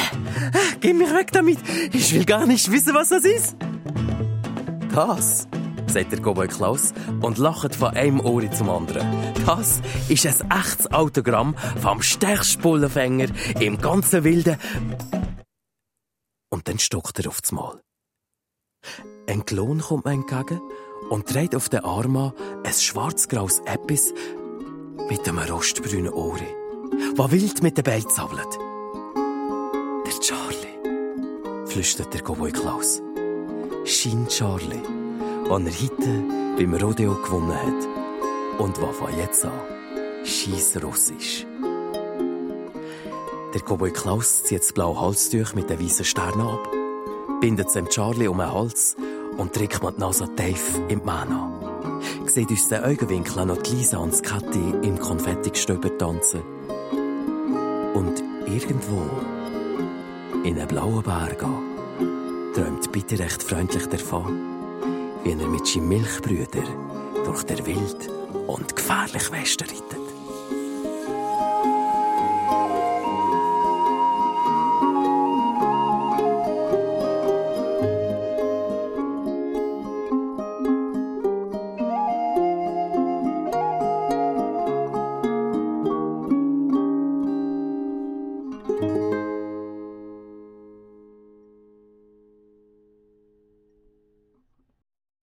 geh 0.80 0.93
mich 0.93 1.13
weg 1.13 1.32
damit. 1.32 1.59
Ich 1.93 2.13
will 2.13 2.25
gar 2.25 2.45
nicht 2.45 2.71
wissen, 2.71 2.93
was 2.93 3.09
das 3.09 3.25
ist. 3.25 3.55
Das, 4.93 5.47
sagt 5.88 6.11
der 6.11 6.19
Cowboy 6.19 6.47
Klaus 6.47 6.93
und 7.21 7.38
lacht 7.38 7.75
von 7.75 7.89
einem 7.95 8.19
Ohr 8.19 8.49
zum 8.51 8.69
anderen. 8.69 9.07
Das 9.45 9.82
ist 10.09 10.25
ein 10.25 10.51
echtes 10.51 10.91
Autogramm 10.91 11.55
vom 11.82 12.01
stärksten 12.01 13.32
im 13.59 13.78
ganzen 13.78 14.23
Wilden. 14.23 14.57
Und 16.49 16.67
dann 16.67 16.80
stockt 16.80 17.19
er 17.19 17.28
aufs 17.28 17.51
Mal. 17.51 17.82
Ein 19.28 19.45
Klon 19.45 19.82
kommt 19.82 20.05
mir 20.05 20.11
entgegen 20.11 20.61
und 21.09 21.34
dreht 21.34 21.55
auf 21.55 21.69
den 21.69 21.84
Arm 21.84 22.15
an 22.17 22.34
ein 22.63 22.73
schwarz-graues 22.73 23.59
Eppis 23.65 24.13
mit 25.09 25.28
einem 25.28 25.39
rostbrünen 25.39 26.11
Ohr, 26.11 26.39
was 27.15 27.32
wild 27.32 27.61
mit 27.63 27.78
den 27.78 27.84
Beinen 27.84 28.09
zappelt. 28.09 28.47
Der 30.05 30.19
Charlie, 30.21 30.57
flüstert 31.68 32.13
der 32.13 32.22
Cowboy 32.22 32.51
Klaus. 32.51 33.01
Schein 33.86 34.28
Charlie, 34.28 34.82
den 35.49 35.68
er 35.68 35.74
heute 35.74 36.24
beim 36.57 36.74
Rodeo 36.74 37.15
gewonnen 37.15 37.53
hat 37.53 38.59
und 38.59 38.82
was 38.82 38.95
von 38.95 39.18
jetzt 39.18 39.45
an 39.45 39.51
Scheissross 40.24 41.11
ist. 41.11 41.45
Der 43.53 43.61
Cowboy 43.61 43.91
Klaus 43.91 44.43
zieht 44.43 44.61
das 44.61 44.74
blaue 44.74 44.99
Halstuch 44.99 45.53
mit 45.53 45.70
den 45.70 45.80
weißen 45.80 46.05
Sternen 46.05 46.41
ab, 46.41 46.70
bindet 47.41 47.68
es 47.68 47.89
Charlie 47.89 48.28
um 48.28 48.38
den 48.38 48.51
Hals 48.51 48.95
und 49.38 49.55
drückt 49.55 49.84
mir 49.84 49.91
die 49.91 49.99
Nase 49.99 50.28
tief 50.36 50.80
in 50.88 50.99
die 50.99 51.05
Mähne. 51.05 51.51
Sieht 52.26 52.49
uns 52.49 52.68
den 52.68 52.84
Augenwinkel 52.84 53.45
noch 53.45 53.61
die 53.61 53.76
Lisa 53.76 53.97
und 53.97 54.22
Kathi 54.24 54.74
im 54.82 54.99
Konfettigestöber 54.99 55.97
tanzen. 55.97 56.41
Und 57.93 58.22
irgendwo 58.45 59.01
in 60.47 60.57
einen 60.57 60.67
blauen 60.67 61.03
Berg 61.03 61.45
träumt 62.55 62.91
bitte 62.93 63.19
recht 63.19 63.43
freundlich 63.43 63.85
davon, 63.87 64.39
wie 65.23 65.31
er 65.31 65.47
mit 65.47 65.67
seinem 65.67 65.89
Milchbrüder 65.89 66.63
durch 67.25 67.43
der 67.43 67.65
Wild 67.65 68.09
und 68.47 68.73
gefährlich 68.73 69.29
Westen 69.31 69.67
reitet. 69.67 69.96